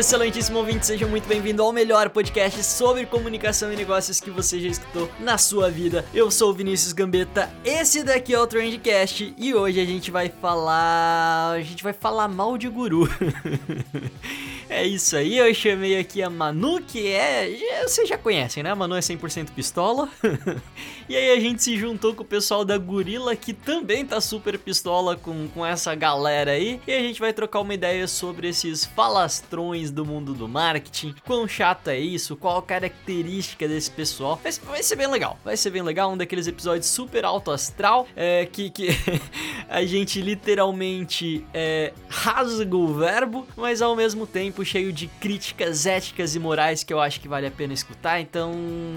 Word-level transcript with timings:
Excelentíssimo 0.00 0.58
ouvinte, 0.58 0.86
seja 0.86 1.06
muito 1.06 1.28
bem-vindo 1.28 1.62
ao 1.62 1.70
melhor 1.74 2.08
podcast 2.08 2.64
sobre 2.64 3.04
comunicação 3.04 3.70
e 3.70 3.76
negócios 3.76 4.18
que 4.18 4.30
você 4.30 4.58
já 4.58 4.68
escutou 4.68 5.10
na 5.20 5.36
sua 5.36 5.70
vida. 5.70 6.06
Eu 6.14 6.30
sou 6.30 6.50
o 6.50 6.54
Vinícius 6.54 6.94
Gambetta, 6.94 7.50
esse 7.62 8.02
daqui 8.02 8.32
é 8.32 8.40
o 8.40 8.46
Trendcast 8.46 9.34
e 9.36 9.54
hoje 9.54 9.78
a 9.78 9.84
gente 9.84 10.10
vai 10.10 10.30
falar. 10.30 11.52
A 11.52 11.60
gente 11.60 11.84
vai 11.84 11.92
falar 11.92 12.28
mal 12.28 12.56
de 12.56 12.66
guru. 12.66 13.06
é 14.70 14.86
isso 14.86 15.16
aí, 15.16 15.36
eu 15.36 15.52
chamei 15.52 15.98
aqui 15.98 16.22
a 16.22 16.30
Manu, 16.30 16.80
que 16.80 17.08
é. 17.08 17.82
Vocês 17.82 18.08
já 18.08 18.16
conhecem, 18.16 18.62
né? 18.62 18.70
A 18.70 18.76
Manu 18.76 18.94
é 18.94 19.00
100% 19.00 19.50
pistola. 19.50 20.08
e 21.08 21.16
aí 21.16 21.32
a 21.32 21.40
gente 21.40 21.60
se 21.60 21.76
juntou 21.76 22.14
com 22.14 22.22
o 22.22 22.26
pessoal 22.26 22.64
da 22.64 22.78
Gorila, 22.78 23.34
que 23.34 23.52
também 23.52 24.06
tá 24.06 24.20
super 24.20 24.56
pistola 24.56 25.16
com, 25.16 25.48
com 25.48 25.66
essa 25.66 25.92
galera 25.96 26.52
aí. 26.52 26.80
E 26.86 26.92
a 26.92 27.00
gente 27.00 27.18
vai 27.18 27.32
trocar 27.32 27.58
uma 27.60 27.74
ideia 27.74 28.06
sobre 28.06 28.48
esses 28.48 28.84
falastrões 28.84 29.90
do 29.90 30.06
mundo 30.06 30.32
do 30.34 30.46
marketing, 30.46 31.16
quão 31.26 31.48
chato 31.48 31.88
é 31.88 31.98
isso, 31.98 32.36
qual 32.36 32.58
a 32.58 32.62
característica 32.62 33.66
desse 33.66 33.90
pessoal. 33.90 34.38
Vai, 34.40 34.52
vai 34.52 34.82
ser 34.84 34.94
bem 34.94 35.08
legal, 35.08 35.36
vai 35.44 35.56
ser 35.56 35.70
bem 35.70 35.82
legal, 35.82 36.12
um 36.12 36.16
daqueles 36.16 36.46
episódios 36.46 36.86
super 36.86 37.24
alto 37.24 37.50
astral, 37.50 38.06
é, 38.14 38.46
que, 38.46 38.70
que 38.70 38.90
a 39.68 39.84
gente 39.84 40.20
literalmente 40.20 41.44
é, 41.52 41.92
rasga 42.08 42.76
o 42.76 42.94
verbo, 42.94 43.48
mas 43.56 43.82
ao 43.82 43.96
mesmo 43.96 44.28
tempo 44.28 44.59
cheio 44.64 44.92
de 44.92 45.06
críticas 45.20 45.86
éticas 45.86 46.34
e 46.34 46.38
morais 46.38 46.84
que 46.84 46.92
eu 46.92 47.00
acho 47.00 47.20
que 47.20 47.28
vale 47.28 47.46
a 47.46 47.50
pena 47.50 47.72
escutar, 47.72 48.20
então 48.20 48.52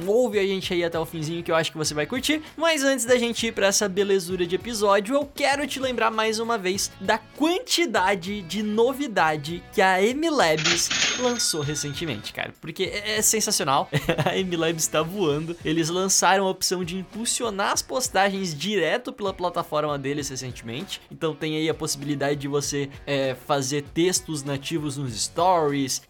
ouve 0.06 0.40
a 0.40 0.44
gente 0.44 0.74
aí 0.74 0.84
até 0.84 1.00
o 1.00 1.06
finzinho 1.06 1.44
que 1.44 1.52
eu 1.52 1.56
acho 1.56 1.72
que 1.72 1.78
você 1.78 1.94
vai 1.94 2.06
curtir. 2.06 2.42
Mas 2.58 2.84
antes 2.84 3.06
da 3.06 3.18
gente 3.18 3.48
ir 3.48 3.52
para 3.52 3.68
essa 3.68 3.88
belezura 3.88 4.46
de 4.46 4.56
episódio, 4.56 5.16
eu 5.16 5.30
quero 5.34 5.66
te 5.68 5.80
lembrar 5.80 6.12
mais 6.12 6.40
uma 6.40 6.58
vez 6.58 6.92
da 7.00 7.18
quantidade 7.18 8.42
de 8.42 8.64
novidade 8.64 9.64
que 9.74 9.82
a 9.82 10.00
MLabs 10.02 10.90
lançou 11.20 11.62
recentemente, 11.62 12.34
cara. 12.34 12.54
Porque 12.60 12.84
é, 12.84 13.18
é 13.18 13.22
sensacional. 13.22 13.90
a 14.26 14.38
MLab 14.38 14.78
está 14.78 15.02
voando. 15.02 15.56
Eles 15.64 15.90
lançaram 15.90 16.46
a 16.46 16.50
opção 16.50 16.84
de 16.84 16.98
impulsionar 16.98 17.72
as 17.72 17.82
postagens 17.82 18.54
direto 18.58 19.12
pela 19.12 19.34
plataforma 19.34 19.98
deles 19.98 20.30
recentemente. 20.30 21.02
Então 21.12 21.36
tem 21.36 21.58
aí 21.58 21.70
a 21.70 21.74
possibilidade 21.74 22.40
de 22.40 22.48
você 22.48 22.90
é, 23.06 23.36
fazer 23.46 23.84
textos 23.94 24.44
nativos 24.44 24.98
nos 24.98 25.14
stories, 25.20 25.44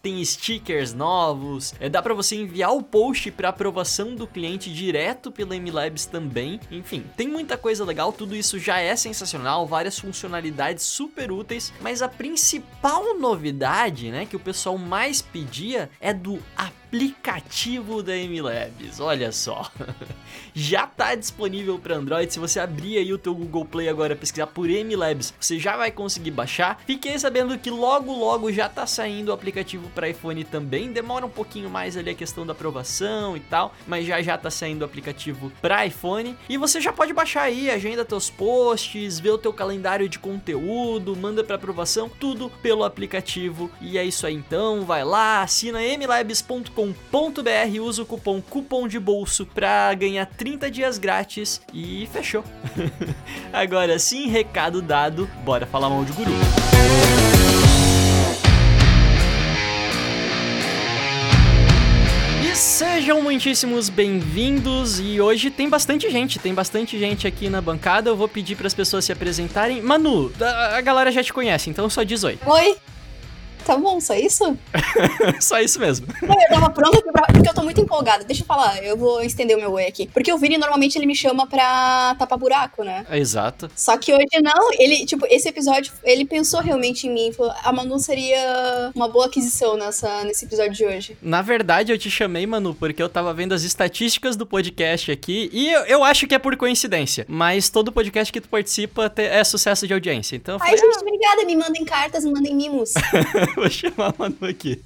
tem 0.01 0.23
stickers 0.23 0.93
novos, 0.93 1.73
é, 1.79 1.89
dá 1.89 2.01
para 2.01 2.13
você 2.13 2.35
enviar 2.35 2.73
o 2.73 2.81
post 2.81 3.31
para 3.31 3.49
aprovação 3.49 4.15
do 4.15 4.27
cliente 4.27 4.73
direto 4.73 5.31
pela 5.31 5.55
MLabs 5.55 6.05
também. 6.05 6.59
Enfim, 6.71 7.03
tem 7.17 7.27
muita 7.27 7.57
coisa 7.57 7.83
legal, 7.83 8.11
tudo 8.11 8.35
isso 8.35 8.57
já 8.59 8.79
é 8.79 8.95
sensacional, 8.95 9.67
várias 9.67 9.99
funcionalidades 9.99 10.83
super 10.83 11.31
úteis, 11.31 11.73
mas 11.81 12.01
a 12.01 12.07
principal 12.07 13.17
novidade, 13.17 14.09
né, 14.11 14.25
que 14.25 14.35
o 14.35 14.39
pessoal 14.39 14.77
mais 14.77 15.21
pedia 15.21 15.89
é 15.99 16.13
do 16.13 16.39
aplicativo 16.93 18.03
da 18.03 18.13
MLabs. 18.15 18.99
Olha 18.99 19.31
só. 19.31 19.71
já 20.53 20.83
está 20.83 21.15
disponível 21.15 21.79
para 21.79 21.95
Android. 21.95 22.31
Se 22.31 22.39
você 22.39 22.59
abrir 22.59 22.97
aí 22.97 23.11
o 23.11 23.17
teu 23.17 23.33
Google 23.33 23.65
Play 23.65 23.89
agora 23.89 24.15
pesquisar 24.15 24.45
por 24.45 24.69
MLabs, 24.69 25.33
você 25.39 25.57
já 25.57 25.75
vai 25.75 25.91
conseguir 25.91 26.29
baixar. 26.29 26.79
Fiquei 26.85 27.17
sabendo 27.17 27.57
que 27.57 27.71
logo 27.71 28.13
logo 28.13 28.51
já 28.51 28.67
está 28.67 28.85
saindo 28.85 29.29
o 29.29 29.33
aplicativo 29.33 29.89
para 29.89 30.07
iPhone 30.07 30.43
também. 30.43 30.91
Demora 30.91 31.25
um 31.25 31.29
pouquinho 31.29 31.67
mais 31.67 31.97
ali 31.97 32.11
a 32.11 32.15
questão 32.15 32.45
da 32.45 32.53
aprovação 32.53 33.35
e 33.35 33.39
tal, 33.39 33.73
mas 33.87 34.05
já 34.05 34.21
já 34.21 34.35
está 34.35 34.51
saindo 34.51 34.83
o 34.83 34.85
aplicativo 34.85 35.51
para 35.61 35.85
iPhone 35.87 36.37
e 36.47 36.57
você 36.57 36.79
já 36.79 36.93
pode 36.93 37.11
baixar 37.11 37.43
aí, 37.43 37.71
agenda 37.71 38.05
teus 38.05 38.29
posts, 38.29 39.19
ver 39.19 39.31
o 39.31 39.37
teu 39.39 39.51
calendário 39.51 40.07
de 40.07 40.19
conteúdo, 40.19 41.15
manda 41.15 41.43
para 41.43 41.55
aprovação, 41.55 42.07
tudo 42.07 42.51
pelo 42.61 42.83
aplicativo. 42.83 43.71
E 43.81 43.97
é 43.97 44.05
isso 44.05 44.27
aí 44.27 44.35
então, 44.35 44.85
vai 44.85 45.03
lá, 45.03 45.41
assina 45.41 45.81
mlabs.com 45.81 46.82
com.br 46.91 47.79
usa 47.81 48.01
o 48.01 48.05
cupom 48.05 48.41
cupom 48.41 48.87
de 48.87 48.99
bolso 48.99 49.45
para 49.45 49.93
ganhar 49.93 50.25
30 50.25 50.69
dias 50.69 50.97
grátis 50.97 51.61
e 51.73 52.07
fechou. 52.11 52.43
Agora 53.53 53.97
sim, 53.99 54.27
recado 54.27 54.81
dado, 54.81 55.29
bora 55.45 55.65
falar 55.65 55.89
mal 55.89 56.03
de 56.03 56.11
guru. 56.11 56.31
Sejam 62.55 63.21
muitíssimos 63.21 63.89
bem-vindos 63.89 64.99
e 64.99 65.19
hoje 65.19 65.49
tem 65.49 65.67
bastante 65.67 66.09
gente, 66.09 66.39
tem 66.39 66.53
bastante 66.53 66.97
gente 66.99 67.27
aqui 67.27 67.49
na 67.49 67.59
bancada. 67.59 68.09
Eu 68.09 68.15
vou 68.15 68.27
pedir 68.27 68.55
para 68.55 68.67
as 68.67 68.73
pessoas 68.73 69.05
se 69.05 69.11
apresentarem. 69.11 69.81
Manu, 69.81 70.31
a 70.39 70.79
galera 70.81 71.11
já 71.11 71.23
te 71.23 71.33
conhece, 71.33 71.69
então 71.69 71.89
só 71.89 72.03
diz 72.03 72.23
oi. 72.23 72.37
Oi, 72.45 72.77
Tá 73.65 73.77
bom, 73.77 73.99
só 73.99 74.13
isso? 74.13 74.57
só 75.39 75.59
isso 75.59 75.79
mesmo. 75.79 76.07
Não, 76.21 76.35
eu 76.35 76.49
tava 76.49 76.69
pronta 76.69 77.01
pra... 77.11 77.23
Porque 77.27 77.49
eu 77.49 77.53
tô 77.53 77.63
muito 77.63 77.79
empolgada. 77.79 78.23
Deixa 78.23 78.43
eu 78.43 78.45
falar, 78.45 78.83
eu 78.83 78.97
vou 78.97 79.21
estender 79.23 79.57
o 79.57 79.59
meu 79.59 79.71
oi 79.71 79.85
aqui. 79.85 80.07
Porque 80.13 80.31
o 80.31 80.37
Vini, 80.37 80.57
normalmente, 80.57 80.97
ele 80.97 81.05
me 81.05 81.15
chama 81.15 81.47
pra 81.47 82.15
tapar 82.17 82.37
buraco, 82.37 82.83
né? 82.83 83.05
exato. 83.11 83.69
Só 83.75 83.97
que 83.97 84.13
hoje 84.13 84.41
não. 84.41 84.71
Ele, 84.73 85.05
tipo, 85.05 85.25
esse 85.29 85.47
episódio, 85.47 85.93
ele 86.03 86.25
pensou 86.25 86.61
realmente 86.61 87.07
em 87.07 87.13
mim. 87.13 87.31
Falou, 87.31 87.53
a 87.63 87.71
Manu 87.71 87.99
seria 87.99 88.91
uma 88.93 89.07
boa 89.07 89.27
aquisição 89.27 89.77
nessa, 89.77 90.23
nesse 90.23 90.45
episódio 90.45 90.73
de 90.73 90.85
hoje. 90.85 91.17
Na 91.21 91.41
verdade, 91.41 91.91
eu 91.91 91.97
te 91.97 92.09
chamei, 92.09 92.45
Manu, 92.45 92.75
porque 92.75 93.01
eu 93.01 93.09
tava 93.09 93.33
vendo 93.33 93.53
as 93.53 93.63
estatísticas 93.63 94.35
do 94.35 94.45
podcast 94.45 95.11
aqui. 95.11 95.49
E 95.53 95.71
eu, 95.71 95.81
eu 95.85 96.03
acho 96.03 96.27
que 96.27 96.35
é 96.35 96.39
por 96.39 96.55
coincidência. 96.57 97.25
Mas 97.27 97.69
todo 97.69 97.91
podcast 97.91 98.31
que 98.31 98.41
tu 98.41 98.49
participa 98.49 99.11
é 99.17 99.43
sucesso 99.43 99.87
de 99.87 99.93
audiência. 99.93 100.35
Então, 100.35 100.57
Ai, 100.59 100.77
falei, 100.77 100.77
gente, 100.77 100.97
ah... 100.97 101.01
obrigada. 101.01 101.45
Me 101.45 101.55
mandem 101.55 101.85
cartas, 101.85 102.23
me 102.25 102.31
mandem 102.31 102.55
mimos. 102.55 102.93
Vou 103.55 103.69
chamar 103.69 104.09
a 104.09 104.15
Manu 104.17 104.37
aqui. 104.41 104.79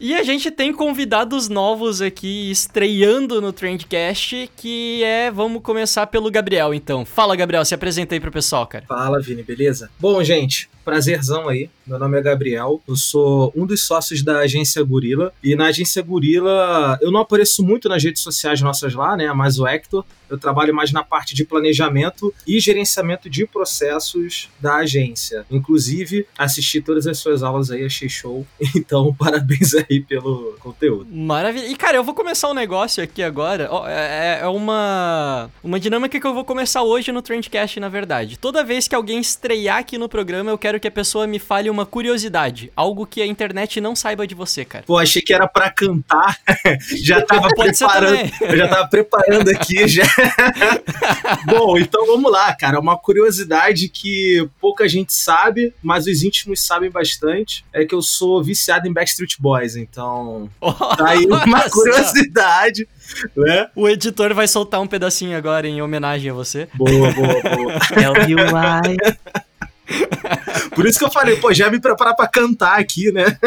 E 0.00 0.14
a 0.14 0.22
gente 0.22 0.50
tem 0.50 0.72
convidados 0.72 1.48
novos 1.48 2.00
aqui 2.00 2.50
estreando 2.50 3.40
no 3.40 3.52
Trendcast, 3.52 4.50
que 4.56 5.02
é, 5.04 5.30
vamos 5.30 5.62
começar 5.62 6.06
pelo 6.06 6.30
Gabriel, 6.30 6.72
então. 6.72 7.04
Fala, 7.04 7.36
Gabriel, 7.36 7.64
se 7.64 7.74
apresenta 7.74 8.14
aí 8.14 8.20
pro 8.20 8.32
pessoal, 8.32 8.66
cara. 8.66 8.84
Fala, 8.86 9.20
Vini, 9.20 9.42
beleza? 9.42 9.90
Bom, 9.98 10.22
gente, 10.22 10.68
prazerzão 10.88 11.50
aí. 11.50 11.68
Meu 11.86 11.98
nome 11.98 12.18
é 12.18 12.22
Gabriel, 12.22 12.82
eu 12.88 12.96
sou 12.96 13.52
um 13.54 13.66
dos 13.66 13.86
sócios 13.86 14.22
da 14.22 14.38
agência 14.38 14.82
Gorila. 14.82 15.32
E 15.42 15.54
na 15.54 15.66
agência 15.66 16.02
Gorila, 16.02 16.98
eu 17.02 17.10
não 17.10 17.20
apareço 17.20 17.62
muito 17.62 17.88
nas 17.88 18.02
redes 18.02 18.22
sociais 18.22 18.62
nossas 18.62 18.94
lá, 18.94 19.16
né? 19.16 19.30
Mais 19.34 19.58
o 19.58 19.66
Hector. 19.66 20.04
Eu 20.30 20.38
trabalho 20.38 20.74
mais 20.74 20.92
na 20.92 21.02
parte 21.02 21.34
de 21.34 21.44
planejamento 21.44 22.34
e 22.46 22.60
gerenciamento 22.60 23.30
de 23.30 23.46
processos 23.46 24.50
da 24.60 24.76
agência. 24.76 25.46
Inclusive, 25.50 26.26
assisti 26.36 26.80
todas 26.82 27.06
as 27.06 27.18
suas 27.18 27.42
aulas 27.42 27.70
aí, 27.70 27.84
achei 27.84 28.08
show. 28.08 28.46
Então, 28.78 29.12
parabéns 29.14 29.74
aí 29.74 30.00
pelo 30.00 30.56
conteúdo. 30.60 31.06
Maravilha. 31.10 31.66
E, 31.66 31.74
cara, 31.74 31.96
eu 31.96 32.04
vou 32.04 32.14
começar 32.14 32.48
um 32.48 32.54
negócio 32.54 33.02
aqui 33.02 33.22
agora. 33.22 33.68
É, 33.88 34.40
é 34.42 34.46
uma, 34.46 35.50
uma 35.64 35.80
dinâmica 35.80 36.20
que 36.20 36.26
eu 36.26 36.32
vou 36.32 36.44
começar 36.44 36.82
hoje 36.82 37.10
no 37.10 37.20
Trendcast, 37.20 37.80
na 37.80 37.88
verdade. 37.88 38.38
Toda 38.38 38.62
vez 38.62 38.86
que 38.86 38.94
alguém 38.94 39.18
estrear 39.18 39.78
aqui 39.78 39.98
no 39.98 40.08
programa, 40.08 40.50
eu 40.50 40.58
quero 40.58 40.77
quero 40.78 40.80
que 40.80 40.88
a 40.88 40.92
pessoa 40.92 41.26
me 41.26 41.38
fale 41.38 41.68
uma 41.68 41.84
curiosidade, 41.84 42.72
algo 42.74 43.06
que 43.06 43.20
a 43.20 43.26
internet 43.26 43.80
não 43.80 43.94
saiba 43.94 44.26
de 44.26 44.34
você, 44.34 44.64
cara. 44.64 44.84
Pô, 44.86 44.96
achei 44.96 45.20
que 45.20 45.34
era 45.34 45.46
para 45.46 45.70
cantar. 45.70 46.38
já 47.02 47.20
tava 47.20 47.48
preparando. 47.48 48.30
Eu 48.40 48.56
já 48.56 48.68
tava 48.68 48.88
preparando 48.88 49.50
aqui 49.50 49.86
já. 49.88 50.06
Bom, 51.46 51.76
então 51.76 52.06
vamos 52.06 52.30
lá, 52.30 52.54
cara. 52.54 52.78
Uma 52.78 52.96
curiosidade 52.96 53.88
que 53.88 54.48
pouca 54.60 54.88
gente 54.88 55.12
sabe, 55.12 55.74
mas 55.82 56.06
os 56.06 56.22
íntimos 56.22 56.64
sabem 56.64 56.90
bastante, 56.90 57.64
é 57.72 57.84
que 57.84 57.94
eu 57.94 58.02
sou 58.02 58.42
viciado 58.42 58.86
em 58.86 58.92
Backstreet 58.92 59.36
Boys, 59.38 59.76
então 59.76 60.48
oh, 60.60 60.72
tá 60.72 61.10
aí 61.10 61.26
uma 61.26 61.44
nossa. 61.46 61.70
curiosidade. 61.70 62.88
Né? 63.36 63.68
O 63.74 63.88
editor 63.88 64.34
vai 64.34 64.46
soltar 64.46 64.80
um 64.80 64.86
pedacinho 64.86 65.36
agora 65.36 65.66
em 65.66 65.82
homenagem 65.82 66.30
a 66.30 66.34
você. 66.34 66.68
Boa, 66.74 67.10
boa, 67.12 67.40
boa. 67.42 67.72
É 68.00 68.10
o 68.10 68.14
Por 70.74 70.86
isso 70.86 70.98
que 70.98 71.04
eu 71.04 71.10
falei, 71.10 71.36
pô, 71.36 71.52
já 71.52 71.70
me 71.70 71.80
preparar 71.80 72.14
pra 72.14 72.26
cantar 72.26 72.78
aqui, 72.78 73.10
né? 73.12 73.38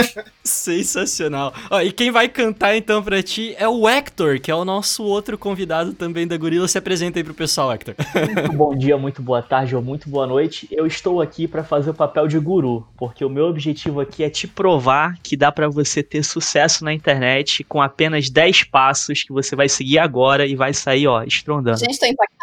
Sensacional. 0.44 1.54
Ó, 1.70 1.82
e 1.82 1.92
quem 1.92 2.12
vai 2.12 2.28
cantar 2.28 2.76
então 2.76 3.04
pra 3.04 3.22
ti 3.22 3.56
é 3.58 3.68
o 3.68 3.88
Hector, 3.88 4.40
que 4.40 4.52
é 4.52 4.56
o 4.56 4.66
nosso 4.66 5.04
outro 5.04 5.38
convidado 5.38 5.94
também 5.94 6.28
da 6.28 6.38
Gorila. 6.38 6.68
Se 6.68 6.78
apresenta 6.78 7.20
aí 7.20 7.24
pro 7.24 7.34
pessoal, 7.34 7.72
Hector. 7.72 7.96
Muito 8.36 8.54
bom 8.54 8.76
dia, 8.76 8.98
muito 8.98 9.22
boa 9.22 9.42
tarde 9.42 9.76
ou 9.76 9.82
muito 9.82 10.10
boa 10.10 10.26
noite. 10.26 10.68
Eu 10.72 10.86
estou 10.86 11.22
aqui 11.22 11.48
para 11.48 11.64
fazer 11.64 11.92
o 11.92 11.94
papel 11.94 12.28
de 12.28 12.40
guru, 12.40 12.88
porque 12.98 13.24
o 13.24 13.30
meu 13.30 13.46
objetivo 13.46 14.00
aqui 14.02 14.24
é 14.24 14.30
te 14.30 14.48
provar 14.48 15.18
que 15.22 15.38
dá 15.38 15.52
para 15.52 15.70
você 15.70 16.02
ter 16.04 16.24
sucesso 16.24 16.84
na 16.84 16.94
internet 16.94 17.64
com 17.64 17.82
apenas 17.82 18.30
10 18.30 18.64
passos 18.66 19.24
que 19.24 19.32
você 19.32 19.56
vai 19.56 19.70
seguir 19.70 20.00
agora 20.00 20.46
e 20.46 20.56
vai 20.56 20.74
sair, 20.74 21.08
ó, 21.08 21.24
estrondando. 21.24 21.80
Gente, 21.80 22.00
tô 22.00 22.06
impactada 22.06 22.42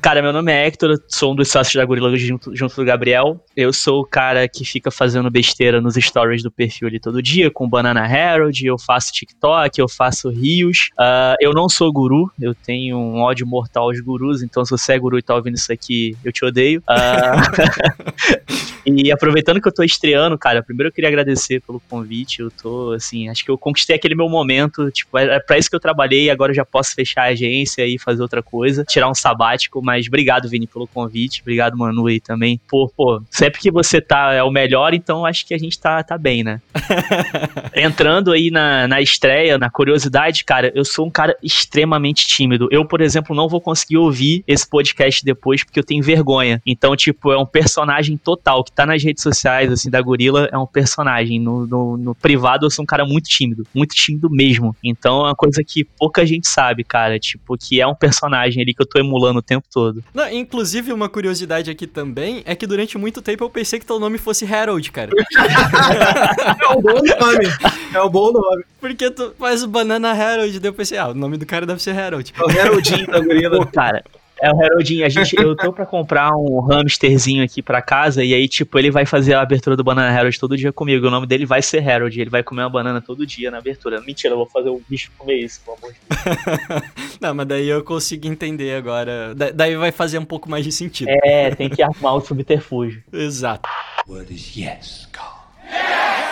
Cara, 0.00 0.22
meu 0.22 0.32
nome 0.32 0.52
é 0.52 0.66
Hector, 0.66 0.98
sou 1.08 1.32
um 1.32 1.36
dos 1.36 1.50
sócios 1.50 1.74
da 1.74 1.84
Gorila 1.84 2.16
junto, 2.16 2.54
junto 2.54 2.67
do 2.76 2.84
Gabriel. 2.84 3.42
Eu 3.56 3.72
sou 3.72 4.00
o 4.00 4.04
cara 4.04 4.48
que 4.48 4.64
fica 4.64 4.90
fazendo 4.90 5.30
besteira 5.30 5.80
nos 5.80 5.94
stories 5.94 6.42
do 6.42 6.50
perfil 6.50 6.88
ali 6.88 7.00
todo 7.00 7.22
dia, 7.22 7.50
com 7.50 7.68
Banana 7.68 8.06
Herald, 8.06 8.64
eu 8.64 8.78
faço 8.78 9.12
TikTok, 9.12 9.80
eu 9.80 9.88
faço 9.88 10.30
rios. 10.30 10.90
Uh, 10.98 11.36
eu 11.40 11.52
não 11.52 11.68
sou 11.68 11.92
guru, 11.92 12.30
eu 12.40 12.54
tenho 12.54 12.96
um 12.96 13.20
ódio 13.20 13.46
mortal 13.46 13.84
aos 13.84 14.00
gurus, 14.00 14.42
então 14.42 14.64
se 14.64 14.70
você 14.70 14.92
é 14.92 14.98
guru 14.98 15.18
e 15.18 15.22
tá 15.22 15.34
ouvindo 15.34 15.56
isso 15.56 15.72
aqui, 15.72 16.16
eu 16.24 16.32
te 16.32 16.44
odeio. 16.44 16.82
Uh, 16.88 18.68
E 18.90 19.12
aproveitando 19.12 19.60
que 19.60 19.68
eu 19.68 19.74
tô 19.74 19.82
estreando, 19.82 20.38
cara, 20.38 20.62
primeiro 20.62 20.88
eu 20.88 20.92
queria 20.92 21.08
agradecer 21.08 21.60
pelo 21.60 21.78
convite. 21.78 22.40
Eu 22.40 22.50
tô, 22.50 22.92
assim, 22.92 23.28
acho 23.28 23.44
que 23.44 23.50
eu 23.50 23.58
conquistei 23.58 23.96
aquele 23.96 24.14
meu 24.14 24.28
momento. 24.28 24.90
Tipo, 24.90 25.18
é, 25.18 25.36
é 25.36 25.40
pra 25.40 25.58
isso 25.58 25.68
que 25.68 25.76
eu 25.76 25.80
trabalhei. 25.80 26.30
Agora 26.30 26.52
eu 26.52 26.56
já 26.56 26.64
posso 26.64 26.94
fechar 26.94 27.22
a 27.22 27.26
agência 27.26 27.86
e 27.86 27.98
fazer 27.98 28.22
outra 28.22 28.42
coisa, 28.42 28.84
tirar 28.84 29.10
um 29.10 29.14
sabático. 29.14 29.82
Mas 29.82 30.06
obrigado, 30.06 30.48
Vini, 30.48 30.66
pelo 30.66 30.86
convite. 30.86 31.42
Obrigado, 31.42 31.76
Manu, 31.76 32.06
aí 32.06 32.18
também. 32.18 32.57
Pô, 32.68 32.90
pô, 32.94 33.22
sempre 33.30 33.60
que 33.60 33.70
você 33.70 34.00
tá 34.00 34.32
é 34.32 34.42
o 34.42 34.50
melhor, 34.50 34.94
então 34.94 35.24
acho 35.24 35.46
que 35.46 35.54
a 35.54 35.58
gente 35.58 35.78
tá, 35.78 36.02
tá 36.02 36.16
bem, 36.16 36.42
né? 36.42 36.60
Entrando 37.74 38.32
aí 38.32 38.50
na, 38.50 38.88
na 38.88 39.00
estreia, 39.00 39.58
na 39.58 39.70
curiosidade, 39.70 40.44
cara, 40.44 40.72
eu 40.74 40.84
sou 40.84 41.06
um 41.06 41.10
cara 41.10 41.36
extremamente 41.42 42.26
tímido. 42.26 42.68
Eu, 42.70 42.84
por 42.84 43.00
exemplo, 43.00 43.34
não 43.34 43.48
vou 43.48 43.60
conseguir 43.60 43.96
ouvir 43.96 44.42
esse 44.46 44.68
podcast 44.68 45.24
depois 45.24 45.62
porque 45.62 45.78
eu 45.78 45.84
tenho 45.84 46.02
vergonha. 46.02 46.60
Então, 46.66 46.94
tipo, 46.96 47.32
é 47.32 47.38
um 47.38 47.46
personagem 47.46 48.16
total 48.16 48.64
que 48.64 48.72
tá 48.72 48.86
nas 48.86 49.02
redes 49.02 49.22
sociais, 49.22 49.70
assim, 49.70 49.90
da 49.90 50.00
Gorila, 50.00 50.48
é 50.50 50.58
um 50.58 50.66
personagem. 50.66 51.38
No, 51.40 51.66
no, 51.66 51.96
no, 51.96 52.14
privado, 52.14 52.66
eu 52.66 52.70
sou 52.70 52.82
um 52.82 52.86
cara 52.86 53.04
muito 53.04 53.28
tímido. 53.28 53.66
Muito 53.74 53.94
tímido 53.94 54.28
mesmo. 54.30 54.74
Então, 54.82 55.20
é 55.20 55.28
uma 55.28 55.34
coisa 55.34 55.62
que 55.64 55.84
pouca 55.84 56.24
gente 56.26 56.48
sabe, 56.48 56.84
cara. 56.84 57.18
Tipo, 57.18 57.56
que 57.56 57.80
é 57.80 57.86
um 57.86 57.94
personagem 57.94 58.62
ali 58.62 58.74
que 58.74 58.82
eu 58.82 58.86
tô 58.86 58.98
emulando 58.98 59.38
o 59.38 59.42
tempo 59.42 59.66
todo. 59.72 60.02
Não, 60.14 60.30
inclusive, 60.30 60.92
uma 60.92 61.08
curiosidade 61.08 61.70
aqui 61.70 61.86
também 61.86 62.37
é 62.44 62.54
que 62.54 62.66
durante 62.66 62.98
muito 62.98 63.22
tempo 63.22 63.44
eu 63.44 63.50
pensei 63.50 63.78
que 63.78 63.86
teu 63.86 63.98
nome 63.98 64.18
fosse 64.18 64.44
Harold, 64.44 64.90
cara. 64.90 65.10
é 66.62 66.68
um 66.68 66.80
bom 66.80 66.92
nome. 66.92 67.46
É 67.94 68.02
um 68.02 68.08
bom 68.08 68.32
nome. 68.32 68.64
Porque 68.80 69.10
tu 69.10 69.34
faz 69.38 69.62
o 69.62 69.68
Banana 69.68 70.12
Harold, 70.12 70.58
daí 70.58 70.68
eu 70.68 70.74
pensei, 70.74 70.98
ah, 70.98 71.08
o 71.08 71.14
nome 71.14 71.36
do 71.36 71.46
cara 71.46 71.66
deve 71.66 71.82
ser 71.82 71.98
Harold. 71.98 72.32
É 72.36 72.42
o 72.42 72.60
Haroldinho 72.60 73.06
da 73.06 73.20
Gorila. 73.20 73.58
Pô, 73.58 73.66
cara, 73.66 74.02
é 74.40 74.52
o 74.52 74.62
Haroldinho, 74.62 75.04
a 75.04 75.08
gente, 75.08 75.36
eu 75.36 75.56
tô 75.56 75.72
pra 75.72 75.84
comprar 75.84 76.30
um 76.30 76.70
hamsterzinho 76.70 77.42
aqui 77.42 77.62
pra 77.62 77.82
casa, 77.82 78.22
e 78.22 78.32
aí, 78.34 78.48
tipo, 78.48 78.78
ele 78.78 78.90
vai 78.90 79.04
fazer 79.04 79.34
a 79.34 79.40
abertura 79.40 79.76
do 79.76 79.84
Banana 79.84 80.16
Harold 80.16 80.38
todo 80.38 80.56
dia 80.56 80.72
comigo. 80.72 81.06
O 81.06 81.10
nome 81.10 81.26
dele 81.26 81.44
vai 81.44 81.62
ser 81.62 81.88
Harold, 81.88 82.20
ele 82.20 82.30
vai 82.30 82.42
comer 82.42 82.62
uma 82.62 82.70
banana 82.70 83.00
todo 83.00 83.26
dia 83.26 83.50
na 83.50 83.58
abertura. 83.58 84.00
Mentira, 84.00 84.34
eu 84.34 84.38
vou 84.38 84.46
fazer 84.46 84.68
o 84.68 84.80
bicho 84.88 85.10
comer 85.18 85.38
isso, 85.38 85.60
pelo 85.64 85.76
amor 85.76 85.92
de 85.92 85.98
Deus. 86.08 87.18
Não, 87.20 87.34
mas 87.34 87.46
daí 87.46 87.68
eu 87.68 87.82
consigo 87.82 88.26
entender 88.26 88.74
agora. 88.74 89.34
Da 89.34 89.50
daí 89.50 89.76
vai 89.76 89.90
fazer 89.90 90.18
um 90.18 90.24
pouco 90.24 90.48
mais 90.48 90.64
de 90.64 90.72
sentido. 90.72 91.08
É, 91.24 91.50
tem 91.54 91.68
que 91.68 91.82
arrumar 91.82 92.14
o 92.14 92.20
subterfúgio. 92.20 93.02
Exato. 93.12 93.68
What 94.06 94.32
is 94.32 94.56
yes, 94.56 95.08
Carl? 95.12 95.38
Yes! 95.70 96.28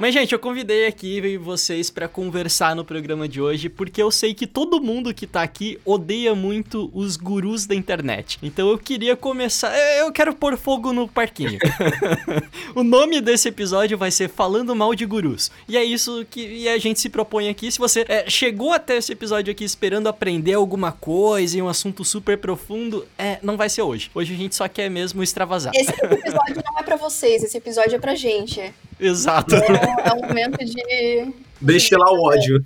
Mas, 0.00 0.12
gente, 0.12 0.32
eu 0.32 0.38
convidei 0.38 0.86
aqui 0.86 1.36
vocês 1.38 1.88
para 1.88 2.08
conversar 2.08 2.74
no 2.74 2.84
programa 2.84 3.28
de 3.28 3.40
hoje, 3.40 3.68
porque 3.68 4.02
eu 4.02 4.10
sei 4.10 4.34
que 4.34 4.46
todo 4.46 4.80
mundo 4.80 5.14
que 5.14 5.26
tá 5.26 5.42
aqui 5.42 5.78
odeia 5.84 6.34
muito 6.34 6.90
os 6.92 7.16
gurus 7.16 7.64
da 7.64 7.74
internet. 7.74 8.38
Então 8.42 8.68
eu 8.68 8.76
queria 8.76 9.14
começar. 9.14 9.72
Eu 9.98 10.10
quero 10.10 10.34
pôr 10.34 10.56
fogo 10.56 10.92
no 10.92 11.06
parquinho. 11.06 11.58
o 12.74 12.82
nome 12.82 13.20
desse 13.20 13.48
episódio 13.48 13.96
vai 13.96 14.10
ser 14.10 14.28
Falando 14.28 14.74
Mal 14.74 14.94
de 14.96 15.06
Gurus. 15.06 15.50
E 15.68 15.76
é 15.76 15.84
isso 15.84 16.26
que 16.28 16.68
a 16.68 16.78
gente 16.78 16.98
se 16.98 17.08
propõe 17.08 17.48
aqui. 17.48 17.70
Se 17.70 17.78
você 17.78 18.04
é, 18.08 18.28
chegou 18.28 18.72
até 18.72 18.96
esse 18.96 19.12
episódio 19.12 19.52
aqui 19.52 19.64
esperando 19.64 20.08
aprender 20.08 20.54
alguma 20.54 20.90
coisa 20.90 21.56
e 21.56 21.62
um 21.62 21.68
assunto 21.68 22.04
super 22.04 22.36
profundo, 22.36 23.06
é, 23.16 23.38
não 23.42 23.56
vai 23.56 23.68
ser 23.68 23.82
hoje. 23.82 24.10
Hoje 24.12 24.34
a 24.34 24.36
gente 24.36 24.56
só 24.56 24.66
quer 24.66 24.90
mesmo 24.90 25.22
extravasar. 25.22 25.72
Esse 25.74 25.90
episódio 25.90 26.62
não 26.64 26.80
é 26.80 26.82
para 26.82 26.96
vocês, 26.96 27.44
esse 27.44 27.56
episódio 27.56 27.94
é 27.94 27.98
pra 27.98 28.16
gente. 28.16 28.74
Exato. 28.98 29.54
É, 29.54 30.08
é 30.08 30.12
um 30.12 30.22
momento 30.28 30.58
de 30.64 31.32
Deixe 31.60 31.96
lá 31.96 32.12
o 32.12 32.24
ódio. 32.24 32.62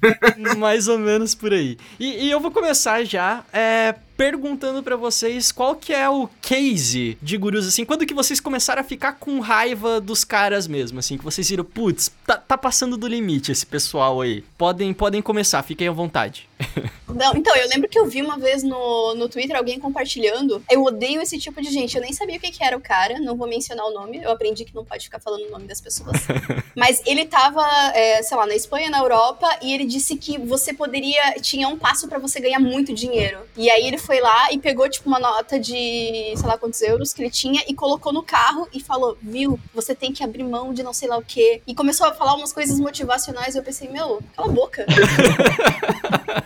Mais 0.59 0.89
ou 0.89 0.99
menos 0.99 1.35
por 1.35 1.53
aí. 1.53 1.77
E, 2.01 2.27
e 2.27 2.31
eu 2.31 2.41
vou 2.41 2.51
começar 2.51 3.05
já 3.05 3.45
é, 3.53 3.95
perguntando 4.19 4.83
para 4.83 4.97
vocês 4.97 5.53
qual 5.53 5.77
que 5.77 5.95
é 5.95 6.11
o 6.11 6.29
case 6.43 7.17
de 7.23 7.39
gurus, 7.39 7.69
assim, 7.69 7.85
quando 7.85 8.05
que 8.05 8.13
vocês 8.13 8.41
começaram 8.41 8.81
a 8.81 8.85
ficar 8.85 9.13
com 9.13 9.39
raiva 9.39 10.01
dos 10.01 10.25
caras 10.25 10.67
mesmo, 10.67 10.99
assim, 10.99 11.17
que 11.17 11.23
vocês 11.23 11.49
viram, 11.49 11.65
putz, 11.65 12.11
tá, 12.27 12.37
tá 12.37 12.59
passando 12.59 12.97
do 12.97 13.07
limite 13.07 13.53
esse 13.53 13.65
pessoal 13.65 14.21
aí. 14.21 14.43
Podem, 14.59 14.93
podem 14.93 15.23
começar, 15.23 15.63
fiquem 15.63 15.87
à 15.87 15.93
vontade. 15.93 16.49
Não, 17.15 17.35
então, 17.35 17.55
eu 17.57 17.69
lembro 17.69 17.89
que 17.89 17.99
eu 17.99 18.07
vi 18.07 18.21
uma 18.21 18.39
vez 18.39 18.63
no, 18.63 19.15
no 19.15 19.29
Twitter 19.29 19.57
alguém 19.57 19.81
compartilhando. 19.81 20.63
Eu 20.71 20.85
odeio 20.85 21.23
esse 21.23 21.39
tipo 21.39 21.61
de 21.61 21.71
gente. 21.71 21.97
Eu 21.97 22.03
nem 22.03 22.13
sabia 22.13 22.37
o 22.37 22.41
que, 22.41 22.51
que 22.51 22.63
era 22.63 22.77
o 22.77 22.81
cara, 22.81 23.19
não 23.19 23.37
vou 23.37 23.49
mencionar 23.49 23.87
o 23.87 23.93
nome. 23.93 24.23
Eu 24.23 24.31
aprendi 24.31 24.65
que 24.65 24.75
não 24.75 24.85
pode 24.85 25.05
ficar 25.05 25.19
falando 25.19 25.47
o 25.47 25.51
nome 25.51 25.67
das 25.67 25.81
pessoas. 25.81 26.17
Mas 26.77 27.03
ele 27.07 27.25
tava, 27.25 27.65
é, 27.95 28.23
sei 28.23 28.37
lá, 28.37 28.47
na 28.47 28.55
Espanha, 28.55 28.91
na 28.91 28.99
Europa, 28.99 29.49
e 29.63 29.73
ele 29.73 29.85
disse 29.85 30.17
que 30.17 30.39
você 30.39 30.73
poderia. 30.75 31.35
Tinha 31.41 31.67
um 31.67 31.79
passo 31.79 32.09
para 32.09 32.19
você 32.19 32.41
ganhar 32.41 32.61
muito 32.61 32.93
dinheiro. 32.93 33.39
E 33.57 33.71
aí 33.71 33.87
ele 33.87 33.99
foi 34.09 34.21
lá 34.21 34.51
e 34.51 34.59
pegou, 34.59 34.89
tipo, 34.89 35.07
uma 35.07 35.19
nota 35.19 35.61
de 35.61 36.33
sei 36.35 36.47
lá 36.47 36.57
quantos 36.57 36.81
euros 36.81 37.13
que 37.13 37.21
ele 37.21 37.31
tinha 37.31 37.63
e 37.69 37.75
colocou 37.75 38.11
no 38.11 38.23
carro 38.23 38.67
e 38.73 38.81
falou: 38.81 39.19
Viu, 39.21 39.61
você 39.75 39.95
tem 39.95 40.15
que 40.15 40.25
abrir 40.25 40.45
mão 40.45 40.73
de 40.73 40.83
não 40.83 40.95
sei 40.95 41.07
lá 41.07 41.19
o 41.19 41.23
quê. 41.23 41.61
E 41.67 41.75
começou 41.75 42.07
a 42.07 42.15
falar 42.15 42.35
umas 42.35 42.51
coisas 42.51 42.81
motivacionais 42.81 43.55
e 43.55 43.59
eu 43.59 43.63
pensei: 43.63 43.87
Meu, 43.91 44.23
cala 44.35 44.49
a 44.49 44.55
boca. 44.55 44.87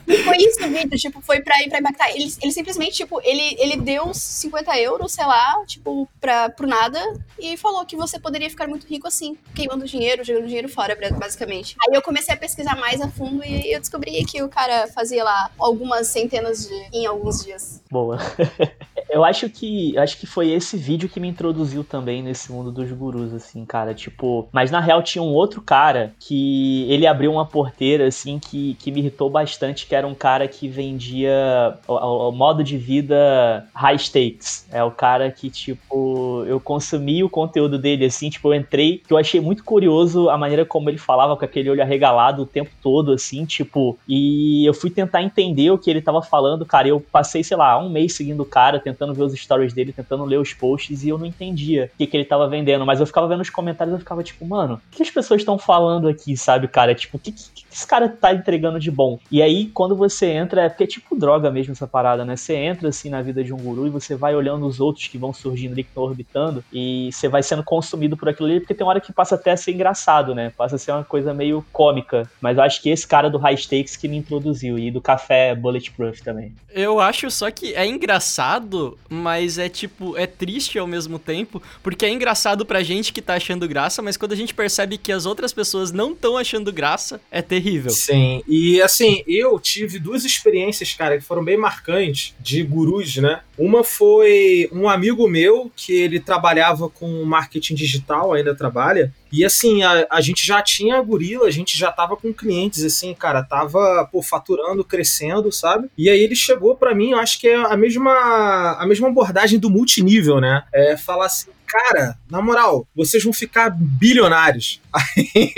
e 0.08 0.16
foi 0.26 0.36
isso 0.38 0.64
o 0.64 0.68
vídeo, 0.68 0.98
tipo, 0.98 1.20
foi 1.20 1.40
pra 1.40 1.54
ir 1.62 1.68
pra 1.68 1.78
impactar. 1.78 2.10
Ele, 2.10 2.34
ele 2.42 2.52
simplesmente, 2.52 2.96
tipo, 2.96 3.20
ele, 3.22 3.56
ele 3.60 3.76
deu 3.76 4.12
50 4.12 4.76
euros, 4.80 5.12
sei 5.12 5.24
lá, 5.24 5.62
tipo, 5.64 6.08
pra, 6.20 6.48
pro 6.50 6.66
nada 6.66 7.00
e 7.38 7.56
falou 7.56 7.86
que 7.86 7.94
você 7.94 8.18
poderia 8.18 8.50
ficar 8.50 8.66
muito 8.66 8.88
rico 8.88 9.06
assim, 9.06 9.38
queimando 9.54 9.84
dinheiro, 9.84 10.24
jogando 10.24 10.46
dinheiro 10.46 10.68
fora, 10.68 10.98
basicamente. 11.16 11.76
Aí 11.86 11.94
eu 11.94 12.02
comecei 12.02 12.34
a 12.34 12.36
pesquisar 12.36 12.74
mais 12.76 13.00
a 13.00 13.08
fundo 13.08 13.44
e 13.44 13.72
eu 13.72 13.78
descobri 13.78 14.24
que 14.24 14.42
o 14.42 14.48
cara 14.48 14.88
fazia 14.88 15.22
lá 15.22 15.48
algumas 15.58 16.08
centenas 16.08 16.66
de 16.66 16.88
em 16.92 17.06
alguns 17.06 17.44
dias. 17.44 17.51
Boa. 17.90 18.18
eu 19.10 19.24
acho 19.24 19.48
que 19.50 19.96
acho 19.98 20.18
que 20.18 20.26
foi 20.26 20.50
esse 20.50 20.76
vídeo 20.76 21.08
que 21.08 21.20
me 21.20 21.28
introduziu 21.28 21.84
também 21.84 22.22
nesse 22.22 22.50
mundo 22.50 22.72
dos 22.72 22.90
gurus, 22.90 23.34
assim, 23.34 23.64
cara. 23.64 23.92
Tipo, 23.92 24.48
mas 24.50 24.70
na 24.70 24.80
real 24.80 25.02
tinha 25.02 25.22
um 25.22 25.34
outro 25.34 25.60
cara 25.60 26.14
que 26.18 26.90
ele 26.90 27.06
abriu 27.06 27.32
uma 27.32 27.44
porteira, 27.44 28.06
assim, 28.06 28.38
que, 28.38 28.74
que 28.74 28.90
me 28.90 29.00
irritou 29.00 29.28
bastante, 29.28 29.86
que 29.86 29.94
era 29.94 30.06
um 30.06 30.14
cara 30.14 30.48
que 30.48 30.66
vendia 30.66 31.76
o, 31.86 31.94
o 32.28 32.32
modo 32.32 32.64
de 32.64 32.78
vida 32.78 33.66
high 33.74 33.98
stakes. 33.98 34.66
É 34.70 34.82
o 34.82 34.90
cara 34.90 35.30
que, 35.30 35.50
tipo, 35.50 36.44
eu 36.46 36.58
consumi 36.58 37.22
o 37.22 37.28
conteúdo 37.28 37.78
dele, 37.78 38.06
assim, 38.06 38.30
tipo, 38.30 38.48
eu 38.48 38.54
entrei, 38.54 38.98
que 39.06 39.12
eu 39.12 39.18
achei 39.18 39.40
muito 39.40 39.62
curioso 39.62 40.30
a 40.30 40.38
maneira 40.38 40.64
como 40.64 40.88
ele 40.88 40.98
falava 40.98 41.36
com 41.36 41.44
aquele 41.44 41.68
olho 41.68 41.82
arregalado 41.82 42.42
o 42.42 42.46
tempo 42.46 42.70
todo, 42.82 43.12
assim, 43.12 43.44
tipo, 43.44 43.98
e 44.08 44.64
eu 44.66 44.72
fui 44.72 44.90
tentar 44.90 45.22
entender 45.22 45.70
o 45.70 45.78
que 45.78 45.90
ele 45.90 46.00
tava 46.00 46.22
falando, 46.22 46.64
cara. 46.64 46.88
Eu 46.88 47.00
passei, 47.00 47.41
sei 47.44 47.56
lá, 47.56 47.78
um 47.78 47.88
mês 47.88 48.14
seguindo 48.14 48.40
o 48.40 48.46
cara, 48.46 48.78
tentando 48.78 49.14
ver 49.14 49.24
os 49.24 49.32
stories 49.34 49.72
dele, 49.72 49.92
tentando 49.92 50.24
ler 50.24 50.38
os 50.38 50.52
posts, 50.52 51.02
e 51.02 51.08
eu 51.08 51.18
não 51.18 51.26
entendia 51.26 51.90
o 51.94 51.98
que, 51.98 52.06
que 52.06 52.16
ele 52.16 52.24
tava 52.24 52.48
vendendo. 52.48 52.86
Mas 52.86 53.00
eu 53.00 53.06
ficava 53.06 53.28
vendo 53.28 53.40
os 53.40 53.50
comentários 53.50 53.92
e 53.92 53.96
eu 53.96 54.00
ficava 54.00 54.22
tipo, 54.22 54.44
mano, 54.46 54.74
o 54.74 54.96
que 54.96 55.02
as 55.02 55.10
pessoas 55.10 55.40
estão 55.40 55.58
falando 55.58 56.08
aqui, 56.08 56.36
sabe, 56.36 56.68
cara? 56.68 56.94
Tipo, 56.94 57.16
o 57.16 57.20
que, 57.20 57.32
que, 57.32 57.61
que 57.72 57.78
esse 57.78 57.86
cara 57.86 58.08
tá 58.08 58.34
entregando 58.34 58.78
de 58.78 58.90
bom? 58.90 59.18
E 59.30 59.42
aí, 59.42 59.66
quando 59.66 59.96
você 59.96 60.26
entra, 60.26 60.62
é 60.62 60.68
porque 60.68 60.84
é 60.84 60.86
tipo 60.86 61.16
droga 61.16 61.50
mesmo 61.50 61.72
essa 61.72 61.86
parada, 61.86 62.24
né? 62.24 62.36
Você 62.36 62.54
entra 62.54 62.90
assim 62.90 63.08
na 63.08 63.22
vida 63.22 63.42
de 63.42 63.52
um 63.52 63.56
guru 63.56 63.86
e 63.86 63.90
você 63.90 64.14
vai 64.14 64.34
olhando 64.34 64.66
os 64.66 64.78
outros 64.78 65.08
que 65.08 65.16
vão 65.16 65.32
surgindo 65.32 65.72
ali, 65.72 65.82
que 65.82 65.90
estão 65.90 66.02
orbitando, 66.02 66.62
e 66.72 67.10
você 67.10 67.28
vai 67.28 67.42
sendo 67.42 67.64
consumido 67.64 68.16
por 68.16 68.28
aquilo 68.28 68.48
ali, 68.48 68.60
porque 68.60 68.74
tem 68.74 68.84
uma 68.84 68.90
hora 68.90 69.00
que 69.00 69.12
passa 69.12 69.36
até 69.36 69.52
a 69.52 69.56
ser 69.56 69.72
engraçado, 69.72 70.34
né? 70.34 70.52
Passa 70.56 70.76
a 70.76 70.78
ser 70.78 70.92
uma 70.92 71.04
coisa 71.04 71.32
meio 71.32 71.64
cômica. 71.72 72.28
Mas 72.40 72.56
eu 72.56 72.62
acho 72.62 72.82
que 72.82 72.90
esse 72.90 73.06
cara 73.06 73.30
do 73.30 73.38
High 73.38 73.56
Stakes 73.56 73.96
que 73.96 74.06
me 74.06 74.16
introduziu, 74.16 74.78
e 74.78 74.90
do 74.90 75.00
café 75.00 75.54
Bulletproof 75.54 76.20
também. 76.22 76.54
Eu 76.74 77.00
acho 77.00 77.30
só 77.30 77.50
que 77.50 77.74
é 77.74 77.86
engraçado, 77.86 78.98
mas 79.08 79.58
é 79.58 79.68
tipo, 79.68 80.16
é 80.16 80.26
triste 80.26 80.78
ao 80.78 80.86
mesmo 80.86 81.18
tempo, 81.18 81.62
porque 81.82 82.04
é 82.04 82.10
engraçado 82.10 82.66
pra 82.66 82.82
gente 82.82 83.12
que 83.12 83.22
tá 83.22 83.34
achando 83.34 83.66
graça, 83.68 84.02
mas 84.02 84.16
quando 84.16 84.32
a 84.32 84.36
gente 84.36 84.54
percebe 84.54 84.98
que 84.98 85.12
as 85.12 85.26
outras 85.26 85.52
pessoas 85.52 85.92
não 85.92 86.12
estão 86.12 86.36
achando 86.36 86.72
graça, 86.72 87.20
é 87.30 87.40
terrível. 87.62 87.90
Sim, 87.90 88.42
e 88.48 88.82
assim, 88.82 89.22
eu 89.26 89.58
tive 89.58 89.98
duas 89.98 90.24
experiências, 90.24 90.92
cara, 90.92 91.16
que 91.16 91.24
foram 91.24 91.44
bem 91.44 91.56
marcantes 91.56 92.34
de 92.40 92.62
gurus, 92.62 93.16
né? 93.16 93.40
Uma 93.56 93.84
foi 93.84 94.68
um 94.72 94.88
amigo 94.88 95.28
meu 95.28 95.70
que 95.76 95.92
ele 95.92 96.18
trabalhava 96.18 96.88
com 96.88 97.24
marketing 97.24 97.74
digital, 97.74 98.32
ainda 98.32 98.54
trabalha, 98.54 99.12
e 99.32 99.44
assim, 99.44 99.82
a, 99.82 100.06
a 100.10 100.20
gente 100.20 100.44
já 100.44 100.60
tinha 100.60 100.98
a 100.98 101.02
gorila, 101.02 101.46
a 101.46 101.50
gente 101.50 101.78
já 101.78 101.90
tava 101.90 102.16
com 102.16 102.34
clientes, 102.34 102.84
assim, 102.84 103.14
cara, 103.14 103.42
tava, 103.42 104.06
pô, 104.12 104.22
faturando, 104.22 104.84
crescendo, 104.84 105.50
sabe? 105.50 105.88
E 105.96 106.10
aí 106.10 106.20
ele 106.20 106.36
chegou 106.36 106.76
para 106.76 106.94
mim, 106.94 107.12
eu 107.12 107.18
acho 107.18 107.40
que 107.40 107.48
é 107.48 107.54
a 107.54 107.76
mesma, 107.76 108.76
a 108.78 108.86
mesma 108.86 109.08
abordagem 109.08 109.58
do 109.58 109.70
multinível, 109.70 110.38
né? 110.38 110.64
É 110.72 110.98
falar 110.98 111.26
assim, 111.26 111.50
cara, 111.66 112.18
na 112.30 112.42
moral, 112.42 112.86
vocês 112.94 113.24
vão 113.24 113.32
ficar 113.32 113.70
bilionários. 113.70 114.80
Aí, 114.92 115.54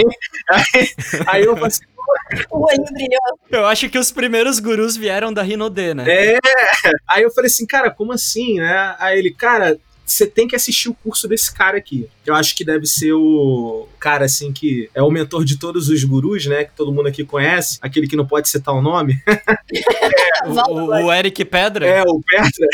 aí, 0.51 0.89
aí 1.27 1.43
eu 1.43 1.55
falei 1.55 1.69
assim, 1.69 1.85
O 2.51 2.67
olho 2.67 2.85
brilhou. 2.93 3.39
Eu 3.51 3.67
acho 3.67 3.89
que 3.89 3.99
os 3.99 4.11
primeiros 4.11 4.59
gurus 4.59 4.97
vieram 4.97 5.33
da 5.33 5.43
Rinode, 5.43 5.95
né? 5.95 6.05
É. 6.09 6.39
Aí 7.09 7.23
eu 7.23 7.31
falei 7.31 7.49
assim, 7.49 7.67
cara, 7.67 7.91
como 7.91 8.13
assim, 8.13 8.59
né? 8.59 8.97
Aí 8.99 9.19
ele, 9.19 9.31
cara, 9.31 9.79
você 10.05 10.27
tem 10.27 10.47
que 10.47 10.57
assistir 10.57 10.89
o 10.89 10.95
curso 10.95 11.29
desse 11.29 11.53
cara 11.53 11.77
aqui. 11.77 12.09
Eu 12.27 12.35
acho 12.35 12.55
que 12.57 12.65
deve 12.65 12.87
ser 12.87 13.13
o 13.13 13.87
cara, 14.01 14.25
assim, 14.25 14.53
que 14.53 14.89
é 14.95 15.03
o 15.03 15.11
mentor 15.11 15.45
de 15.45 15.59
todos 15.59 15.89
os 15.89 16.03
gurus, 16.05 16.47
né? 16.47 16.65
Que 16.65 16.73
todo 16.77 16.93
mundo 16.93 17.09
aqui 17.09 17.25
conhece. 17.25 17.79
Aquele 17.83 18.07
que 18.07 18.17
não 18.17 18.27
pode 18.27 18.49
citar 18.49 18.75
o 18.75 18.83
nome. 18.83 19.19
O, 20.47 20.51
o- 20.75 21.07
o 21.07 21.13
Eric 21.13 21.43
Pedra? 21.47 21.87
É, 21.87 22.03
o 22.03 22.21
Petra. 22.21 22.67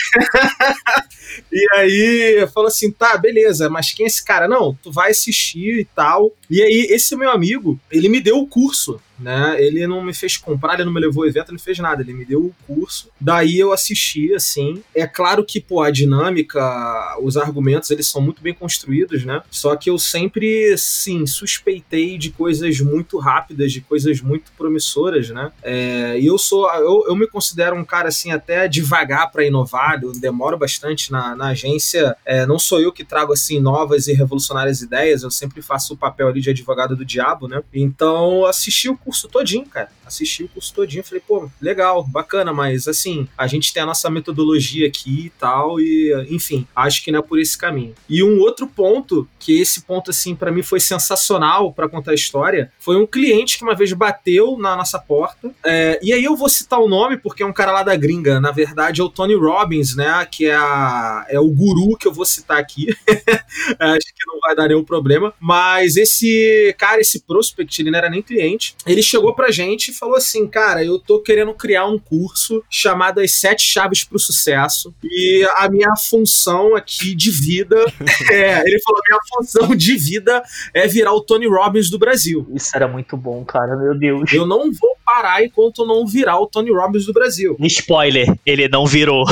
e 1.53 1.67
aí 1.75 2.49
falou 2.53 2.69
assim: 2.69 2.91
tá, 2.91 3.17
beleza, 3.17 3.69
mas 3.69 3.93
quem 3.93 4.05
é 4.05 4.07
esse 4.09 4.25
cara? 4.25 4.49
Não, 4.49 4.77
tu 4.83 4.91
vai 4.91 5.11
assistir 5.11 5.79
e 5.81 5.85
tal. 5.85 6.33
E 6.51 6.61
aí, 6.63 6.87
esse 6.91 7.15
meu 7.17 7.31
amigo, 7.31 7.79
ele 7.91 8.09
me 8.09 8.21
deu 8.21 8.39
o 8.39 8.47
curso. 8.47 9.01
Né? 9.21 9.57
Ele 9.63 9.87
não 9.87 10.03
me 10.03 10.15
fez 10.15 10.39
comprar, 10.39 10.75
ele 10.75 10.85
não 10.87 10.93
me 10.95 10.99
levou 11.01 11.23
ao 11.25 11.29
evento, 11.29 11.49
ele 11.49 11.59
não 11.59 11.63
fez 11.63 11.79
nada, 11.79 12.01
ele 12.01 12.15
me 12.15 12.25
deu 12.25 12.41
o 12.41 12.55
curso. 12.67 13.11
Daí 13.21 13.59
eu 13.59 13.71
assisti, 13.71 14.33
assim. 14.35 14.83
É 14.95 15.07
claro 15.07 15.45
que, 15.45 15.61
pô, 15.61 15.83
a 15.83 15.91
dinâmica, 15.91 17.19
os 17.21 17.37
argumentos, 17.37 17.91
eles 17.91 18.07
são 18.09 18.23
muito 18.23 18.41
bem 18.43 18.55
construídos, 18.55 19.23
né? 19.27 19.40
Só 19.51 19.77
que 19.77 19.91
eu 19.91 19.99
sempre, 19.99 20.77
sim, 20.77 21.27
suspeitei 21.27 22.19
de 22.19 22.31
coisas 22.31 22.81
muito 22.81 23.19
rápidas, 23.19 23.73
de 23.73 23.81
coisas 23.81 24.21
muito 24.21 24.53
promissoras, 24.57 25.31
né? 25.31 25.53
É, 25.63 26.19
e 26.19 26.27
eu 26.27 26.39
sou, 26.39 26.69
eu, 26.75 27.05
eu 27.09 27.17
me 27.17 27.27
considero 27.27 27.77
um 27.77 27.85
cara, 27.85 28.09
assim, 28.09 28.31
até 28.33 28.69
devagar 28.69 29.31
para 29.31 29.45
inovar, 29.45 30.03
eu 30.03 30.13
demoro 30.13 30.57
bastante 30.57 31.11
na, 31.11 31.35
na 31.35 31.49
agência. 31.49 32.17
É, 32.25 32.47
não 32.47 32.59
sou 32.59 32.81
eu 32.81 32.93
que 32.93 33.05
trago, 33.05 33.33
assim, 33.33 33.61
novas 33.61 34.09
e 34.09 34.13
revolucionárias 34.13 34.83
ideias, 34.83 35.23
eu 35.23 35.31
sempre 35.31 35.63
faço 35.63 35.95
o 35.95 35.97
papel 35.97 36.29
ali 36.29 36.41
de 36.41 36.51
advogado 36.51 36.97
do 36.97 37.05
diabo, 37.05 37.49
né? 37.49 37.63
Então, 37.73 38.45
assisti 38.47 38.89
o 38.89 38.97
curso 38.97 39.29
todinho, 39.29 39.67
cara. 39.67 39.91
Assisti 40.11 40.43
o 40.43 40.49
curso 40.49 40.75
todinho, 40.75 41.05
falei, 41.05 41.23
pô, 41.27 41.49
legal, 41.63 42.03
bacana, 42.03 42.53
mas 42.53 42.89
assim, 42.89 43.29
a 43.39 43.47
gente 43.47 43.73
tem 43.73 43.81
a 43.81 43.87
nossa 43.87 44.11
metodologia 44.11 44.89
aqui 44.89 45.27
e 45.27 45.31
tal, 45.31 45.81
e 45.81 46.27
enfim, 46.29 46.67
acho 46.75 47.05
que 47.05 47.13
não 47.13 47.21
é 47.21 47.23
por 47.23 47.39
esse 47.39 47.57
caminho. 47.57 47.95
E 48.09 48.25
um 48.25 48.41
outro 48.41 48.67
ponto, 48.67 49.29
que 49.39 49.61
esse 49.61 49.83
ponto, 49.83 50.11
assim, 50.11 50.35
para 50.35 50.51
mim 50.51 50.65
foi 50.65 50.81
sensacional 50.81 51.73
para 51.73 51.89
contar 51.89 52.11
a 52.11 52.15
história, 52.15 52.73
foi 52.81 52.97
um 52.97 53.07
cliente 53.07 53.57
que 53.57 53.63
uma 53.63 53.75
vez 53.75 53.93
bateu 53.93 54.59
na 54.59 54.75
nossa 54.75 54.99
porta, 54.99 55.53
é, 55.65 56.01
e 56.03 56.13
aí 56.13 56.25
eu 56.25 56.37
vou 56.37 56.49
citar 56.49 56.81
o 56.81 56.89
nome, 56.89 57.17
porque 57.17 57.45
é 57.45 57.47
um 57.47 57.53
cara 57.53 57.71
lá 57.71 57.85
da 57.85 57.95
gringa, 57.95 58.41
na 58.41 58.51
verdade 58.51 59.01
é 59.01 59.05
o 59.05 59.09
Tony 59.09 59.37
Robbins, 59.37 59.95
né, 59.95 60.27
que 60.29 60.47
é, 60.47 60.57
a, 60.57 61.25
é 61.29 61.39
o 61.39 61.49
guru 61.49 61.97
que 61.97 62.09
eu 62.09 62.13
vou 62.13 62.27
citar 62.27 62.59
aqui, 62.59 62.89
acho 63.79 64.07
que 64.07 64.27
não 64.27 64.41
vai 64.41 64.57
dar 64.57 64.67
nenhum 64.67 64.85
problema, 64.85 65.33
mas 65.39 65.97
esse 65.97 66.75
cara, 66.77 67.01
esse 67.01 67.21
prospect, 67.21 67.81
ele 67.81 67.93
não 67.93 67.99
era 67.99 68.11
nem 68.11 68.23
cliente, 68.23 68.75
ele 68.87 69.03
chegou 69.03 69.35
pra 69.35 69.51
gente 69.51 69.93
falou 70.01 70.17
assim, 70.17 70.49
cara, 70.49 70.83
eu 70.83 70.99
tô 70.99 71.21
querendo 71.21 71.53
criar 71.53 71.87
um 71.87 71.99
curso 71.99 72.65
chamado 72.71 73.21
As 73.21 73.33
Sete 73.33 73.63
Chaves 73.63 74.03
pro 74.03 74.19
Sucesso, 74.19 74.95
e 75.05 75.47
a 75.57 75.69
minha 75.69 75.95
função 75.95 76.75
aqui 76.75 77.15
de 77.15 77.31
vida, 77.31 77.77
é, 78.33 78.63
ele 78.67 78.81
falou, 78.81 79.03
minha 79.07 79.21
função 79.29 79.77
de 79.77 79.97
vida 79.97 80.43
é 80.73 80.87
virar 80.89 81.13
o 81.13 81.21
Tony 81.21 81.47
Robbins 81.47 81.91
do 81.91 81.99
Brasil. 81.99 82.49
Isso 82.55 82.71
era 82.75 82.89
muito 82.89 83.15
bom, 83.15 83.45
cara, 83.45 83.77
meu 83.77 83.97
Deus. 83.97 84.33
Eu 84.33 84.47
não 84.47 84.73
vou 84.73 84.97
parar 85.11 85.43
enquanto 85.43 85.85
não 85.85 86.07
virar 86.07 86.39
o 86.39 86.47
Tony 86.47 86.73
Robbins 86.73 87.05
do 87.05 87.13
Brasil. 87.13 87.57
Spoiler, 87.61 88.33
ele 88.47 88.69
não 88.69 88.87
virou. 88.87 89.25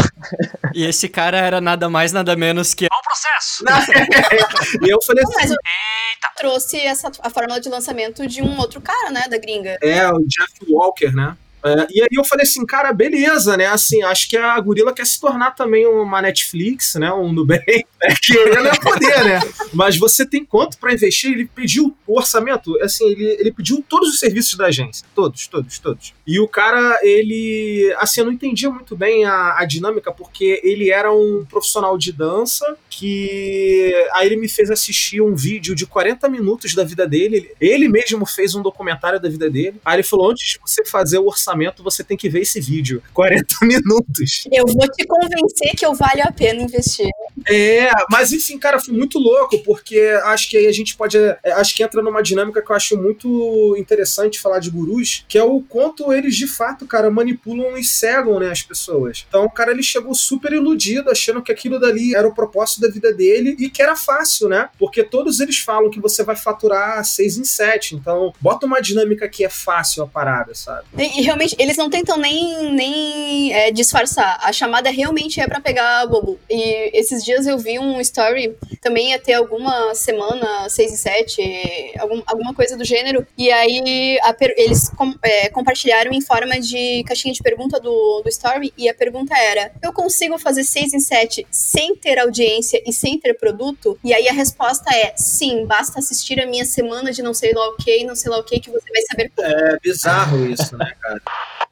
E 0.75 0.85
esse 0.85 1.09
cara 1.09 1.39
era 1.39 1.61
nada 1.61 1.89
mais, 1.89 2.13
nada 2.13 2.35
menos 2.35 2.75
que. 2.75 2.87
e 4.85 4.91
eu 4.93 5.01
falei 5.03 5.25
Mas 5.25 5.37
assim, 5.37 5.55
eu 5.55 6.31
trouxe 6.37 6.81
essa, 6.81 7.11
a 7.21 7.31
fórmula 7.31 7.61
de 7.61 7.69
lançamento 7.69 8.27
de 8.27 8.43
um 8.43 8.59
outro 8.59 8.81
cara, 8.81 9.11
né, 9.11 9.29
da 9.29 9.39
gringa. 9.39 9.79
É, 9.81 10.09
o 10.11 10.19
Jeff 10.27 10.53
Walker, 10.69 11.13
né? 11.13 11.37
É, 11.65 11.87
e 11.91 12.03
aí 12.03 12.09
eu 12.13 12.25
falei 12.25 12.45
assim, 12.45 12.65
cara, 12.65 12.93
beleza, 12.93 13.57
né? 13.57 13.67
Assim, 13.67 14.03
acho 14.03 14.29
que 14.29 14.37
a 14.37 14.59
Gorila 14.61 14.93
quer 14.93 15.07
se 15.07 15.21
tornar 15.21 15.53
também 15.53 15.87
uma 15.87 16.23
Netflix, 16.23 16.95
né? 16.95 17.13
Um 17.13 17.33
Nubank, 17.33 17.67
né? 17.67 18.15
que 18.23 18.37
ele 18.37 18.57
não 18.57 18.71
é 18.71 18.79
poder, 18.79 19.25
né? 19.25 19.41
Mas 19.73 19.97
você 19.97 20.25
tem 20.25 20.45
quanto 20.45 20.79
para 20.79 20.93
investir? 20.93 21.33
Ele 21.33 21.47
pediu 21.47 21.97
o 22.07 22.17
orçamento, 22.17 22.81
assim, 22.83 23.07
ele, 23.07 23.25
ele 23.41 23.53
pediu 23.53 23.85
todos 23.89 24.11
os 24.11 24.21
serviços 24.21 24.57
da 24.57 24.67
agência, 24.67 25.07
todos, 25.15 25.47
todos, 25.47 25.79
todos. 25.79 26.15
E 26.27 26.39
o 26.39 26.49
cara, 26.49 26.99
ele, 27.03 27.95
assim, 27.99 28.21
eu 28.21 28.27
não 28.27 28.33
entendia 28.33 28.71
muito 28.71 28.97
bem 28.97 29.25
a, 29.25 29.59
a 29.59 29.65
dinâmica, 29.65 30.13
porque 30.13 30.61
ele 30.63 30.91
era 30.91 31.13
um 31.13 31.45
profissional 31.49 31.97
de 31.99 32.13
dança 32.13 32.77
que 32.89 33.93
aí 34.13 34.27
ele 34.27 34.37
me 34.37 34.49
fez 34.49 34.71
assistir 34.71 35.21
um 35.21 35.35
vídeo 35.35 35.75
de 35.75 35.87
40 35.87 36.29
minutos 36.29 36.75
da 36.75 36.85
vida 36.85 37.07
dele, 37.07 37.37
ele, 37.37 37.51
ele 37.61 37.89
mesmo 37.89 38.27
fez 38.27 38.55
um 38.55 38.63
documentário 38.63 39.21
da 39.21 39.29
vida 39.29 39.49
dele, 39.49 39.81
aí 39.85 39.97
ele 39.97 40.03
falou, 40.03 40.31
antes 40.31 40.53
de 40.53 40.59
você 40.61 40.85
fazer 40.85 41.19
o 41.19 41.27
orçamento, 41.27 41.48
você 41.83 42.03
tem 42.05 42.17
que 42.17 42.29
ver 42.29 42.41
esse 42.41 42.61
vídeo, 42.61 43.03
40 43.13 43.55
minutos. 43.63 44.45
Eu 44.53 44.65
vou 44.67 44.89
te 44.91 45.07
convencer 45.07 45.75
que 45.77 45.85
eu 45.85 45.95
vale 45.95 46.21
a 46.23 46.33
pena 46.33 46.63
investir. 46.63 47.09
É, 47.49 47.91
mas 48.11 48.33
enfim, 48.33 48.59
cara, 48.59 48.81
foi 48.81 48.95
muito 48.95 49.19
louco, 49.19 49.59
porque 49.65 49.99
acho 50.25 50.49
que 50.51 50.57
aí 50.57 50.67
a 50.67 50.73
gente 50.73 50.97
pode. 50.97 51.17
é, 51.17 51.39
Acho 51.53 51.75
que 51.75 51.83
entra 51.83 52.03
numa 52.03 52.23
dinâmica 52.23 52.63
que 52.63 52.71
eu 52.71 52.77
acho 52.77 52.97
muito 52.97 53.75
interessante 53.79 54.41
falar 54.41 54.59
de 54.59 54.71
gurus, 54.71 55.25
que 55.29 55.39
é 55.39 55.43
o 55.43 55.61
quanto 55.61 56.13
eles 56.13 56.37
de 56.37 56.47
fato, 56.47 56.87
cara, 56.87 57.11
manipulam 57.11 57.77
e 57.77 57.85
cegam, 57.85 58.39
né, 58.41 58.51
as 58.51 58.63
pessoas. 58.63 59.25
Então 59.29 59.45
o 59.45 59.51
cara 59.51 59.71
ele 59.71 59.83
chegou 59.83 60.15
super 60.15 60.53
iludido, 60.53 61.11
achando 61.11 61.43
que 61.43 61.53
aquilo 61.53 61.79
dali 61.79 62.15
era 62.15 62.27
o 62.27 62.35
propósito 62.35 62.81
da 62.81 62.89
vida 62.89 63.13
dele 63.13 63.57
e 63.59 63.69
que 63.71 63.83
era 63.83 63.97
fácil, 63.97 64.49
né? 64.49 64.69
Porque 64.79 65.03
todos 65.03 65.41
eles 65.41 65.59
falam 65.59 65.91
que 65.91 66.01
você 66.01 66.23
vai 66.23 66.37
faturar 66.37 67.05
seis 67.05 67.37
em 67.39 67.45
sete. 67.45 67.95
Então, 67.95 68.33
bota 68.41 68.67
uma 68.67 68.81
dinâmica 68.81 69.29
que 69.29 69.45
é 69.45 69.49
fácil 69.49 70.03
a 70.03 70.07
parada, 70.07 70.55
sabe? 70.55 70.85
E, 70.97 71.21
e 71.21 71.23
realmente, 71.39 71.57
eles 71.59 71.77
não 71.77 71.89
tentam 71.89 72.17
nem, 72.17 72.73
nem 72.73 73.53
é, 73.53 73.71
disfarçar. 73.71 74.39
A 74.43 74.53
chamada 74.53 74.91
realmente 74.91 75.41
é 75.41 75.47
pra 75.47 75.61
pegar 75.61 76.07
bobo. 76.07 76.39
E 76.51 76.91
esses 76.99 77.25
dias 77.25 77.47
eu 77.47 77.57
vi 77.57 77.79
um 77.79 78.01
story, 78.01 78.57
também 78.81 79.11
ia 79.11 79.19
ter 79.19 79.35
alguma 79.35 79.95
semana, 79.95 80.69
6 80.69 80.93
e 80.93 80.97
7, 80.97 81.93
algum, 81.99 82.23
alguma 82.27 82.53
coisa 82.55 82.77
do 82.77 82.85
gênero. 82.85 83.27
E 83.37 83.51
aí 83.51 84.19
a 84.23 84.35
eles 84.57 84.89
com- 84.91 85.15
é, 85.23 85.49
compartilharam 85.51 86.13
em 86.13 86.21
forma 86.21 86.61
de 86.61 87.05
caixinha 87.07 87.33
de 87.33 87.43
pergunta 87.43 87.79
do, 87.79 88.23
do 88.23 88.29
story. 88.29 88.73
E 88.77 88.89
a 88.89 88.95
pergunta 88.95 89.37
era: 89.37 89.73
Eu 89.83 89.93
consigo 89.93 90.39
fazer 90.39 90.65
6 90.65 90.95
em 90.95 91.01
7 91.01 91.47
sem 91.51 91.95
ter 91.95 92.19
audiência 92.19 92.83
e 92.87 92.93
sem 92.93 93.19
ter 93.19 93.35
produto? 93.35 93.99
E 94.03 94.13
aí 94.13 94.29
a 94.29 94.33
resposta 94.33 94.93
é: 94.95 95.15
Sim, 95.17 95.67
basta 95.67 95.99
assistir 95.99 96.41
a 96.41 96.47
minha 96.47 96.65
semana 96.65 97.13
de 97.13 97.23
não 97.23 97.35
sei 97.35 97.53
lá 97.53 97.69
o 97.69 97.77
que, 97.77 98.05
não 98.05 98.17
sei 98.17 98.31
lá 98.31 98.39
o 98.39 98.45
que, 98.45 98.61
que 98.61 98.71
você 98.71 98.91
vai 98.91 99.03
saber. 99.03 99.33
É 99.39 99.79
bizarro 99.81 100.47
isso, 100.51 100.77
né, 100.77 100.93
cara? 101.01 101.21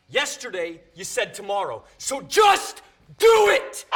Yesterday, 0.08 0.80
you 0.94 1.04
said 1.04 1.34
tomorrow. 1.34 1.84
So 1.98 2.22
just 2.22 2.82
do 3.18 3.50
it! 3.50 3.86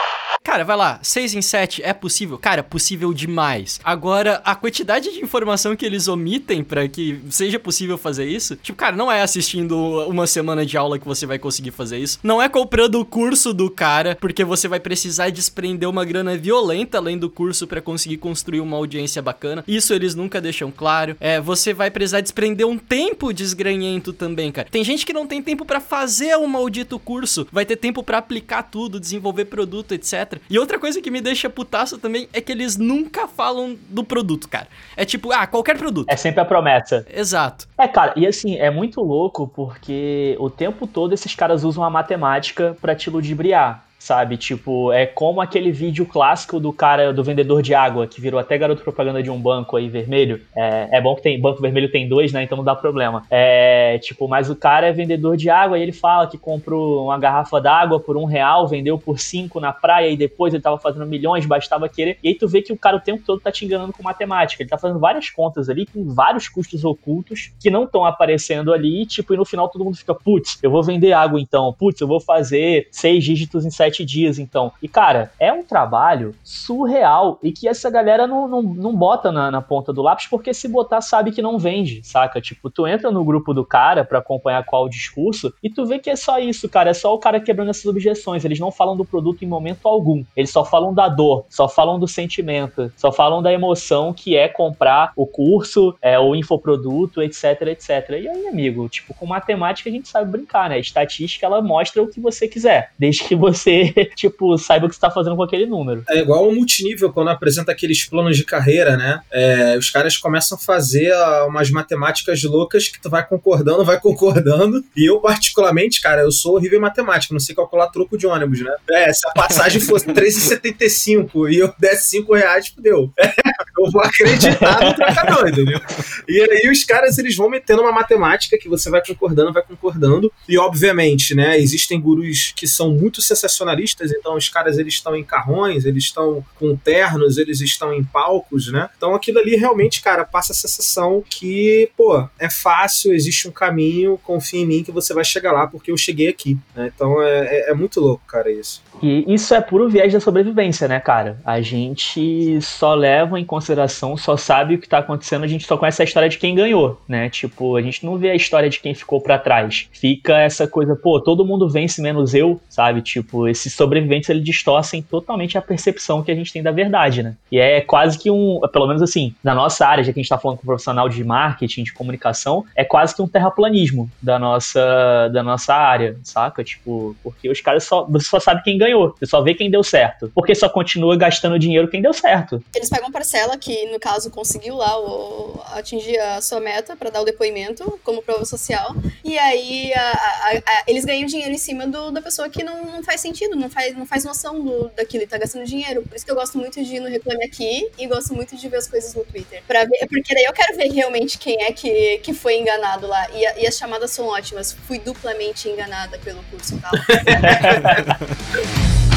Cara, 0.43 0.65
vai 0.65 0.77
lá, 0.77 0.99
6 1.03 1.35
em 1.35 1.43
7 1.43 1.83
é 1.83 1.93
possível? 1.93 2.39
Cara, 2.39 2.63
possível 2.63 3.13
demais. 3.13 3.79
Agora, 3.85 4.41
a 4.45 4.55
quantidade 4.55 5.13
de 5.13 5.21
informação 5.21 5.77
que 5.77 5.85
eles 5.85 6.09
omitem 6.09 6.65
pra 6.65 6.89
que 6.89 7.21
seja 7.29 7.59
possível 7.59 7.99
fazer 7.99 8.25
isso, 8.27 8.57
tipo, 8.57 8.79
cara, 8.79 8.97
não 8.97 9.11
é 9.13 9.23
assistindo 9.23 9.77
uma 10.09 10.27
semana 10.27 10.65
de 10.65 10.77
aula 10.77 10.99
que 10.99 11.07
você 11.07 11.27
vai 11.27 11.39
conseguir 11.39 11.73
fazer 11.73 11.99
isso. 11.99 12.19
Não 12.23 12.41
é 12.41 12.49
comprando 12.49 13.01
o 13.01 13.05
curso 13.05 13.53
do 13.53 13.71
cara, 13.71 14.17
porque 14.21 14.45
você 14.45 14.67
vai 14.67 14.81
precisar 14.81 15.31
desprender 15.31 15.89
uma 15.89 16.05
grana 16.05 16.37
violenta 16.37 16.99
além 16.99 17.19
do 17.19 17.29
curso 17.29 17.67
pra 17.67 17.83
conseguir 17.83 18.17
construir 18.17 18.61
uma 18.61 18.77
audiência 18.77 19.21
bacana. 19.21 19.65
Isso 19.69 19.93
eles 19.93 20.15
nunca 20.15 20.41
deixam 20.41 20.71
claro. 20.71 21.17
É, 21.21 21.41
você 21.41 21.75
vai 21.75 21.91
precisar 21.91 22.21
desprender 22.21 22.67
um 22.67 22.79
tempo 22.79 23.33
desgranhento 23.33 24.13
também, 24.13 24.51
cara. 24.51 24.69
Tem 24.71 24.85
gente 24.85 25.05
que 25.05 25.13
não 25.13 25.27
tem 25.27 25.43
tempo 25.43 25.65
pra 25.65 25.81
fazer 25.81 26.37
um 26.37 26.47
maldito 26.47 26.99
curso, 26.99 27.47
vai 27.53 27.67
ter 27.67 27.77
tempo 27.77 28.03
pra 28.03 28.19
aplicar 28.19 28.63
tudo, 28.63 29.00
desenvolver 29.01 29.47
produto, 29.47 29.93
etc. 29.93 30.39
E 30.49 30.59
outra 30.59 30.79
coisa 30.79 31.01
que 31.01 31.11
me 31.11 31.21
deixa 31.21 31.51
putaço 31.51 31.99
também 31.99 32.29
é 32.33 32.41
que 32.41 32.53
eles 32.53 32.77
nunca 32.77 33.27
falam 33.27 33.77
do 33.89 34.05
produto, 34.05 34.49
cara. 34.49 34.69
É 34.97 35.05
tipo, 35.05 35.33
ah, 35.33 35.47
qualquer 35.47 35.77
produto. 35.77 36.09
É 36.09 36.17
sempre 36.17 36.41
a 36.41 36.45
promessa. 36.45 37.07
Exato. 37.13 37.67
É, 37.77 37.89
cara, 37.89 38.13
e 38.17 38.27
assim, 38.27 38.57
é 38.57 38.71
muito 38.71 39.01
louco 39.01 39.49
porque 39.49 40.37
o 40.39 40.49
tempo 40.49 40.87
todo 40.87 41.13
esses 41.13 41.35
caras 41.35 41.65
usam 41.65 41.83
a 41.83 41.91
matemática 41.91 42.77
pra 42.81 42.95
te 42.95 43.11
ludibriar. 43.11 43.85
Sabe, 44.01 44.39
tipo, 44.39 44.91
é 44.93 45.05
como 45.05 45.43
aquele 45.43 45.71
vídeo 45.71 46.07
clássico 46.07 46.59
do 46.59 46.73
cara, 46.73 47.13
do 47.13 47.23
vendedor 47.23 47.61
de 47.61 47.75
água, 47.75 48.07
que 48.07 48.19
virou 48.19 48.41
até 48.41 48.57
garoto 48.57 48.83
propaganda 48.83 49.23
de 49.23 49.31
um 49.31 49.39
banco 49.39 49.77
aí 49.77 49.91
vermelho. 49.91 50.41
É, 50.57 50.89
é 50.93 51.01
bom 51.03 51.15
que 51.15 51.21
tem, 51.21 51.39
banco 51.39 51.61
vermelho 51.61 51.93
tem 51.93 52.09
dois, 52.09 52.33
né? 52.33 52.43
Então 52.43 52.57
não 52.57 52.65
dá 52.65 52.75
problema. 52.75 53.23
É, 53.31 53.99
tipo, 53.99 54.27
mas 54.27 54.49
o 54.49 54.57
cara 54.57 54.87
é 54.87 54.93
vendedor 54.93 55.37
de 55.37 55.51
água 55.51 55.79
e 55.79 55.83
ele 55.83 55.93
fala 55.93 56.27
que 56.27 56.39
comprou 56.39 57.05
uma 57.05 57.19
garrafa 57.19 57.61
d'água 57.61 58.01
por 58.01 58.17
um 58.17 58.25
real, 58.25 58.67
vendeu 58.67 58.99
por 58.99 59.19
cinco 59.19 59.61
na 59.61 59.71
praia 59.71 60.09
e 60.09 60.17
depois 60.17 60.55
ele 60.55 60.63
tava 60.63 60.79
fazendo 60.79 61.05
milhões, 61.05 61.45
bastava 61.45 61.87
querer. 61.87 62.17
E 62.25 62.29
aí 62.29 62.35
tu 62.35 62.49
vê 62.49 62.63
que 62.63 62.73
o 62.73 62.79
cara 62.79 62.97
o 62.97 63.01
tempo 63.01 63.23
todo 63.27 63.39
tá 63.39 63.53
te 63.53 63.67
enganando 63.67 63.93
com 63.93 64.03
matemática. 64.03 64.63
Ele 64.63 64.71
tá 64.71 64.79
fazendo 64.79 64.99
várias 64.99 65.29
contas 65.29 65.69
ali, 65.69 65.85
com 65.85 66.09
vários 66.09 66.49
custos 66.49 66.87
ocultos 66.87 67.53
que 67.61 67.69
não 67.69 67.85
estão 67.85 68.07
aparecendo 68.07 68.73
ali, 68.73 69.05
tipo, 69.05 69.35
e 69.35 69.37
no 69.37 69.45
final 69.45 69.69
todo 69.69 69.85
mundo 69.85 69.99
fica, 69.99 70.15
putz, 70.15 70.59
eu 70.63 70.71
vou 70.71 70.83
vender 70.83 71.13
água 71.13 71.39
então, 71.39 71.71
putz, 71.79 72.01
eu 72.01 72.09
vou 72.09 72.19
fazer 72.19 72.89
seis 72.91 73.23
dígitos 73.23 73.67
em 73.67 73.71
sete 73.71 73.90
sete 73.91 74.05
dias, 74.05 74.39
então. 74.39 74.73
E, 74.81 74.89
cara, 74.89 75.33
é 75.39 75.53
um 75.53 75.65
trabalho 75.65 76.35
surreal 76.45 77.39
e 77.43 77.53
que 77.53 77.69
essa 77.69 77.91
galera 77.91 78.27
não, 78.27 78.47
não, 78.47 78.63
não 78.63 78.95
bota 78.95 79.33
na, 79.33 79.51
na 79.51 79.61
ponta 79.61 79.93
do 79.93 80.01
lápis, 80.01 80.27
porque 80.29 80.55
se 80.55 80.69
botar 80.69 81.01
sabe 81.01 81.33
que 81.33 81.43
não 81.43 81.59
vende, 81.59 82.01
saca? 82.05 82.41
Tipo, 82.41 82.71
tu 82.71 82.87
entra 82.87 83.11
no 83.11 83.25
grupo 83.25 83.53
do 83.53 83.65
cara 83.65 84.05
para 84.05 84.21
acompanhar 84.21 84.65
qual 84.65 84.85
o 84.85 84.89
discurso 84.89 85.53
e 85.63 85.69
tu 85.69 85.85
vê 85.85 85.99
que 85.99 86.09
é 86.09 86.17
só 86.17 86.39
isso, 86.39 86.69
cara. 86.69 86.91
É 86.91 86.95
só 86.95 87.15
o 87.15 87.19
cara 87.19 87.41
quebrando 87.41 87.71
essas 87.71 87.87
objeções. 87.87 88.45
Eles 88.45 88.61
não 88.61 88.71
falam 88.71 88.97
do 88.97 89.05
produto 89.05 89.45
em 89.45 89.49
momento 89.49 89.87
algum. 89.87 90.25
Eles 90.37 90.51
só 90.51 90.65
falam 90.65 90.95
da 90.95 91.09
dor, 91.09 91.45
só 91.49 91.69
falam 91.69 91.99
do 91.99 92.07
sentimento, 92.07 92.93
só 92.97 93.11
falam 93.11 93.43
da 93.43 93.53
emoção 93.53 94.13
que 94.13 94.37
é 94.37 94.49
comprar 94.49 95.13
o 95.17 95.27
curso, 95.27 95.97
é, 96.01 96.19
o 96.19 96.35
infoproduto, 96.35 97.23
etc, 97.23 97.63
etc. 97.63 98.11
E 98.11 98.29
aí, 98.29 98.47
amigo, 98.47 98.89
tipo, 98.89 99.15
com 99.15 99.27
matemática 99.27 99.89
a 99.89 99.93
gente 99.93 100.09
sabe 100.09 100.31
brincar, 100.31 100.69
né? 100.69 100.79
Estatística, 100.79 101.45
ela 101.45 101.61
mostra 101.61 102.03
o 102.03 102.07
que 102.07 102.21
você 102.21 102.47
quiser, 102.47 102.93
desde 102.99 103.25
que 103.25 103.35
você, 103.35 103.80
tipo, 104.15 104.57
saiba 104.59 104.87
o 104.87 104.89
que 104.89 104.95
você 104.95 105.01
tá 105.01 105.11
fazendo 105.11 105.37
com 105.37 105.43
aquele 105.43 105.67
número. 105.67 106.05
É 106.09 106.19
igual 106.19 106.49
o 106.49 106.55
multinível, 106.55 107.13
quando 107.13 107.29
apresenta 107.29 107.73
aqueles 107.73 108.05
planos 108.05 108.37
de 108.37 108.45
carreira, 108.45 108.97
né? 108.97 109.21
É, 109.31 109.77
os 109.79 109.91
caras 109.91 110.17
começam 110.17 110.57
a 110.57 110.61
fazer 110.61 111.13
ah, 111.13 111.47
umas 111.47 111.71
matemáticas 111.71 112.43
loucas 112.43 112.89
que 112.89 113.01
tu 113.01 113.11
vai 113.11 113.27
concordando, 113.27 113.85
vai 113.85 113.99
concordando. 114.01 114.85
E 114.97 115.09
eu, 115.09 115.21
particularmente, 115.21 116.01
cara, 116.01 116.23
eu 116.23 116.33
sou 116.33 116.55
horrível 116.55 116.79
em 116.79 116.83
matemática, 116.83 117.35
não 117.35 117.41
sei 117.41 117.55
calcular 117.55 117.89
troco 117.89 118.17
de 118.17 118.27
ônibus, 118.27 118.61
né? 118.61 118.75
É, 118.91 119.13
se 119.13 119.27
a 119.29 119.33
passagem 119.33 119.81
fosse 119.81 120.07
3,75 120.07 121.51
e 121.51 121.59
eu 121.59 121.73
desse 121.79 122.09
5 122.11 122.35
reais, 122.35 122.69
fudeu. 122.69 123.13
É, 123.19 123.33
eu 123.85 123.91
vou 123.91 124.03
acreditar 124.03 124.85
no 124.85 124.95
trocador, 124.95 125.49
entendeu? 125.49 125.81
E 126.29 126.41
aí 126.41 126.71
os 126.71 126.85
caras, 126.85 127.19
eles 127.19 127.37
vão 127.37 127.49
metendo 127.49 127.83
uma 127.83 127.93
matemática 127.93 128.59
que 128.59 128.69
você 128.69 128.91
vai 128.91 129.03
concordando, 129.05 129.53
vai 129.53 129.63
concordando. 129.63 130.33
E, 130.49 130.59
obviamente, 130.59 131.35
né, 131.35 131.59
existem 131.59 132.01
gurus 132.01 132.53
que 132.55 132.67
são 132.67 132.91
muito 132.91 133.21
sensacionalistas, 133.23 134.13
então 134.13 134.37
os 134.37 134.49
caras, 134.49 134.79
eles 134.79 134.95
estão 134.95 135.17
em 135.17 135.25
carrões, 135.25 135.85
eles 135.85 136.05
estão 136.05 136.45
com 136.59 136.77
ternos, 136.77 137.39
eles 137.39 137.61
estão 137.61 137.93
em 137.93 138.05
palcos, 138.05 138.71
né? 138.73 138.89
Então 138.97 139.15
aquilo 139.15 139.39
ali 139.39 139.57
realmente, 139.57 140.03
cara, 140.03 140.25
passa 140.25 140.53
a 140.53 140.57
sensação 140.57 141.23
que, 141.29 141.91
pô, 141.97 142.27
é 142.39 142.51
fácil, 142.51 143.13
existe 143.13 143.49
um 143.49 143.51
caminho, 143.51 144.19
confia 144.23 144.61
em 144.61 144.67
mim 144.67 144.83
que 144.83 144.93
você 144.93 145.15
vai 145.15 145.25
chegar 145.25 145.53
lá, 145.53 145.67
porque 145.67 145.91
eu 145.91 145.97
cheguei 145.97 146.29
aqui. 146.29 146.59
Né? 146.75 146.91
Então 146.95 147.23
é, 147.23 147.47
é, 147.47 147.71
é 147.71 147.75
muito 147.75 148.01
louco, 148.01 148.23
cara, 148.27 148.51
isso. 148.51 148.83
E 149.03 149.33
isso 149.33 149.55
é 149.55 149.61
puro 149.61 149.89
viés 149.89 150.13
da 150.13 150.21
sobrevivência, 150.21 150.87
né, 150.87 151.01
cara? 151.01 151.41
A 151.45 151.61
gente 151.61 152.61
só 152.61 152.95
leva 152.95 153.39
em 153.39 153.45
consideração, 153.45 153.70
só 154.17 154.37
sabe 154.37 154.75
o 154.75 154.79
que 154.79 154.89
tá 154.89 154.99
acontecendo, 154.99 155.45
a 155.45 155.49
gente 155.49 155.67
só 155.67 155.77
conhece 155.77 156.03
a 156.03 156.05
história 156.05 156.29
de 156.29 156.39
quem 156.39 156.55
ganhou, 156.55 157.01
né? 157.09 157.29
Tipo, 157.29 157.77
a 157.77 157.83
gente 157.83 158.05
não 158.05 158.17
vê 158.17 158.31
a 158.31 158.35
história 158.35 158.69
de 158.69 158.81
quem 158.81 158.95
ficou 158.95 159.21
para 159.21 159.39
trás. 159.39 159.89
Fica 159.93 160.39
essa 160.39 160.67
coisa, 160.67 160.97
pô, 160.97 161.21
todo 161.21 161.45
mundo 161.45 161.69
vence 161.69 162.01
menos 162.01 162.35
eu, 162.35 162.61
sabe? 162.69 163.03
Tipo, 163.03 163.49
esses 163.49 163.73
sobreviventes 163.75 164.29
eles 164.31 164.45
distorcem 164.45 165.03
totalmente 165.03 165.59
a 165.59 165.63
percepção 165.63 166.23
que 166.23 166.31
a 166.31 166.35
gente 166.35 166.53
tem 166.53 166.63
da 166.63 166.71
verdade, 166.71 167.23
né? 167.23 167.37
E 167.51 167.59
é 167.59 167.81
quase 167.81 168.19
que 168.19 168.31
um, 168.31 168.61
pelo 168.73 168.87
menos 168.87 169.03
assim, 169.03 169.35
na 169.43 169.55
nossa 169.55 169.87
área, 169.87 170.05
já 170.05 170.13
que 170.13 170.21
a 170.21 170.23
gente 170.23 170.29
tá 170.29 170.39
falando 170.39 170.59
com 170.59 170.65
um 170.65 170.67
profissional 170.67 171.09
de 171.09 171.23
marketing, 171.25 171.83
de 171.85 171.93
comunicação, 171.93 172.65
é 172.75 172.85
quase 172.85 173.15
que 173.15 173.23
um 173.23 173.29
terraplanismo 173.29 174.11
da 174.21 174.39
nossa, 174.39 175.29
da 175.33 175.43
nossa 175.43 175.75
área, 175.75 176.17
saca? 176.23 176.63
Tipo, 176.65 177.17
porque 177.23 177.49
os 177.49 177.61
caras 177.61 177.85
só, 177.85 178.05
você 178.05 178.27
só 178.27 178.41
sabe 178.41 178.63
quem 178.63 178.79
ganhou, 178.79 179.15
você 179.19 179.27
só 179.27 179.41
vê 179.41 179.55
quem 179.55 179.71
deu 179.71 179.83
certo. 179.83 180.31
Porque 180.35 180.55
só 180.55 180.69
continua 180.69 181.17
gastando 181.17 181.59
dinheiro 181.59 181.89
quem 181.89 182.03
deu 182.03 182.13
certo. 182.13 182.63
Eles 182.75 182.89
pegam 182.89 183.11
parcela 183.11 183.57
que, 183.61 183.87
no 183.93 184.01
caso, 184.01 184.31
conseguiu 184.31 184.77
lá 184.77 184.99
o, 184.99 185.61
atingir 185.73 186.19
a 186.19 186.41
sua 186.41 186.61
meta 186.61 186.97
para 186.97 187.11
dar 187.11 187.21
o 187.21 187.25
depoimento 187.25 188.01
como 188.03 188.23
prova 188.23 188.45
social. 188.45 188.95
E 189.23 189.39
aí 189.39 189.93
a, 189.95 190.01
a, 190.01 190.57
a, 190.57 190.85
eles 190.87 191.05
ganham 191.05 191.27
dinheiro 191.27 191.53
em 191.53 191.59
cima 191.59 191.87
do, 191.87 192.11
da 192.11 192.23
pessoa 192.23 192.49
que 192.49 192.65
não, 192.65 192.85
não, 192.87 193.03
faz 193.03 193.21
sentido, 193.21 193.55
não 193.55 193.69
faz, 193.69 193.97
não 193.97 194.07
faz 194.07 194.25
noção 194.25 194.61
do, 194.61 194.91
daquilo 194.97 195.25
e 195.25 195.27
tá 195.27 195.39
gastando 195.39 195.65
dinheiro. 195.65 196.03
Por 196.03 196.17
isso 196.17 196.25
que 196.25 196.31
eu 196.31 196.37
gosto 196.37 196.59
muito 196.59 196.83
de 196.83 196.97
ir 196.97 197.01
no 197.01 197.09
Reclame 197.09 197.45
Aqui 197.45 197.91
e 197.99 198.07
gosto 198.07 198.35
muito 198.35 198.57
de 198.57 198.69
ver 198.69 198.79
as 198.79 198.89
coisas 198.89 199.15
no 199.15 199.25
Twitter. 199.25 199.63
Pra 199.67 199.85
ver, 199.85 200.07
porque 200.09 200.35
daí 200.35 200.45
eu 200.45 200.53
quero 200.53 200.77
ver 200.77 200.91
realmente 200.91 201.39
quem 201.39 201.63
é 201.63 201.73
que, 201.73 202.19
que 202.19 202.33
foi 202.33 202.59
enganado 202.59 203.07
lá. 203.07 203.29
E, 203.31 203.63
e 203.63 203.67
as 203.67 203.77
chamadas 203.77 204.11
são 204.11 204.27
ótimas. 204.27 204.73
Fui 204.73 204.99
duplamente 204.99 205.69
enganada 205.69 206.19
pelo 206.19 206.43
curso 206.45 206.81
tal. 206.81 206.93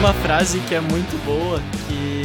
uma 0.00 0.14
frase 0.14 0.60
que 0.60 0.74
é 0.74 0.80
muito 0.80 1.22
boa, 1.26 1.60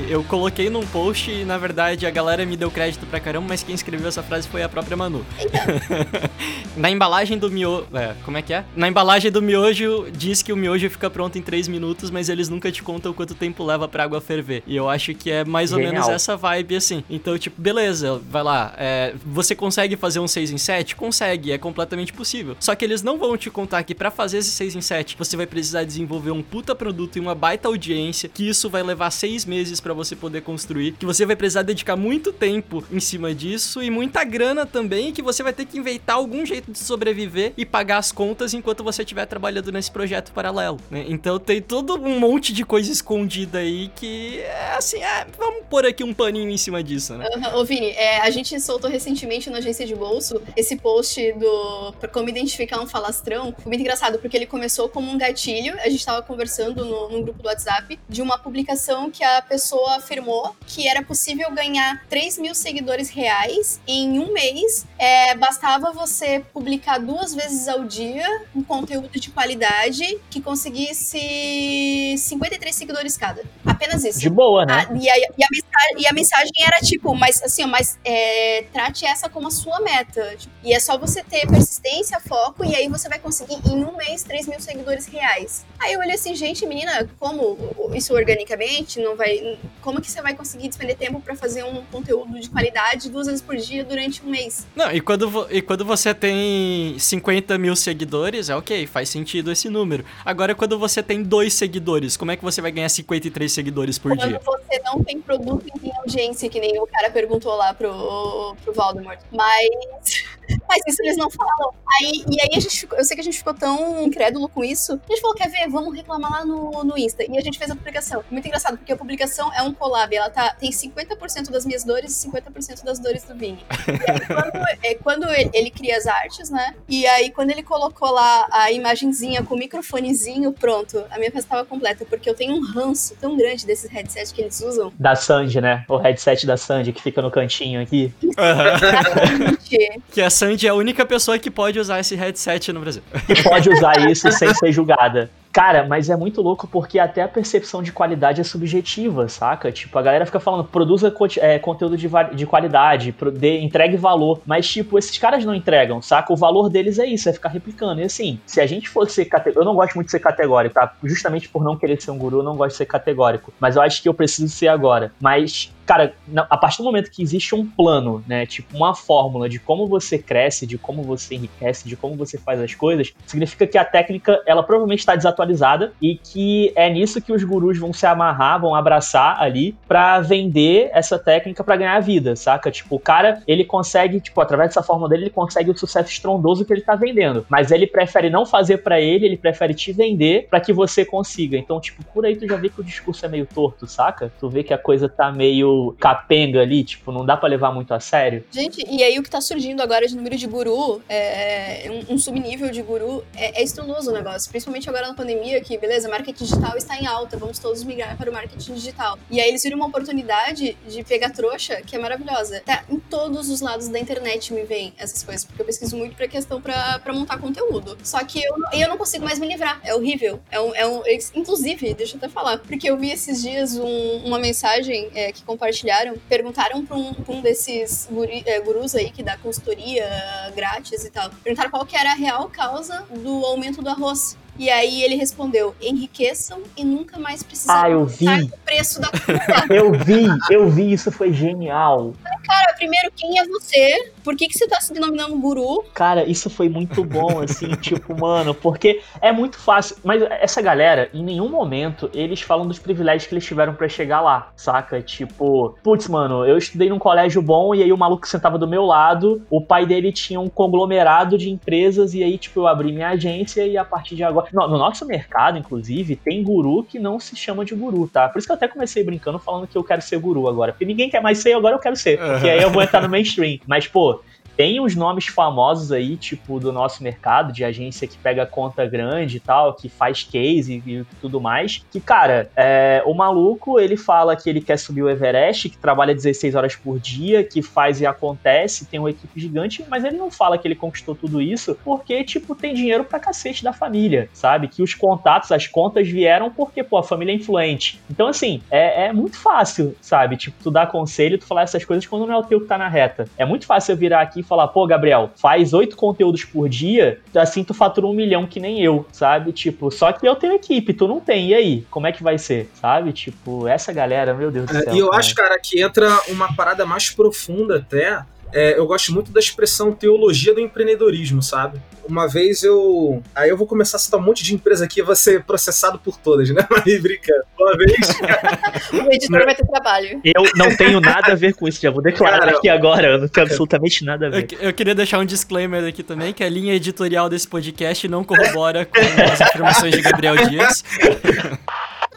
eu 0.09 0.23
coloquei 0.23 0.69
num 0.69 0.85
post 0.85 1.31
e 1.31 1.45
na 1.45 1.57
verdade 1.57 2.05
a 2.05 2.11
galera 2.11 2.45
me 2.45 2.55
deu 2.55 2.69
crédito 2.71 3.05
pra 3.05 3.19
caramba, 3.19 3.47
mas 3.49 3.63
quem 3.63 3.73
escreveu 3.75 4.07
essa 4.07 4.23
frase 4.23 4.47
foi 4.47 4.63
a 4.63 4.69
própria 4.69 4.95
Manu. 4.97 5.25
Na 6.75 6.89
embalagem 6.91 7.37
do 7.37 7.49
miojo. 7.49 7.87
É, 7.93 8.13
como 8.23 8.37
é 8.37 8.41
que 8.41 8.53
é? 8.53 8.65
Na 8.75 8.87
embalagem 8.87 9.31
do 9.31 9.41
miojo 9.41 10.07
diz 10.11 10.41
que 10.41 10.51
o 10.51 10.57
miojo 10.57 10.89
fica 10.89 11.09
pronto 11.09 11.37
em 11.37 11.41
3 11.41 11.67
minutos, 11.67 12.11
mas 12.11 12.27
eles 12.29 12.49
nunca 12.49 12.71
te 12.71 12.83
contam 12.83 13.13
quanto 13.13 13.33
tempo 13.33 13.63
leva 13.63 13.87
pra 13.87 14.03
água 14.03 14.19
ferver. 14.19 14.61
E 14.67 14.75
eu 14.75 14.89
acho 14.89 15.13
que 15.15 15.31
é 15.31 15.45
mais 15.45 15.71
ou 15.71 15.77
Genial. 15.77 15.93
menos 15.93 16.09
essa 16.09 16.35
vibe 16.35 16.75
assim. 16.75 17.03
Então, 17.09 17.37
tipo, 17.37 17.61
beleza, 17.61 18.21
vai 18.29 18.43
lá. 18.43 18.73
é, 18.77 19.13
você 19.25 19.55
consegue 19.55 19.95
fazer 19.95 20.19
um 20.19 20.27
6 20.27 20.51
em 20.51 20.57
7? 20.57 20.95
Consegue, 20.95 21.51
é 21.51 21.57
completamente 21.57 22.11
possível. 22.11 22.57
Só 22.59 22.75
que 22.75 22.83
eles 22.83 23.01
não 23.01 23.17
vão 23.17 23.37
te 23.37 23.49
contar 23.49 23.83
que 23.83 23.95
pra 23.95 24.11
fazer 24.11 24.39
esse 24.39 24.51
6 24.51 24.75
em 24.75 24.81
7 24.81 25.15
você 25.17 25.37
vai 25.37 25.45
precisar 25.45 25.83
desenvolver 25.83 26.31
um 26.31 26.41
puta 26.43 26.75
produto 26.75 27.15
e 27.15 27.19
uma 27.19 27.33
baita 27.33 27.67
audiência, 27.67 28.27
que 28.27 28.47
isso 28.47 28.69
vai 28.69 28.83
levar 28.83 29.09
6 29.11 29.45
meses 29.45 29.79
pra 29.79 29.93
você 29.95 30.15
poder 30.15 30.41
construir, 30.41 30.93
que 30.93 31.05
você 31.05 31.25
vai 31.25 31.35
precisar 31.35 31.63
dedicar 31.63 31.95
muito 31.95 32.31
tempo 32.31 32.83
em 32.91 32.99
cima 32.99 33.33
disso 33.33 33.81
e 33.81 33.89
muita 33.89 34.23
grana 34.23 34.65
também, 34.65 35.11
que 35.11 35.21
você 35.21 35.41
vai 35.41 35.53
ter 35.53 35.65
que 35.65 35.77
inventar 35.77 36.17
algum 36.17 36.45
jeito 36.45 36.71
de 36.71 36.79
sobreviver 36.79 37.53
e 37.57 37.65
pagar 37.65 37.97
as 37.97 38.11
contas 38.11 38.53
enquanto 38.53 38.83
você 38.83 39.01
estiver 39.01 39.25
trabalhando 39.25 39.71
nesse 39.71 39.91
projeto 39.91 40.31
paralelo, 40.31 40.79
né? 40.89 41.05
Então 41.07 41.39
tem 41.39 41.61
todo 41.61 41.95
um 41.95 42.19
monte 42.19 42.53
de 42.53 42.65
coisa 42.65 42.91
escondida 42.91 43.59
aí 43.59 43.89
que 43.95 44.39
é 44.39 44.75
assim, 44.77 45.01
é, 45.01 45.25
vamos 45.37 45.63
pôr 45.69 45.85
aqui 45.85 46.03
um 46.03 46.13
paninho 46.13 46.49
em 46.49 46.57
cima 46.57 46.83
disso, 46.83 47.13
né? 47.15 47.27
Aham. 47.35 47.57
Ô, 47.57 47.65
Vini, 47.65 47.91
é, 47.91 48.21
a 48.21 48.29
gente 48.29 48.59
soltou 48.59 48.89
recentemente 48.89 49.49
na 49.49 49.57
agência 49.57 49.85
de 49.85 49.95
bolso 49.95 50.41
esse 50.55 50.75
post 50.75 51.31
do 51.33 51.93
como 52.11 52.29
identificar 52.29 52.81
um 52.81 52.87
falastrão. 52.87 53.53
Foi 53.57 53.69
muito 53.69 53.81
engraçado, 53.81 54.19
porque 54.19 54.35
ele 54.35 54.45
começou 54.45 54.89
como 54.89 55.09
um 55.09 55.17
gatilho. 55.17 55.77
A 55.79 55.89
gente 55.89 56.05
tava 56.05 56.21
conversando 56.21 56.85
no, 56.85 57.09
num 57.09 57.21
grupo 57.21 57.41
do 57.41 57.47
WhatsApp 57.47 57.99
de 58.07 58.21
uma 58.21 58.37
publicação 58.37 59.09
que 59.09 59.23
a 59.23 59.41
pessoa 59.41 59.84
afirmou 59.89 60.55
que 60.65 60.87
era 60.87 61.01
possível 61.03 61.51
ganhar 61.51 62.03
3 62.09 62.37
mil 62.39 62.55
seguidores 62.55 63.09
reais 63.09 63.79
em 63.87 64.19
um 64.19 64.33
mês. 64.33 64.85
É, 64.97 65.35
bastava 65.35 65.91
você 65.91 66.43
publicar 66.53 66.97
duas 66.97 67.33
vezes 67.33 67.67
ao 67.67 67.83
dia 67.83 68.25
um 68.55 68.63
conteúdo 68.63 69.19
de 69.19 69.29
qualidade 69.29 70.19
que 70.29 70.41
conseguisse 70.41 72.15
53 72.17 72.75
seguidores 72.75 73.17
cada. 73.17 73.43
Apenas 73.65 74.03
isso. 74.03 74.19
De 74.19 74.29
boa, 74.29 74.65
né? 74.65 74.87
Ah, 74.89 74.93
e, 74.93 75.09
a, 75.09 75.17
e, 75.17 75.23
a 75.23 75.47
mensagem, 75.51 75.95
e 75.97 76.07
a 76.07 76.13
mensagem 76.13 76.53
era 76.59 76.79
tipo, 76.81 77.15
mas 77.15 77.41
assim, 77.43 77.65
mas 77.65 77.97
é, 78.03 78.65
trate 78.71 79.05
essa 79.05 79.29
como 79.29 79.47
a 79.47 79.51
sua 79.51 79.79
meta. 79.79 80.35
Tipo, 80.37 80.53
e 80.63 80.73
é 80.73 80.79
só 80.79 80.97
você 80.97 81.23
ter 81.23 81.47
persistência, 81.47 82.19
foco, 82.19 82.63
e 82.63 82.75
aí 82.75 82.87
você 82.87 83.07
vai 83.09 83.19
conseguir 83.19 83.57
em 83.65 83.83
um 83.83 83.95
mês 83.95 84.23
3 84.23 84.47
mil 84.47 84.59
seguidores 84.59 85.05
reais. 85.05 85.65
Aí 85.79 85.93
eu 85.93 85.99
olhei 85.99 86.15
assim, 86.15 86.35
gente, 86.35 86.65
menina, 86.65 87.09
como 87.19 87.57
isso 87.93 88.13
organicamente 88.13 88.99
não 88.99 89.15
vai. 89.15 89.57
Como 89.85 90.01
que 90.01 90.09
você 90.09 90.19
vai 90.19 90.33
conseguir 90.33 90.67
despender 90.67 90.97
tempo 90.97 91.21
pra 91.21 91.35
fazer 91.35 91.63
um 91.63 91.83
conteúdo 91.91 92.39
de 92.39 92.49
qualidade 92.49 93.07
duas 93.07 93.27
vezes 93.27 93.39
por 93.39 93.55
dia 93.55 93.83
durante 93.83 94.25
um 94.25 94.29
mês? 94.31 94.65
Não, 94.75 94.91
e 94.91 94.99
quando, 94.99 95.47
e 95.51 95.61
quando 95.61 95.85
você 95.85 96.11
tem 96.11 96.97
50 96.97 97.55
mil 97.59 97.75
seguidores, 97.75 98.49
é 98.49 98.55
ok, 98.55 98.87
faz 98.87 99.09
sentido 99.09 99.51
esse 99.51 99.69
número. 99.69 100.03
Agora, 100.25 100.55
quando 100.55 100.79
você 100.79 101.03
tem 101.03 101.21
dois 101.21 101.53
seguidores, 101.53 102.17
como 102.17 102.31
é 102.31 102.35
que 102.35 102.43
você 102.43 102.61
vai 102.61 102.71
ganhar 102.71 102.89
53 102.89 103.51
seguidores 103.51 103.99
por 103.99 104.17
Quando 104.17 104.27
dia? 104.27 104.41
você 104.43 104.79
não 104.83 105.03
tem 105.03 105.21
produto 105.21 105.67
e 105.67 105.79
tem 105.79 105.95
audiência, 105.97 106.49
que 106.49 106.59
nem 106.59 106.79
o 106.81 106.87
cara 106.87 107.11
perguntou 107.11 107.55
lá 107.55 107.71
pro, 107.71 108.55
pro 108.63 108.73
Voldemort. 108.73 109.19
Mas. 109.31 110.25
Mas 110.67 110.81
isso 110.87 111.01
eles 111.03 111.17
não 111.17 111.29
falam. 111.29 111.73
Aí, 111.99 112.23
e 112.29 112.41
aí 112.41 112.49
a 112.55 112.59
gente 112.59 112.79
ficou, 112.79 112.97
eu 112.97 113.03
sei 113.03 113.15
que 113.15 113.21
a 113.21 113.23
gente 113.23 113.37
ficou 113.37 113.53
tão 113.53 114.03
incrédulo 114.03 114.49
com 114.49 114.63
isso. 114.63 114.93
A 114.93 115.07
gente 115.09 115.21
falou, 115.21 115.35
quer 115.35 115.49
ver? 115.49 115.67
Vamos 115.69 115.95
reclamar 115.95 116.31
lá 116.31 116.45
no, 116.45 116.83
no 116.83 116.97
Insta. 116.97 117.23
E 117.23 117.37
a 117.37 117.41
gente 117.41 117.57
fez 117.57 117.69
a 117.71 117.75
publicação. 117.75 118.23
Muito 118.29 118.45
engraçado, 118.45 118.77
porque 118.77 118.91
a 118.91 118.97
publicação 118.97 119.53
é 119.53 119.61
um 119.61 119.73
collab. 119.73 120.15
Ela 120.15 120.29
tá, 120.29 120.53
tem 120.53 120.71
50% 120.71 121.49
das 121.51 121.65
minhas 121.65 121.83
dores 121.83 122.23
e 122.23 122.27
50% 122.29 122.83
das 122.83 122.99
dores 122.99 123.23
do 123.23 123.35
Vini. 123.35 123.63
E 123.87 124.11
aí, 124.11 124.19
quando, 124.27 124.55
é, 124.83 124.95
quando 124.95 125.29
ele, 125.31 125.49
ele 125.53 125.71
cria 125.71 125.97
as 125.97 126.07
artes, 126.07 126.49
né? 126.49 126.75
E 126.87 127.05
aí, 127.07 127.31
quando 127.31 127.51
ele 127.51 127.63
colocou 127.63 128.11
lá 128.11 128.47
a 128.51 128.71
imagenzinha 128.71 129.43
com 129.43 129.55
o 129.55 129.57
microfonezinho, 129.57 130.51
pronto, 130.51 131.03
a 131.09 131.17
minha 131.17 131.31
festa 131.31 131.55
tava 131.55 131.65
completa. 131.65 132.05
Porque 132.05 132.29
eu 132.29 132.33
tenho 132.33 132.55
um 132.55 132.61
ranço 132.61 133.15
tão 133.19 133.37
grande 133.37 133.65
desses 133.65 133.89
headsets 133.89 134.31
que 134.31 134.41
eles 134.41 134.59
usam. 134.61 134.91
Da 134.99 135.15
Sandy, 135.15 135.61
né? 135.61 135.85
O 135.87 135.97
headset 135.97 136.45
da 136.45 136.57
Sandy 136.57 136.91
que 136.91 137.01
fica 137.01 137.21
no 137.21 137.31
cantinho 137.31 137.81
aqui. 137.81 138.13
Exatamente. 138.21 139.55
Que 140.11 140.21
a 140.21 140.29
Sandy 140.29 140.54
é 140.63 140.69
a 140.69 140.75
única 140.75 141.05
pessoa 141.05 141.39
que 141.39 141.49
pode 141.49 141.79
usar 141.79 141.99
esse 141.99 142.15
headset 142.15 142.71
no 142.71 142.79
Brasil. 142.79 143.01
Que 143.25 143.41
pode 143.41 143.69
usar 143.69 143.93
isso 144.09 144.31
sem 144.31 144.53
ser 144.53 144.71
julgada. 144.71 145.29
Cara, 145.55 145.87
mas 145.87 146.09
é 146.09 146.17
muito 146.17 146.41
louco 146.41 146.67
porque 146.67 146.99
até 146.99 147.21
a 147.21 147.29
percepção 147.29 147.81
de 147.81 147.93
qualidade 147.93 148.41
é 148.41 148.43
subjetiva, 148.43 149.29
saca? 149.29 149.71
Tipo, 149.71 149.97
a 149.97 150.01
galera 150.01 150.25
fica 150.25 150.37
falando, 150.37 150.65
produza 150.65 151.15
é, 151.39 151.57
conteúdo 151.57 151.95
de, 151.95 152.09
de 152.33 152.45
qualidade, 152.45 153.15
de, 153.33 153.57
entregue 153.59 153.95
valor. 153.95 154.41
Mas, 154.45 154.67
tipo, 154.67 154.99
esses 154.99 155.17
caras 155.17 155.45
não 155.45 155.55
entregam, 155.55 156.01
saca? 156.01 156.33
O 156.33 156.35
valor 156.35 156.69
deles 156.69 156.99
é 156.99 157.05
isso, 157.05 157.29
é 157.29 157.31
ficar 157.31 157.47
replicando. 157.47 158.01
E 158.01 158.03
assim, 158.03 158.37
se 158.45 158.59
a 158.59 158.67
gente 158.67 158.89
fosse 158.89 159.13
ser 159.13 159.25
categórico, 159.25 159.61
eu 159.61 159.65
não 159.65 159.75
gosto 159.75 159.95
muito 159.95 160.07
de 160.07 160.11
ser 160.11 160.19
categórico, 160.19 160.75
tá? 160.75 160.93
Justamente 161.01 161.47
por 161.47 161.63
não 161.63 161.77
querer 161.77 162.01
ser 162.01 162.11
um 162.11 162.17
guru, 162.17 162.39
eu 162.39 162.43
não 162.43 162.57
gosto 162.57 162.71
de 162.71 162.77
ser 162.79 162.85
categórico. 162.85 163.53
Mas 163.57 163.77
eu 163.77 163.81
acho 163.81 164.03
que 164.03 164.09
eu 164.09 164.13
preciso 164.13 164.49
ser 164.49 164.67
agora. 164.67 165.13
Mas 165.21 165.73
cara, 165.85 166.13
a 166.49 166.57
partir 166.57 166.79
do 166.79 166.83
momento 166.83 167.11
que 167.11 167.21
existe 167.21 167.53
um 167.53 167.65
plano, 167.65 168.23
né, 168.27 168.45
tipo 168.45 168.75
uma 168.75 168.95
fórmula 168.95 169.47
de 169.47 169.59
como 169.59 169.87
você 169.87 170.17
cresce, 170.17 170.65
de 170.65 170.77
como 170.77 171.03
você 171.03 171.35
enriquece, 171.35 171.87
de 171.87 171.95
como 171.95 172.15
você 172.15 172.37
faz 172.37 172.59
as 172.59 172.73
coisas, 172.73 173.13
significa 173.25 173.67
que 173.67 173.77
a 173.77 173.85
técnica, 173.85 174.41
ela 174.45 174.63
provavelmente 174.63 174.99
está 174.99 175.15
desatualizada 175.15 175.93
e 176.01 176.15
que 176.15 176.73
é 176.75 176.89
nisso 176.89 177.21
que 177.21 177.31
os 177.31 177.43
gurus 177.43 177.77
vão 177.77 177.93
se 177.93 178.05
amarrar, 178.05 178.59
vão 178.59 178.75
abraçar 178.75 179.41
ali 179.41 179.75
para 179.87 180.19
vender 180.21 180.89
essa 180.93 181.19
técnica 181.19 181.63
para 181.63 181.75
ganhar 181.75 181.99
vida, 181.99 182.35
saca? 182.35 182.71
Tipo, 182.71 182.95
o 182.95 182.99
cara, 182.99 183.41
ele 183.47 183.63
consegue, 183.63 184.19
tipo, 184.19 184.41
através 184.41 184.69
dessa 184.69 184.83
fórmula 184.83 185.09
dele, 185.09 185.23
ele 185.23 185.29
consegue 185.29 185.69
o 185.69 185.77
sucesso 185.77 186.09
estrondoso 186.09 186.65
que 186.65 186.73
ele 186.73 186.81
tá 186.81 186.95
vendendo, 186.95 187.45
mas 187.49 187.71
ele 187.71 187.87
prefere 187.87 188.29
não 188.29 188.45
fazer 188.45 188.79
para 188.79 188.99
ele, 188.99 189.25
ele 189.25 189.37
prefere 189.37 189.73
te 189.73 189.91
vender 189.91 190.47
para 190.49 190.59
que 190.59 190.73
você 190.73 191.05
consiga. 191.05 191.57
Então, 191.57 191.79
tipo, 191.79 192.03
por 192.05 192.25
aí 192.25 192.35
tu 192.35 192.47
já 192.47 192.55
vê 192.55 192.69
que 192.69 192.81
o 192.81 192.83
discurso 192.83 193.25
é 193.25 193.29
meio 193.29 193.45
torto, 193.45 193.87
saca? 193.87 194.31
Tu 194.39 194.49
vê 194.49 194.63
que 194.63 194.73
a 194.73 194.77
coisa 194.77 195.07
tá 195.07 195.31
meio 195.31 195.74
capenga 195.99 196.61
ali, 196.61 196.83
tipo, 196.83 197.11
não 197.11 197.25
dá 197.25 197.35
para 197.37 197.49
levar 197.49 197.71
muito 197.71 197.93
a 197.93 197.99
sério. 197.99 198.43
Gente, 198.51 198.85
e 198.89 199.03
aí 199.03 199.17
o 199.19 199.23
que 199.23 199.29
tá 199.29 199.41
surgindo 199.41 199.81
agora 199.81 200.07
de 200.07 200.15
número 200.15 200.35
de 200.35 200.47
guru, 200.47 201.01
é, 201.07 201.89
um, 202.09 202.15
um 202.15 202.17
subnível 202.17 202.69
de 202.69 202.81
guru, 202.81 203.23
é, 203.35 203.61
é 203.61 203.63
estrondoso 203.63 204.11
o 204.11 204.13
negócio. 204.13 204.49
Principalmente 204.49 204.89
agora 204.89 205.07
na 205.07 205.13
pandemia, 205.13 205.61
que, 205.61 205.77
beleza, 205.77 206.09
marketing 206.09 206.43
digital 206.43 206.77
está 206.77 206.97
em 206.97 207.05
alta, 207.05 207.37
vamos 207.37 207.59
todos 207.59 207.83
migrar 207.83 208.17
para 208.17 208.29
o 208.29 208.33
marketing 208.33 208.73
digital. 208.73 209.17
E 209.29 209.39
aí 209.39 209.49
eles 209.49 209.63
viram 209.63 209.77
uma 209.77 209.87
oportunidade 209.87 210.77
de 210.87 211.03
pegar 211.03 211.29
trouxa, 211.31 211.81
que 211.81 211.95
é 211.95 211.99
maravilhosa. 211.99 212.61
Tá, 212.65 212.83
em 212.89 212.99
todos 212.99 213.49
os 213.49 213.61
lados 213.61 213.87
da 213.87 213.99
internet 213.99 214.53
me 214.53 214.63
vem 214.63 214.93
essas 214.97 215.23
coisas, 215.23 215.45
porque 215.45 215.61
eu 215.61 215.65
pesquiso 215.65 215.97
muito 215.97 216.15
pra 216.15 216.27
questão 216.27 216.61
pra 216.61 217.01
montar 217.13 217.37
conteúdo. 217.37 217.97
Só 218.03 218.23
que 218.23 218.43
eu, 218.43 218.55
eu 218.73 218.89
não 218.89 218.97
consigo 218.97 219.25
mais 219.25 219.39
me 219.39 219.47
livrar. 219.47 219.79
É 219.83 219.93
horrível. 219.93 220.39
É 220.51 220.59
um, 220.59 220.75
é 220.75 220.87
um, 220.87 221.01
inclusive, 221.35 221.93
deixa 221.93 222.15
eu 222.15 222.17
até 222.17 222.29
falar, 222.29 222.57
porque 222.59 222.89
eu 222.89 222.97
vi 222.97 223.11
esses 223.11 223.41
dias 223.41 223.77
um, 223.77 224.17
uma 224.25 224.39
mensagem 224.39 225.09
é, 225.13 225.31
que 225.31 225.43
compartilhou 225.43 225.64
compartilharam, 225.65 226.15
perguntaram 226.29 226.85
para 226.85 226.95
um, 226.95 227.15
um, 227.27 227.41
desses 227.41 228.07
guri, 228.11 228.43
é, 228.45 228.59
gurus 228.59 228.95
aí 228.95 229.09
que 229.09 229.23
dá 229.23 229.37
consultoria 229.37 230.07
grátis 230.55 231.03
e 231.03 231.09
tal, 231.09 231.29
perguntaram 231.43 231.71
qual 231.71 231.85
que 231.85 231.97
era 231.97 232.11
a 232.11 232.15
real 232.15 232.49
causa 232.49 233.05
do 233.09 233.45
aumento 233.45 233.81
do 233.81 233.89
arroz. 233.89 234.37
E 234.57 234.69
aí 234.69 235.03
ele 235.03 235.15
respondeu: 235.15 235.75
enriqueçam 235.81 236.61
e 236.77 236.83
nunca 236.83 237.19
mais 237.19 237.43
precisarão 237.43 237.83
ah, 237.83 237.89
eu 237.89 238.05
vi. 238.05 238.27
o 238.27 238.57
preço 238.63 239.01
da 239.01 239.09
conta. 239.09 239.65
eu 239.73 239.91
vi, 239.91 240.25
eu 240.49 240.69
vi, 240.69 240.93
isso 240.93 241.11
foi 241.11 241.33
genial. 241.33 242.13
Cara, 242.23 242.73
primeiro, 242.75 243.11
quem 243.15 243.39
é 243.39 243.45
você? 243.45 244.11
Por 244.23 244.35
que, 244.35 244.47
que 244.47 244.57
você 244.57 244.67
tá 244.67 244.79
se 244.79 244.93
denominando 244.93 245.37
guru? 245.37 245.83
Cara, 245.93 246.23
isso 246.23 246.49
foi 246.49 246.69
muito 246.69 247.03
bom, 247.03 247.41
assim, 247.41 247.69
tipo, 247.77 248.17
mano, 248.19 248.53
porque 248.53 249.01
é 249.21 249.31
muito 249.31 249.57
fácil. 249.57 249.97
Mas 250.03 250.21
essa 250.23 250.61
galera, 250.61 251.09
em 251.13 251.23
nenhum 251.23 251.49
momento, 251.49 252.09
eles 252.13 252.41
falam 252.41 252.67
dos 252.67 252.79
privilégios 252.79 253.27
que 253.27 253.33
eles 253.33 253.45
tiveram 253.45 253.75
para 253.75 253.89
chegar 253.89 254.21
lá, 254.21 254.51
saca? 254.55 255.01
Tipo, 255.01 255.77
putz, 255.83 256.07
mano, 256.07 256.45
eu 256.45 256.57
estudei 256.57 256.89
num 256.89 256.99
colégio 256.99 257.41
bom 257.41 257.75
e 257.75 257.83
aí 257.83 257.91
o 257.91 257.97
maluco 257.97 258.21
que 258.21 258.29
sentava 258.29 258.57
do 258.57 258.67
meu 258.67 258.85
lado, 258.85 259.45
o 259.49 259.61
pai 259.61 259.85
dele 259.85 260.11
tinha 260.11 260.39
um 260.39 260.47
conglomerado 260.47 261.37
de 261.37 261.49
empresas 261.49 262.13
e 262.13 262.23
aí, 262.23 262.37
tipo, 262.37 262.61
eu 262.61 262.67
abri 262.67 262.91
minha 262.91 263.09
agência 263.09 263.65
e 263.67 263.77
a 263.77 263.83
partir 263.83 264.15
de 264.15 264.23
agora 264.23 264.44
no, 264.53 264.67
no, 264.67 264.77
nosso 264.77 265.05
mercado, 265.05 265.57
inclusive, 265.57 266.15
tem 266.15 266.43
guru 266.43 266.83
que 266.83 266.99
não 266.99 267.19
se 267.19 267.35
chama 267.35 267.65
de 267.65 267.73
guru, 267.75 268.07
tá? 268.07 268.29
Por 268.29 268.39
isso 268.39 268.47
que 268.47 268.51
eu 268.51 268.55
até 268.55 268.67
comecei 268.67 269.03
brincando 269.03 269.39
falando 269.39 269.67
que 269.67 269.77
eu 269.77 269.83
quero 269.83 270.01
ser 270.01 270.17
guru 270.19 270.47
agora. 270.47 270.71
Porque 270.71 270.85
ninguém 270.85 271.09
quer 271.09 271.21
mais 271.21 271.39
ser, 271.39 271.53
agora 271.53 271.75
eu 271.75 271.79
quero 271.79 271.95
ser. 271.95 272.17
Porque 272.17 272.49
aí 272.49 272.61
eu 272.61 272.69
vou 272.69 272.81
entrar 272.81 273.01
no 273.01 273.09
mainstream. 273.09 273.59
Mas, 273.67 273.87
pô, 273.87 274.21
tem 274.55 274.79
os 274.79 274.95
nomes 274.95 275.27
famosos 275.27 275.91
aí, 275.91 276.15
tipo, 276.17 276.59
do 276.59 276.71
nosso 276.71 277.03
mercado, 277.03 277.51
de 277.51 277.63
agência 277.63 278.07
que 278.07 278.17
pega 278.17 278.45
conta 278.45 278.85
grande 278.85 279.37
e 279.37 279.39
tal, 279.39 279.73
que 279.73 279.89
faz 279.89 280.23
case 280.23 280.81
e, 280.85 280.99
e 280.99 281.05
tudo 281.21 281.41
mais. 281.41 281.83
Que, 281.91 281.99
cara, 281.99 282.49
é, 282.55 283.03
o 283.05 283.13
maluco, 283.13 283.79
ele 283.79 283.97
fala 283.97 284.35
que 284.35 284.49
ele 284.49 284.61
quer 284.61 284.77
subir 284.77 285.03
o 285.03 285.09
Everest, 285.09 285.69
que 285.69 285.77
trabalha 285.77 286.13
16 286.13 286.55
horas 286.55 286.75
por 286.75 286.99
dia, 286.99 287.43
que 287.43 287.61
faz 287.61 287.99
e 288.01 288.05
acontece, 288.05 288.85
tem 288.85 288.99
uma 288.99 289.09
equipe 289.09 289.39
gigante, 289.39 289.83
mas 289.89 290.03
ele 290.03 290.17
não 290.17 290.31
fala 290.31 290.57
que 290.57 290.67
ele 290.67 290.75
conquistou 290.75 291.15
tudo 291.15 291.41
isso 291.41 291.77
porque, 291.83 292.23
tipo, 292.23 292.55
tem 292.55 292.73
dinheiro 292.73 293.03
pra 293.03 293.19
cacete 293.19 293.63
da 293.63 293.73
família, 293.73 294.29
sabe? 294.33 294.67
Que 294.67 294.81
os 294.81 294.93
contatos, 294.93 295.51
as 295.51 295.67
contas 295.67 296.07
vieram 296.07 296.49
porque, 296.51 296.83
pô, 296.83 296.97
a 296.97 297.03
família 297.03 297.33
é 297.33 297.35
influente. 297.35 297.99
Então, 298.09 298.27
assim, 298.27 298.61
é, 298.71 299.07
é 299.07 299.13
muito 299.13 299.37
fácil, 299.37 299.95
sabe? 300.01 300.37
Tipo, 300.37 300.55
tu 300.63 300.71
dar 300.71 300.87
conselho, 300.87 301.37
tu 301.37 301.45
falar 301.45 301.63
essas 301.63 301.83
coisas 301.83 302.05
quando 302.05 302.25
não 302.25 302.33
é 302.33 302.37
o 302.37 302.43
teu 302.43 302.61
que 302.61 302.67
tá 302.67 302.77
na 302.77 302.87
reta. 302.87 303.27
É 303.37 303.45
muito 303.45 303.65
fácil 303.65 303.93
eu 303.93 303.97
virar 303.97 304.21
aqui 304.21 304.44
falar, 304.47 304.67
pô, 304.67 304.85
Gabriel, 304.87 305.31
faz 305.35 305.73
oito 305.73 305.95
conteúdos 305.95 306.43
por 306.43 306.69
dia, 306.69 307.19
assim 307.35 307.63
tu 307.63 307.73
fatura 307.73 308.07
um 308.07 308.13
milhão 308.13 308.45
que 308.45 308.59
nem 308.59 308.81
eu, 308.81 309.05
sabe? 309.11 309.51
Tipo, 309.51 309.91
só 309.91 310.11
que 310.11 310.27
eu 310.27 310.35
tenho 310.35 310.53
equipe, 310.53 310.93
tu 310.93 311.07
não 311.07 311.19
tem, 311.19 311.49
e 311.49 311.53
aí? 311.53 311.87
Como 311.89 312.07
é 312.07 312.11
que 312.11 312.23
vai 312.23 312.37
ser, 312.37 312.69
sabe? 312.75 313.11
Tipo, 313.11 313.67
essa 313.67 313.91
galera, 313.91 314.33
meu 314.33 314.51
Deus 314.51 314.67
do 314.67 314.77
é, 314.77 314.81
céu. 314.81 314.95
E 314.95 314.99
eu 314.99 315.09
cara. 315.09 315.19
acho, 315.19 315.35
cara, 315.35 315.59
que 315.59 315.81
entra 315.81 316.09
uma 316.29 316.53
parada 316.55 316.85
mais 316.85 317.09
profunda 317.09 317.77
até, 317.77 318.23
é, 318.55 318.79
eu 318.79 318.87
gosto 318.87 319.11
muito 319.11 319.33
da 319.33 319.39
expressão 319.41 319.91
teologia 319.91 320.53
do 320.53 320.61
empreendedorismo, 320.61 321.43
sabe? 321.43 321.77
Uma 322.07 322.25
vez 322.25 322.63
eu. 322.63 323.21
Aí 323.35 323.49
eu 323.49 323.57
vou 323.57 323.67
começar 323.67 323.97
a 323.97 323.99
citar 323.99 324.17
um 324.17 324.23
monte 324.23 324.45
de 324.45 324.55
empresa 324.55 324.85
aqui 324.85 325.01
e 325.01 325.03
vou 325.03 325.13
ser 325.13 325.43
processado 325.43 325.99
por 325.99 326.17
todas, 326.17 326.49
né? 326.49 326.65
Mas 326.71 327.01
brincando. 327.01 327.43
Uma 327.59 327.75
vez. 327.75 327.91
o 328.93 329.11
editor 329.11 329.43
vai 329.43 329.55
ter 329.55 329.67
trabalho. 329.67 330.21
Eu 330.23 330.43
não 330.55 330.73
tenho 330.73 331.01
nada 331.01 331.33
a 331.33 331.35
ver 331.35 331.53
com 331.53 331.67
isso, 331.67 331.81
já 331.81 331.91
vou 331.91 332.01
declarar 332.01 332.39
Cara, 332.39 332.51
aqui 332.51 332.69
agora. 332.69 333.07
Eu 333.09 333.17
não 333.17 333.27
tenho 333.27 333.45
absolutamente 333.45 334.05
nada 334.05 334.27
a 334.27 334.29
ver. 334.29 334.47
Eu, 334.53 334.69
eu, 334.69 334.73
queria 334.73 334.95
deixar 334.95 335.19
um 335.19 335.25
disclaimer 335.25 335.83
aqui 335.83 336.01
também: 336.01 336.31
que 336.31 336.41
a 336.41 336.49
linha 336.49 336.73
editorial 336.73 337.27
desse 337.27 337.49
podcast 337.49 338.07
não 338.07 338.23
corrobora 338.23 338.85
com 338.85 338.97
as 338.97 339.41
informações 339.41 339.93
de 339.93 340.01
Gabriel 340.01 340.37
Dias. 340.47 340.81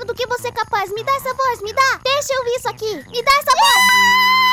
Do 0.07 0.15
que 0.15 0.25
você 0.29 0.47
é 0.47 0.53
capaz? 0.53 0.95
Me 0.95 1.03
dá 1.03 1.13
essa 1.17 1.35
voz, 1.35 1.63
me 1.63 1.73
dá! 1.73 2.01
Deixa 2.05 2.33
eu 2.33 2.39
ouvir 2.39 2.57
isso 2.57 2.69
aqui! 2.69 3.11
Me 3.11 3.25
dá 3.25 3.33
essa 3.33 3.51
voz! 3.51 4.48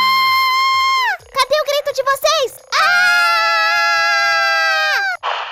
Cadê 1.36 1.60
o 1.60 1.66
grito 1.66 1.92
de 1.94 2.02
vocês? 2.02 2.64
Ah! 2.82 4.55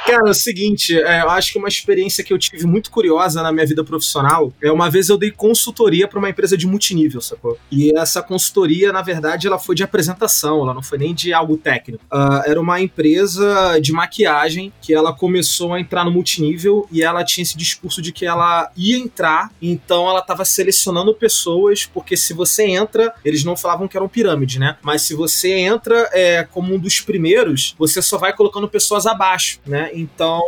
Cara, 0.05 0.27
é 0.27 0.31
o 0.31 0.33
seguinte, 0.33 0.99
é, 0.99 1.21
eu 1.21 1.29
acho 1.29 1.53
que 1.53 1.57
uma 1.57 1.69
experiência 1.69 2.23
que 2.23 2.33
eu 2.33 2.37
tive 2.37 2.65
muito 2.67 2.91
curiosa 2.91 3.41
na 3.41 3.51
minha 3.53 3.65
vida 3.65 3.83
profissional 3.83 4.53
é 4.61 4.71
uma 4.71 4.89
vez 4.89 5.07
eu 5.07 5.17
dei 5.17 5.31
consultoria 5.31 6.07
para 6.07 6.19
uma 6.19 6.29
empresa 6.29 6.57
de 6.57 6.67
multinível, 6.67 7.21
sacou? 7.21 7.57
E 7.71 7.97
essa 7.97 8.21
consultoria, 8.21 8.91
na 8.91 9.01
verdade, 9.01 9.47
ela 9.47 9.57
foi 9.57 9.75
de 9.75 9.83
apresentação, 9.83 10.61
ela 10.61 10.73
não 10.73 10.83
foi 10.83 10.97
nem 10.97 11.13
de 11.13 11.33
algo 11.33 11.57
técnico. 11.57 12.03
Uh, 12.11 12.43
era 12.45 12.59
uma 12.59 12.81
empresa 12.81 13.79
de 13.81 13.93
maquiagem 13.93 14.73
que 14.81 14.93
ela 14.93 15.13
começou 15.13 15.73
a 15.73 15.79
entrar 15.79 16.03
no 16.03 16.11
multinível 16.11 16.87
e 16.91 17.01
ela 17.01 17.23
tinha 17.23 17.43
esse 17.43 17.57
discurso 17.57 18.01
de 18.01 18.11
que 18.11 18.25
ela 18.25 18.69
ia 18.75 18.97
entrar, 18.97 19.51
então 19.61 20.09
ela 20.09 20.19
estava 20.19 20.43
selecionando 20.43 21.13
pessoas, 21.13 21.85
porque 21.85 22.17
se 22.17 22.33
você 22.33 22.65
entra, 22.65 23.13
eles 23.23 23.43
não 23.45 23.55
falavam 23.55 23.87
que 23.87 23.95
eram 23.95 24.09
pirâmide, 24.09 24.59
né? 24.59 24.77
Mas 24.81 25.03
se 25.03 25.15
você 25.15 25.51
entra 25.53 26.09
é, 26.11 26.43
como 26.43 26.75
um 26.75 26.79
dos 26.79 26.99
primeiros, 26.99 27.73
você 27.79 28.01
só 28.01 28.17
vai 28.17 28.33
colocando 28.33 28.67
pessoas 28.67 29.05
abaixo, 29.05 29.59
né? 29.65 29.89
Então, 29.93 30.41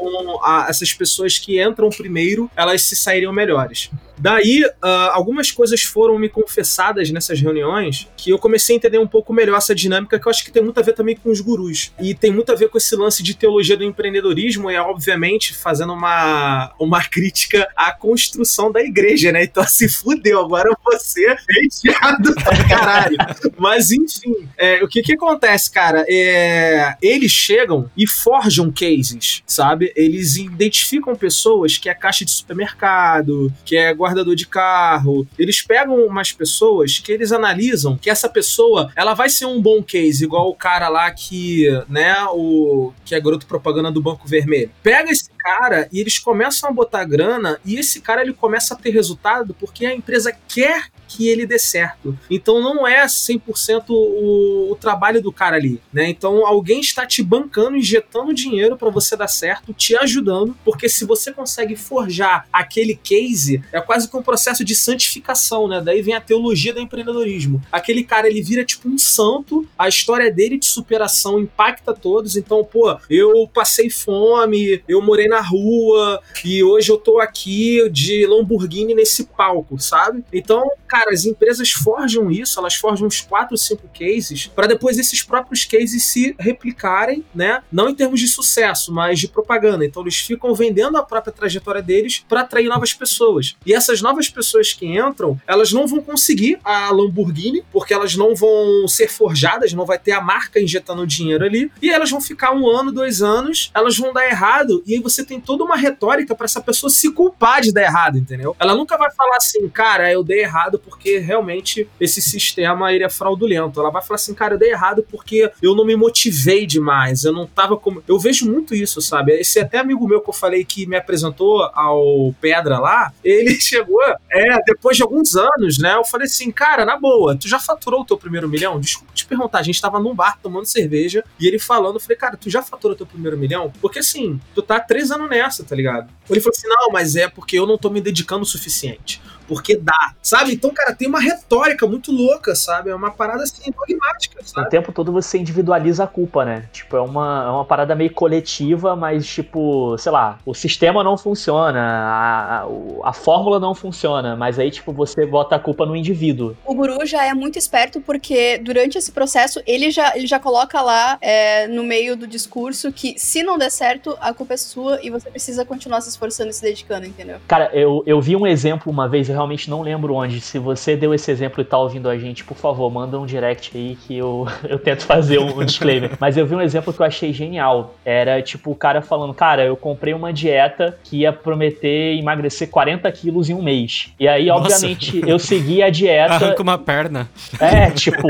a, 0.43 0.67
essas 0.69 0.93
pessoas 0.93 1.39
que 1.39 1.61
entram 1.61 1.89
primeiro, 1.89 2.49
elas 2.55 2.81
se 2.83 2.95
sairiam 2.95 3.31
melhores. 3.31 3.89
Daí, 4.17 4.63
uh, 4.63 5.11
algumas 5.11 5.51
coisas 5.51 5.81
foram 5.81 6.17
me 6.17 6.29
confessadas 6.29 7.09
nessas 7.11 7.39
reuniões 7.39 8.07
que 8.15 8.29
eu 8.29 8.39
comecei 8.39 8.75
a 8.75 8.77
entender 8.77 8.97
um 8.97 9.07
pouco 9.07 9.33
melhor 9.33 9.57
essa 9.57 9.75
dinâmica, 9.75 10.19
que 10.19 10.27
eu 10.27 10.29
acho 10.29 10.43
que 10.43 10.51
tem 10.51 10.63
muito 10.63 10.79
a 10.79 10.83
ver 10.83 10.93
também 10.93 11.15
com 11.15 11.29
os 11.29 11.41
gurus. 11.41 11.91
E 11.99 12.13
tem 12.13 12.31
muito 12.31 12.51
a 12.51 12.55
ver 12.55 12.69
com 12.69 12.77
esse 12.77 12.95
lance 12.95 13.21
de 13.21 13.35
teologia 13.35 13.75
do 13.75 13.83
empreendedorismo 13.83 14.71
e, 14.71 14.77
obviamente, 14.77 15.53
fazendo 15.53 15.93
uma, 15.93 16.73
uma 16.79 17.03
crítica 17.07 17.67
à 17.75 17.91
construção 17.91 18.71
da 18.71 18.81
igreja, 18.81 19.31
né? 19.31 19.43
Então, 19.43 19.65
se 19.67 19.89
fudeu, 19.89 20.39
agora 20.39 20.75
você 20.83 21.27
é 21.29 21.65
enfiado 21.65 22.33
pra 22.35 22.67
caralho. 22.67 23.17
Mas, 23.57 23.91
enfim, 23.91 24.47
é, 24.57 24.83
o 24.83 24.87
que 24.87 25.01
que 25.01 25.13
acontece, 25.13 25.69
cara? 25.71 26.05
É, 26.07 26.95
eles 27.01 27.31
chegam 27.31 27.89
e 27.97 28.07
forjam 28.07 28.71
cases, 29.05 29.43
sabe? 29.45 29.91
Eles 29.95 30.37
identificam 30.37 31.15
pessoas 31.15 31.77
que 31.77 31.89
é 31.89 31.93
caixa 31.93 32.25
de 32.25 32.31
supermercado, 32.31 33.51
que 33.63 33.75
é 33.75 33.93
guardador 33.93 34.35
de 34.35 34.47
carro. 34.47 35.27
Eles 35.37 35.61
pegam 35.61 36.05
umas 36.05 36.31
pessoas 36.31 36.99
que 36.99 37.11
eles 37.11 37.31
analisam 37.31 37.97
que 37.97 38.09
essa 38.09 38.29
pessoa, 38.29 38.91
ela 38.95 39.13
vai 39.13 39.29
ser 39.29 39.45
um 39.45 39.61
bom 39.61 39.83
case, 39.83 40.23
igual 40.23 40.49
o 40.49 40.55
cara 40.55 40.89
lá 40.89 41.11
que, 41.11 41.67
né, 41.87 42.15
o 42.31 42.91
que 43.03 43.13
é 43.13 43.19
garoto 43.19 43.45
propaganda 43.45 43.91
do 43.91 44.01
Banco 44.01 44.27
Vermelho. 44.27 44.71
Pega 44.81 45.11
esse 45.11 45.29
cara 45.37 45.87
e 45.91 45.99
eles 45.99 46.17
começam 46.17 46.69
a 46.69 46.73
botar 46.73 47.05
grana 47.05 47.59
e 47.63 47.75
esse 47.75 48.01
cara 48.01 48.21
ele 48.21 48.33
começa 48.33 48.73
a 48.73 48.77
ter 48.77 48.89
resultado 48.89 49.53
porque 49.59 49.85
a 49.85 49.93
empresa 49.93 50.35
quer 50.47 50.89
que 51.07 51.27
ele 51.27 51.45
dê 51.45 51.59
certo. 51.59 52.17
Então 52.29 52.61
não 52.61 52.87
é 52.87 53.05
100% 53.05 53.85
o, 53.89 54.71
o 54.71 54.75
trabalho 54.75 55.21
do 55.21 55.31
cara 55.31 55.55
ali, 55.55 55.81
né? 55.91 56.09
Então 56.09 56.45
alguém 56.45 56.79
está 56.79 57.05
te 57.05 57.23
bancando, 57.23 57.77
injetando 57.77 58.33
dinheiro 58.33 58.77
para 58.77 58.89
você 58.89 59.15
dar 59.15 59.27
certo, 59.27 59.73
te 59.73 59.95
ajudando, 59.95 60.55
porque 60.63 60.89
se 60.89 61.05
você 61.05 61.31
consegue 61.31 61.75
forjar 61.75 62.47
aquele 62.51 62.95
case, 62.95 63.63
é 63.71 63.79
quase 63.81 64.09
que 64.09 64.17
um 64.17 64.23
processo 64.23 64.63
de 64.63 64.75
santificação, 64.75 65.67
né? 65.67 65.81
Daí 65.81 66.01
vem 66.01 66.13
a 66.13 66.21
teologia 66.21 66.73
do 66.73 66.79
empreendedorismo. 66.79 67.61
Aquele 67.71 68.03
cara, 68.03 68.27
ele 68.27 68.41
vira 68.41 68.63
tipo 68.63 68.87
um 68.87 68.97
santo, 68.97 69.67
a 69.77 69.87
história 69.87 70.31
dele 70.31 70.57
de 70.57 70.65
superação 70.65 71.39
impacta 71.39 71.93
todos, 71.93 72.35
então, 72.35 72.63
pô, 72.63 72.97
eu 73.09 73.49
passei 73.53 73.89
fome, 73.89 74.83
eu 74.87 75.01
morei 75.01 75.27
na 75.27 75.41
rua 75.41 76.21
e 76.43 76.63
hoje 76.63 76.91
eu 76.91 76.97
tô 76.97 77.19
aqui 77.19 77.89
de 77.89 78.25
Lamborghini 78.25 78.93
nesse 78.93 79.25
palco, 79.25 79.79
sabe? 79.79 80.23
Então, 80.31 80.63
cara, 80.95 81.11
as 81.11 81.25
empresas 81.25 81.71
forjam 81.71 82.31
isso, 82.31 82.57
elas 82.57 82.75
forjam 82.75 83.07
uns 83.07 83.19
4, 83.19 83.57
5 83.57 83.89
cases 83.93 84.47
para 84.47 84.65
depois 84.65 84.97
esses 84.97 85.21
próprios 85.21 85.65
cases 85.65 86.05
se 86.05 86.33
replicarem, 86.39 87.25
né? 87.35 87.61
Não 87.69 87.89
em 87.89 87.95
termos 87.95 88.21
de 88.21 88.29
sucesso, 88.29 88.93
mas 88.93 89.19
de 89.19 89.27
propaganda. 89.27 89.85
Então, 89.85 90.01
eles 90.03 90.17
ficam 90.19 90.55
vendendo 90.55 90.97
a 90.97 91.03
própria 91.03 91.33
trajetória 91.33 91.81
deles 91.81 92.23
para 92.29 92.41
atrair 92.41 92.69
novas 92.69 92.93
pessoas. 92.93 93.55
E 93.65 93.73
essas 93.73 94.01
novas 94.01 94.29
pessoas 94.29 94.71
que 94.71 94.85
entram, 94.85 95.37
elas 95.45 95.73
não 95.73 95.85
vão 95.85 96.01
conseguir 96.01 96.59
a 96.63 96.89
Lamborghini, 96.91 97.65
porque 97.73 97.93
elas 97.93 98.15
não 98.15 98.33
vão 98.33 98.87
ser 98.87 99.09
forjadas, 99.09 99.73
não 99.73 99.85
vai 99.85 99.99
ter 99.99 100.13
a 100.13 100.21
marca 100.21 100.61
injetando 100.61 101.05
dinheiro 101.05 101.43
ali, 101.43 101.69
e 101.81 101.89
elas 101.89 102.09
vão 102.09 102.21
ficar 102.21 102.53
um 102.53 102.69
ano, 102.69 102.91
dois 102.91 103.21
anos, 103.21 103.69
elas 103.73 103.97
vão 103.97 104.13
dar 104.13 104.25
errado, 104.25 104.81
e 104.85 104.93
aí 104.93 105.01
você 105.01 105.25
tem 105.25 105.41
toda 105.41 105.63
uma 105.63 105.75
retórica 105.75 106.33
para 106.33 106.45
essa 106.45 106.61
pessoa 106.61 106.89
se 106.89 107.11
culpar 107.11 107.61
de 107.61 107.73
dar 107.73 107.81
errado, 107.81 108.17
entendeu? 108.17 108.55
Ela 108.59 108.73
nunca 108.73 108.97
vai 108.97 109.11
falar 109.11 109.35
assim, 109.35 109.67
cara, 109.67 110.09
eu 110.09 110.23
dei 110.23 110.41
errado 110.41 110.79
porque 110.87 111.17
realmente 111.17 111.89
esse 111.99 112.21
sistema 112.21 112.93
ele 112.93 113.03
é 113.03 113.09
fraudulento. 113.09 113.79
Ela 113.79 113.89
vai 113.89 114.01
falar 114.01 114.15
assim, 114.15 114.33
cara, 114.33 114.53
eu 114.53 114.59
dei 114.59 114.71
errado 114.71 115.05
porque 115.09 115.51
eu 115.61 115.75
não 115.75 115.85
me 115.85 115.95
motivei 115.95 116.65
demais, 116.65 117.23
eu 117.23 117.33
não 117.33 117.47
tava 117.47 117.75
como. 117.75 118.03
Eu 118.07 118.19
vejo 118.19 118.49
muito 118.49 118.73
isso, 118.75 119.01
sabe? 119.01 119.33
Esse 119.33 119.59
até 119.59 119.79
amigo 119.79 120.07
meu 120.07 120.21
que 120.21 120.29
eu 120.29 120.33
falei 120.33 120.63
que 120.63 120.85
me 120.85 120.95
apresentou 120.95 121.63
ao 121.73 122.33
Pedra 122.39 122.79
lá, 122.79 123.11
ele 123.23 123.55
chegou, 123.59 124.01
é, 124.29 124.57
depois 124.65 124.95
de 124.95 125.03
alguns 125.03 125.35
anos, 125.35 125.79
né? 125.79 125.95
Eu 125.95 126.05
falei 126.05 126.25
assim, 126.25 126.51
cara, 126.51 126.85
na 126.85 126.97
boa, 126.97 127.35
tu 127.35 127.47
já 127.47 127.59
faturou 127.59 128.01
o 128.01 128.05
teu 128.05 128.17
primeiro 128.17 128.47
milhão? 128.47 128.79
Desculpa 128.79 129.13
te 129.13 129.25
perguntar, 129.25 129.59
a 129.59 129.63
gente 129.63 129.81
tava 129.81 129.99
num 129.99 130.13
bar 130.13 130.39
tomando 130.41 130.65
cerveja 130.65 131.23
e 131.39 131.47
ele 131.47 131.57
falando, 131.57 131.95
eu 131.95 131.99
falei, 131.99 132.17
cara, 132.17 132.37
tu 132.37 132.49
já 132.49 132.61
faturou 132.61 132.95
teu 132.95 133.05
primeiro 133.05 133.37
milhão? 133.37 133.71
Porque 133.81 133.99
assim, 133.99 134.39
tu 134.53 134.61
tá 134.61 134.79
três 134.79 135.09
anos 135.09 135.29
nessa, 135.29 135.63
tá 135.63 135.75
ligado? 135.75 136.09
Ele 136.29 136.39
falou 136.39 136.53
assim, 136.55 136.67
não, 136.67 136.91
mas 136.91 137.15
é 137.15 137.27
porque 137.27 137.57
eu 137.57 137.65
não 137.65 137.77
tô 137.77 137.89
me 137.89 138.01
dedicando 138.01 138.43
o 138.43 138.45
suficiente 138.45 139.21
porque 139.47 139.77
dá, 139.77 140.13
sabe? 140.21 140.53
Então, 140.53 140.73
cara, 140.75 140.93
tem 140.93 141.07
uma 141.07 141.19
retórica 141.19 141.87
muito 141.87 142.11
louca, 142.11 142.55
sabe? 142.55 142.89
É 142.89 142.95
uma 142.95 143.11
parada 143.11 143.43
assim, 143.43 143.71
dogmática, 143.71 144.39
sabe? 144.43 144.67
O 144.67 144.69
tempo 144.69 144.91
todo 144.91 145.11
você 145.11 145.37
individualiza 145.37 146.03
a 146.03 146.07
culpa, 146.07 146.45
né? 146.45 146.67
Tipo, 146.71 146.97
é 146.97 147.01
uma, 147.01 147.45
é 147.45 147.49
uma 147.49 147.65
parada 147.65 147.95
meio 147.95 148.11
coletiva, 148.11 148.95
mas, 148.95 149.25
tipo, 149.25 149.97
sei 149.97 150.11
lá, 150.11 150.37
o 150.45 150.53
sistema 150.53 151.03
não 151.03 151.17
funciona, 151.17 151.79
a, 151.79 152.61
a, 152.61 152.67
a 153.03 153.13
fórmula 153.13 153.59
não 153.59 153.73
funciona, 153.73 154.35
mas 154.35 154.59
aí, 154.59 154.69
tipo, 154.69 154.91
você 154.91 155.25
bota 155.25 155.55
a 155.55 155.59
culpa 155.59 155.85
no 155.85 155.95
indivíduo. 155.95 156.55
O 156.65 156.75
guru 156.75 157.05
já 157.05 157.25
é 157.25 157.33
muito 157.33 157.57
esperto 157.57 158.01
porque 158.01 158.57
durante 158.57 158.97
esse 158.97 159.11
processo 159.11 159.61
ele 159.65 159.89
já, 159.91 160.15
ele 160.15 160.27
já 160.27 160.39
coloca 160.39 160.81
lá 160.81 161.17
é, 161.21 161.67
no 161.67 161.83
meio 161.83 162.15
do 162.15 162.27
discurso 162.27 162.91
que 162.91 163.17
se 163.17 163.43
não 163.43 163.57
der 163.57 163.71
certo, 163.71 164.17
a 164.19 164.33
culpa 164.33 164.53
é 164.53 164.57
sua 164.57 164.99
e 165.01 165.09
você 165.09 165.29
precisa 165.29 165.65
continuar 165.65 166.01
se 166.01 166.09
esforçando 166.09 166.49
e 166.49 166.53
se 166.53 166.61
dedicando, 166.61 167.05
entendeu? 167.05 167.37
Cara, 167.47 167.69
eu, 167.73 168.03
eu 168.05 168.21
vi 168.21 168.35
um 168.35 168.45
exemplo 168.45 168.91
uma 168.91 169.07
vez, 169.07 169.29
eu 169.29 169.35
realmente 169.35 169.69
não 169.69 169.81
lembro 169.81 170.13
onde. 170.13 170.41
Se 170.41 170.59
você 170.65 170.97
deu 170.97 171.13
esse 171.13 171.31
exemplo 171.31 171.61
e 171.61 171.63
tá 171.63 171.77
ouvindo 171.77 172.09
a 172.09 172.17
gente, 172.17 172.43
por 172.43 172.57
favor, 172.57 172.91
manda 172.91 173.19
um 173.19 173.25
direct 173.25 173.71
aí 173.77 173.95
que 173.95 174.17
eu, 174.17 174.47
eu 174.67 174.79
tento 174.79 175.05
fazer 175.05 175.39
um, 175.39 175.63
disclaimer. 175.63 176.11
Mas 176.19 176.35
eu 176.35 176.45
vi 176.45 176.55
um 176.55 176.61
exemplo 176.61 176.91
que 176.91 176.99
eu 176.99 177.05
achei 177.05 177.31
genial. 177.31 177.95
Era 178.03 178.41
tipo 178.41 178.71
o 178.71 178.75
cara 178.75 179.01
falando, 179.01 179.33
cara, 179.33 179.63
eu 179.63 179.77
comprei 179.77 180.13
uma 180.13 180.33
dieta 180.33 180.97
que 181.03 181.17
ia 181.19 181.31
prometer 181.31 182.17
emagrecer 182.17 182.69
40 182.69 183.09
quilos 183.11 183.49
em 183.49 183.53
um 183.53 183.61
mês. 183.61 184.11
E 184.19 184.27
aí, 184.27 184.47
Nossa. 184.47 184.75
obviamente, 184.75 185.21
eu 185.25 185.37
segui 185.37 185.83
a 185.83 185.89
dieta. 185.91 186.33
Arranca 186.33 186.61
uma 186.63 186.77
perna. 186.77 187.29
É, 187.59 187.91
tipo, 187.91 188.27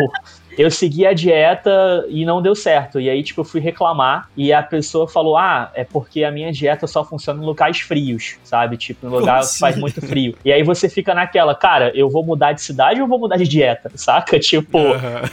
eu 0.57 0.71
segui 0.71 1.05
a 1.05 1.13
dieta 1.13 2.05
e 2.09 2.25
não 2.25 2.41
deu 2.41 2.55
certo. 2.55 2.99
E 2.99 3.09
aí, 3.09 3.23
tipo, 3.23 3.41
eu 3.41 3.45
fui 3.45 3.59
reclamar 3.59 4.29
e 4.35 4.51
a 4.53 4.61
pessoa 4.61 5.07
falou: 5.07 5.37
Ah, 5.37 5.71
é 5.73 5.83
porque 5.83 6.23
a 6.23 6.31
minha 6.31 6.51
dieta 6.51 6.87
só 6.87 7.03
funciona 7.03 7.41
em 7.41 7.45
locais 7.45 7.79
frios, 7.79 8.37
sabe? 8.43 8.77
Tipo, 8.77 9.07
em 9.07 9.09
lugar 9.09 9.41
que 9.41 9.59
faz 9.59 9.77
muito 9.77 10.01
frio. 10.01 10.35
E 10.43 10.51
aí 10.51 10.63
você 10.63 10.89
fica 10.89 11.13
naquela, 11.13 11.55
cara, 11.55 11.91
eu 11.95 12.09
vou 12.09 12.23
mudar 12.23 12.53
de 12.53 12.61
cidade 12.61 13.01
ou 13.01 13.07
vou 13.07 13.19
mudar 13.19 13.37
de 13.37 13.47
dieta, 13.47 13.91
saca? 13.95 14.39
Tipo, 14.39 14.79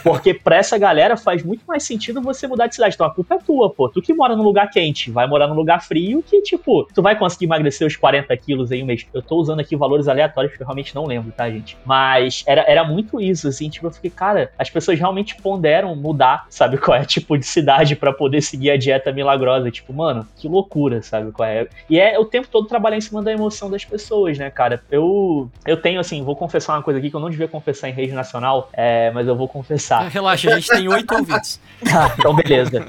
porque 0.03 0.35
pra 0.35 0.57
essa 0.57 0.79
galera 0.79 1.17
faz 1.17 1.43
muito 1.43 1.63
mais 1.67 1.85
sentido 1.85 2.21
você 2.21 2.47
mudar 2.47 2.67
de 2.67 2.75
cidade. 2.75 2.95
Então 2.95 3.07
a 3.07 3.15
culpa 3.15 3.35
é 3.37 3.39
tua, 3.39 3.71
pô. 3.71 3.89
Tu 3.89 4.03
que 4.03 4.15
mora 4.15 4.37
num 4.37 4.43
lugar 4.43 4.71
quente, 4.71 5.11
vai 5.11 5.27
morar 5.27 5.47
num 5.47 5.55
lugar 5.55 5.83
frio 5.83 6.23
que, 6.23 6.43
tipo, 6.43 6.89
tu 6.95 7.03
vai 7.03 7.19
conseguir 7.19 7.45
emagrecer 7.47 7.87
os 7.87 7.97
40 7.97 8.37
quilos 8.37 8.71
em 8.73 8.83
um 8.83 8.87
mês. 8.87 9.07
Eu 9.13 9.23
tô 9.23 9.37
usando 9.37 9.61
aqui 9.61 9.77
valores 9.77 10.09
aleatórios 10.09 10.55
que 10.55 10.63
eu 10.63 10.67
realmente 10.67 10.95
não 10.95 11.07
lembro, 11.07 11.33
tá, 11.33 11.51
gente? 11.51 11.77
Mas 11.85 12.43
era, 12.47 12.63
era 12.63 12.85
muito 12.85 13.21
isso, 13.21 13.49
assim, 13.49 13.69
tipo, 13.69 13.87
eu 13.87 13.91
fiquei, 13.91 14.11
cara, 14.11 14.51
as 14.59 14.71
pessoas 14.71 14.99
realmente 14.99 15.12
ponderam 15.37 15.94
mudar, 15.94 16.46
sabe 16.48 16.79
qual 16.79 16.96
é, 16.96 17.05
tipo, 17.05 17.37
de 17.37 17.46
cidade 17.46 17.96
para 17.96 18.12
poder 18.12 18.40
seguir 18.40 18.70
a 18.70 18.77
dieta 18.77 19.12
milagrosa. 19.12 19.70
Tipo, 19.70 19.92
mano, 19.92 20.27
que 20.37 20.48
loucura, 20.48 21.03
sabe 21.03 21.33
qual 21.33 21.48
é? 21.48 21.68
E 21.88 21.98
é 21.98 22.18
o 22.18 22.25
tempo 22.25 22.48
todo 22.48 22.66
trabalhar 22.66 22.96
em 22.96 23.01
cima 23.01 23.22
da 23.22 23.33
emoção 23.33 23.70
das 23.70 23.85
pessoas, 23.85 24.38
né, 24.38 24.51
cara? 24.51 24.83
Eu, 24.90 25.51
eu 25.66 25.77
tenho, 25.77 26.01
assim, 26.01 26.22
vou 26.22 26.37
confessar 26.37 26.75
uma 26.75 26.83
coisa 26.83 26.98
aqui 26.98 27.11
que 27.11 27.16
eu 27.16 27.20
não 27.20 27.31
devia 27.31 27.48
confessar 27.48 27.88
em 27.88 27.92
rede 27.92 28.12
nacional, 28.12 28.70
é, 28.72 29.11
mas 29.11 29.27
eu 29.27 29.37
vou 29.37 29.48
confessar. 29.48 30.09
Relaxa, 30.09 30.51
a 30.51 30.55
gente 30.55 30.68
tem 30.68 30.88
oito 30.88 31.14
ouvintes. 31.14 31.61
Ah, 31.94 32.14
então 32.16 32.33
beleza. 32.35 32.87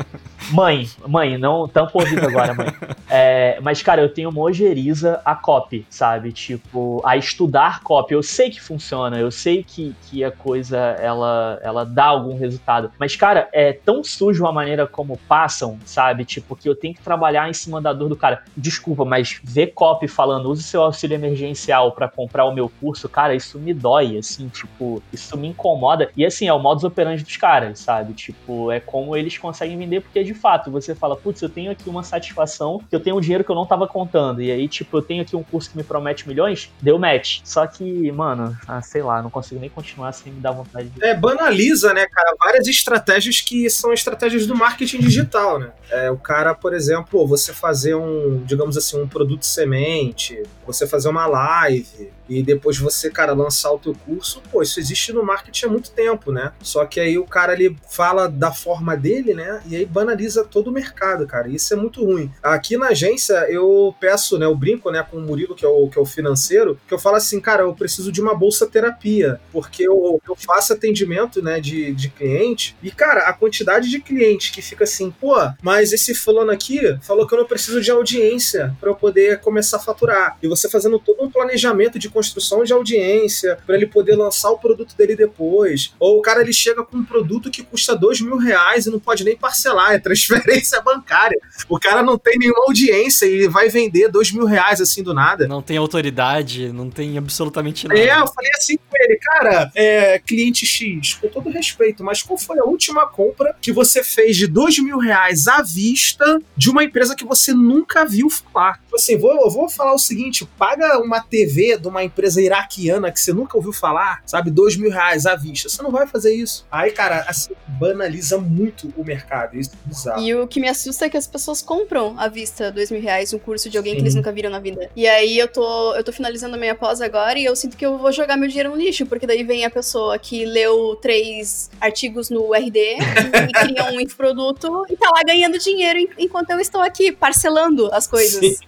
Mãe, 0.51 0.87
mãe, 1.07 1.37
não 1.37 1.67
tampa 1.67 1.91
o 1.95 2.01
ouvido 2.01 2.25
agora, 2.27 2.53
mãe. 2.53 2.67
É, 3.09 3.57
mas, 3.61 3.81
cara, 3.81 4.01
eu 4.01 4.09
tenho 4.09 4.29
uma 4.29 4.41
ojeriza 4.41 5.21
a 5.23 5.35
copy, 5.35 5.85
sabe? 5.89 6.31
Tipo, 6.31 7.01
a 7.05 7.15
estudar 7.17 7.81
copy. 7.81 8.13
Eu 8.13 8.23
sei 8.23 8.49
que 8.49 8.61
funciona, 8.61 9.17
eu 9.17 9.31
sei 9.31 9.63
que, 9.63 9.95
que 10.03 10.23
a 10.23 10.31
coisa, 10.31 10.77
ela, 10.77 11.59
ela 11.63 11.85
dá 11.85 12.12
algum 12.13 12.37
resultado. 12.37 12.91
Mas, 12.99 13.15
cara, 13.15 13.49
é 13.51 13.73
tão 13.73 14.03
sujo 14.03 14.45
a 14.45 14.51
maneira 14.51 14.87
como 14.87 15.17
passam, 15.27 15.77
sabe? 15.85 16.25
Tipo, 16.25 16.55
que 16.55 16.67
eu 16.67 16.75
tenho 16.75 16.93
que 16.93 17.01
trabalhar 17.01 17.49
em 17.49 17.53
cima 17.53 17.81
da 17.81 17.93
dor 17.93 18.09
do 18.09 18.15
cara. 18.15 18.43
Desculpa, 18.55 19.05
mas 19.05 19.39
ver 19.43 19.67
copy 19.67 20.07
falando, 20.07 20.49
use 20.49 20.63
seu 20.63 20.81
auxílio 20.81 21.15
emergencial 21.15 21.91
para 21.91 22.07
comprar 22.07 22.45
o 22.45 22.53
meu 22.53 22.71
curso, 22.79 23.09
cara, 23.09 23.35
isso 23.35 23.59
me 23.59 23.73
dói, 23.73 24.17
assim, 24.17 24.47
tipo, 24.49 25.01
isso 25.11 25.37
me 25.37 25.47
incomoda. 25.47 26.09
E, 26.15 26.25
assim, 26.25 26.47
é 26.47 26.53
o 26.53 26.59
modus 26.59 26.83
operandi 26.83 27.23
dos 27.23 27.37
caras, 27.37 27.79
sabe? 27.79 28.13
Tipo, 28.13 28.71
é 28.71 28.79
como 28.79 29.15
eles 29.15 29.37
conseguem 29.37 29.77
vender, 29.77 30.01
porque 30.01 30.23
de 30.23 30.33
fato 30.33 30.71
você 30.71 30.95
fala, 30.95 31.15
putz, 31.15 31.41
eu 31.41 31.49
tenho 31.49 31.71
aqui 31.71 31.89
uma 31.89 32.03
satisfação, 32.03 32.79
que 32.89 32.95
eu 32.95 32.99
tenho 32.99 33.17
um 33.17 33.21
dinheiro 33.21 33.43
que 33.43 33.51
eu 33.51 33.55
não 33.55 33.65
tava 33.65 33.87
contando. 33.87 34.41
E 34.41 34.51
aí, 34.51 34.67
tipo, 34.67 34.97
eu 34.97 35.01
tenho 35.01 35.21
aqui 35.21 35.35
um 35.35 35.43
curso 35.43 35.71
que 35.71 35.77
me 35.77 35.83
promete 35.83 36.27
milhões, 36.27 36.71
deu 36.81 36.97
match. 36.97 37.41
Só 37.43 37.65
que, 37.65 38.11
mano, 38.11 38.55
ah, 38.67 38.81
sei 38.81 39.01
lá, 39.01 39.21
não 39.21 39.29
consigo 39.29 39.59
nem 39.59 39.69
continuar 39.69 40.11
sem 40.11 40.31
me 40.31 40.39
dar 40.39 40.51
vontade 40.51 40.89
de. 40.89 41.03
É, 41.03 41.15
banaliza, 41.15 41.93
né, 41.93 42.02
cara, 42.07 42.35
várias 42.43 42.67
estratégias 42.67 43.41
que 43.41 43.69
são 43.69 43.93
estratégias 43.93 44.45
do 44.45 44.55
marketing 44.55 44.99
digital, 44.99 45.59
né? 45.59 45.71
É, 45.89 46.09
o 46.09 46.17
cara, 46.17 46.53
por 46.53 46.73
exemplo, 46.73 47.27
você 47.27 47.53
fazer 47.53 47.95
um, 47.95 48.43
digamos 48.45 48.77
assim, 48.77 48.99
um 48.99 49.07
produto 49.07 49.45
semente, 49.45 50.41
você 50.65 50.87
fazer 50.87 51.09
uma 51.09 51.27
live, 51.27 52.11
e 52.27 52.41
depois 52.41 52.77
você, 52.77 53.09
cara, 53.09 53.33
lançar 53.33 53.71
o 53.71 53.77
teu 53.77 53.93
curso, 53.93 54.41
pô, 54.51 54.61
isso 54.61 54.79
existe 54.79 55.11
no 55.11 55.23
marketing 55.23 55.65
há 55.65 55.69
muito 55.69 55.91
tempo, 55.91 56.31
né? 56.31 56.53
Só 56.61 56.85
que 56.85 56.99
aí 56.99 57.17
o 57.17 57.25
cara 57.25 57.53
ele 57.53 57.77
fala 57.89 58.27
da 58.27 58.51
forma 58.51 58.95
dele, 58.95 59.33
né? 59.33 59.61
E 59.67 59.75
aí 59.75 59.85
banaliza 59.85 60.43
todo 60.43 60.67
o 60.67 60.71
mercado, 60.71 61.27
cara. 61.27 61.47
E 61.47 61.55
isso 61.55 61.73
é 61.73 61.77
muito 61.77 62.03
ruim. 62.03 62.31
Aqui 62.41 62.77
na 62.77 62.87
agência 62.87 63.33
eu 63.49 63.93
peço, 63.99 64.37
né? 64.37 64.45
Eu 64.45 64.55
brinco, 64.55 64.89
né, 64.89 65.05
com 65.09 65.17
o 65.17 65.21
Murilo, 65.21 65.55
que 65.55 65.65
é 65.65 65.67
o, 65.67 65.87
que 65.89 65.99
é 65.99 66.01
o 66.01 66.05
financeiro, 66.05 66.79
que 66.87 66.93
eu 66.93 66.99
falo 66.99 67.17
assim, 67.17 67.39
cara, 67.39 67.63
eu 67.63 67.73
preciso 67.73 68.11
de 68.11 68.21
uma 68.21 68.33
bolsa 68.33 68.65
terapia, 68.65 69.39
porque 69.51 69.83
eu, 69.83 70.21
eu 70.27 70.35
faço 70.35 70.73
atendimento, 70.73 71.41
né, 71.41 71.59
de, 71.59 71.92
de 71.93 72.09
cliente. 72.09 72.75
E, 72.81 72.91
cara, 72.91 73.21
a 73.21 73.33
quantidade 73.33 73.89
de 73.89 73.99
cliente 73.99 74.51
que 74.51 74.61
fica 74.61 74.83
assim, 74.83 75.11
pô, 75.11 75.35
mas 75.61 75.93
esse 75.93 76.13
fulano 76.13 76.51
aqui 76.51 76.79
falou 77.01 77.27
que 77.27 77.33
eu 77.33 77.39
não 77.39 77.45
preciso 77.45 77.81
de 77.81 77.91
audiência 77.91 78.75
para 78.79 78.89
eu 78.89 78.95
poder 78.95 79.39
começar 79.39 79.77
a 79.77 79.79
faturar. 79.79 80.37
E 80.41 80.47
você 80.47 80.69
fazendo 80.69 80.99
todo 80.99 81.23
um 81.23 81.29
planejamento 81.29 81.97
de 81.99 82.09
construção 82.09 82.63
de 82.63 82.73
audiência 82.73 83.57
para 83.65 83.75
ele 83.75 83.87
poder 83.87 84.15
lançar 84.15 84.49
o 84.51 84.57
produto 84.57 84.95
dele 84.95 85.15
depois. 85.15 85.93
Ou 85.99 86.19
o 86.19 86.21
cara 86.21 86.41
ele 86.41 86.53
chega 86.53 86.83
com 86.83 86.97
um 86.97 87.05
produto 87.05 87.49
que 87.49 87.63
custa 87.63 87.95
dois 87.95 88.21
mil 88.21 88.37
reais 88.37 88.85
e 88.85 88.89
não 88.89 88.99
pode 88.99 89.23
nem 89.23 89.35
parcelar, 89.35 89.93
é 89.93 89.99
transferência 89.99 90.79
bancária. 90.83 91.39
O 91.69 91.79
cara 91.79 92.01
não 92.03 92.17
tem 92.17 92.37
nenhuma 92.37 92.63
audiência 92.65 93.25
e 93.25 93.47
vai 93.47 93.69
vender 93.69 94.09
dois 94.09 94.31
mil 94.31 94.45
reais 94.45 94.81
assim 94.81 95.03
do 95.03 95.13
nada. 95.13 95.47
Não 95.47 95.61
tem 95.61 95.77
autoridade, 95.77 96.71
não 96.71 96.89
tem 96.89 97.17
absolutamente 97.17 97.87
nada. 97.87 97.99
É, 97.99 98.19
eu 98.19 98.27
falei 98.27 98.51
assim 98.57 98.77
com 98.77 98.95
ele, 98.99 99.17
cara, 99.17 99.71
é, 99.75 100.19
cliente 100.19 100.65
X, 100.65 101.15
com 101.15 101.27
todo 101.27 101.49
respeito, 101.49 101.72
mas 102.03 102.21
qual 102.21 102.37
foi 102.37 102.59
a 102.59 102.63
última 102.63 103.07
compra 103.07 103.55
que 103.61 103.71
você 103.71 104.03
fez 104.03 104.37
de 104.37 104.47
dois 104.47 104.77
mil 104.79 104.97
reais 104.97 105.47
à 105.47 105.61
vista 105.61 106.41
de 106.55 106.69
uma 106.69 106.83
empresa 106.83 107.15
que 107.15 107.25
você 107.25 107.53
nunca 107.53 108.05
viu 108.05 108.29
falar? 108.29 108.79
Tipo 108.83 108.95
assim, 108.95 109.17
vou, 109.17 109.33
eu 109.33 109.49
vou 109.49 109.69
falar 109.69 109.93
o 109.93 109.99
seguinte: 109.99 110.45
paga 110.57 110.99
uma 110.99 111.21
TV 111.21 111.77
de 111.77 111.87
uma 111.87 112.03
empresa 112.03 112.41
iraquiana 112.41 113.11
que 113.11 113.19
você 113.19 113.33
nunca 113.33 113.57
ouviu 113.57 113.73
falar, 113.73 114.21
sabe? 114.25 114.51
Dois 114.51 114.75
mil 114.75 114.91
reais 114.91 115.25
à 115.25 115.35
vista. 115.35 115.69
Você 115.69 115.81
não 115.81 115.91
vai 115.91 116.07
fazer 116.07 116.33
isso. 116.33 116.65
Aí, 116.71 116.91
cara, 116.91 117.25
assim, 117.27 117.53
banaliza 117.67 118.37
muito 118.37 118.93
o 118.95 119.03
mercado. 119.03 119.57
Isso 119.57 119.71
é 119.73 119.87
bizarro. 119.87 120.21
E 120.21 120.35
o 120.35 120.47
que 120.47 120.59
me 120.59 120.67
assusta 120.67 121.05
é 121.05 121.09
que 121.09 121.17
as 121.17 121.27
pessoas 121.27 121.61
compram 121.61 122.15
à 122.19 122.27
vista 122.27 122.71
dois 122.71 122.91
mil 122.91 123.01
reais 123.01 123.33
um 123.33 123.39
curso 123.39 123.69
de 123.69 123.77
alguém 123.77 123.95
que 123.95 124.01
eles 124.01 124.13
Sim. 124.13 124.19
nunca 124.19 124.31
viram 124.31 124.49
na 124.49 124.59
vida. 124.59 124.89
E 124.95 125.07
aí 125.07 125.37
eu 125.37 125.47
tô, 125.47 125.95
eu 125.95 126.03
tô 126.03 126.11
finalizando 126.11 126.55
a 126.55 126.59
minha 126.59 126.75
pós 126.75 127.01
agora 127.01 127.37
e 127.37 127.45
eu 127.45 127.55
sinto 127.55 127.75
que 127.75 127.85
eu 127.85 127.97
vou 127.97 128.11
jogar 128.11 128.37
meu 128.37 128.47
dinheiro 128.47 128.69
no 128.69 128.75
lixo, 128.75 129.05
porque 129.05 129.25
daí 129.25 129.43
vem 129.43 129.65
a 129.65 129.69
pessoa 129.69 130.17
que 130.19 130.45
leu 130.45 130.95
três 131.01 131.62
artigos 131.79 132.29
no 132.29 132.53
RD 132.53 132.77
e 132.77 133.51
cria 133.53 133.85
um 133.91 133.99
infoproduto 133.99 134.85
e 134.89 134.95
tá 134.97 135.09
lá 135.13 135.21
ganhando 135.25 135.57
dinheiro 135.59 135.99
en- 135.99 136.09
enquanto 136.17 136.49
eu 136.51 136.59
estou 136.59 136.81
aqui 136.81 137.11
parcelando 137.11 137.89
as 137.93 138.07
coisas. 138.07 138.39
Sim. 138.57 138.65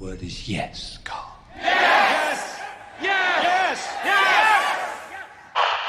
Word 0.00 0.24
is 0.26 0.48
yes, 0.48 1.00
Carl. 1.04 1.28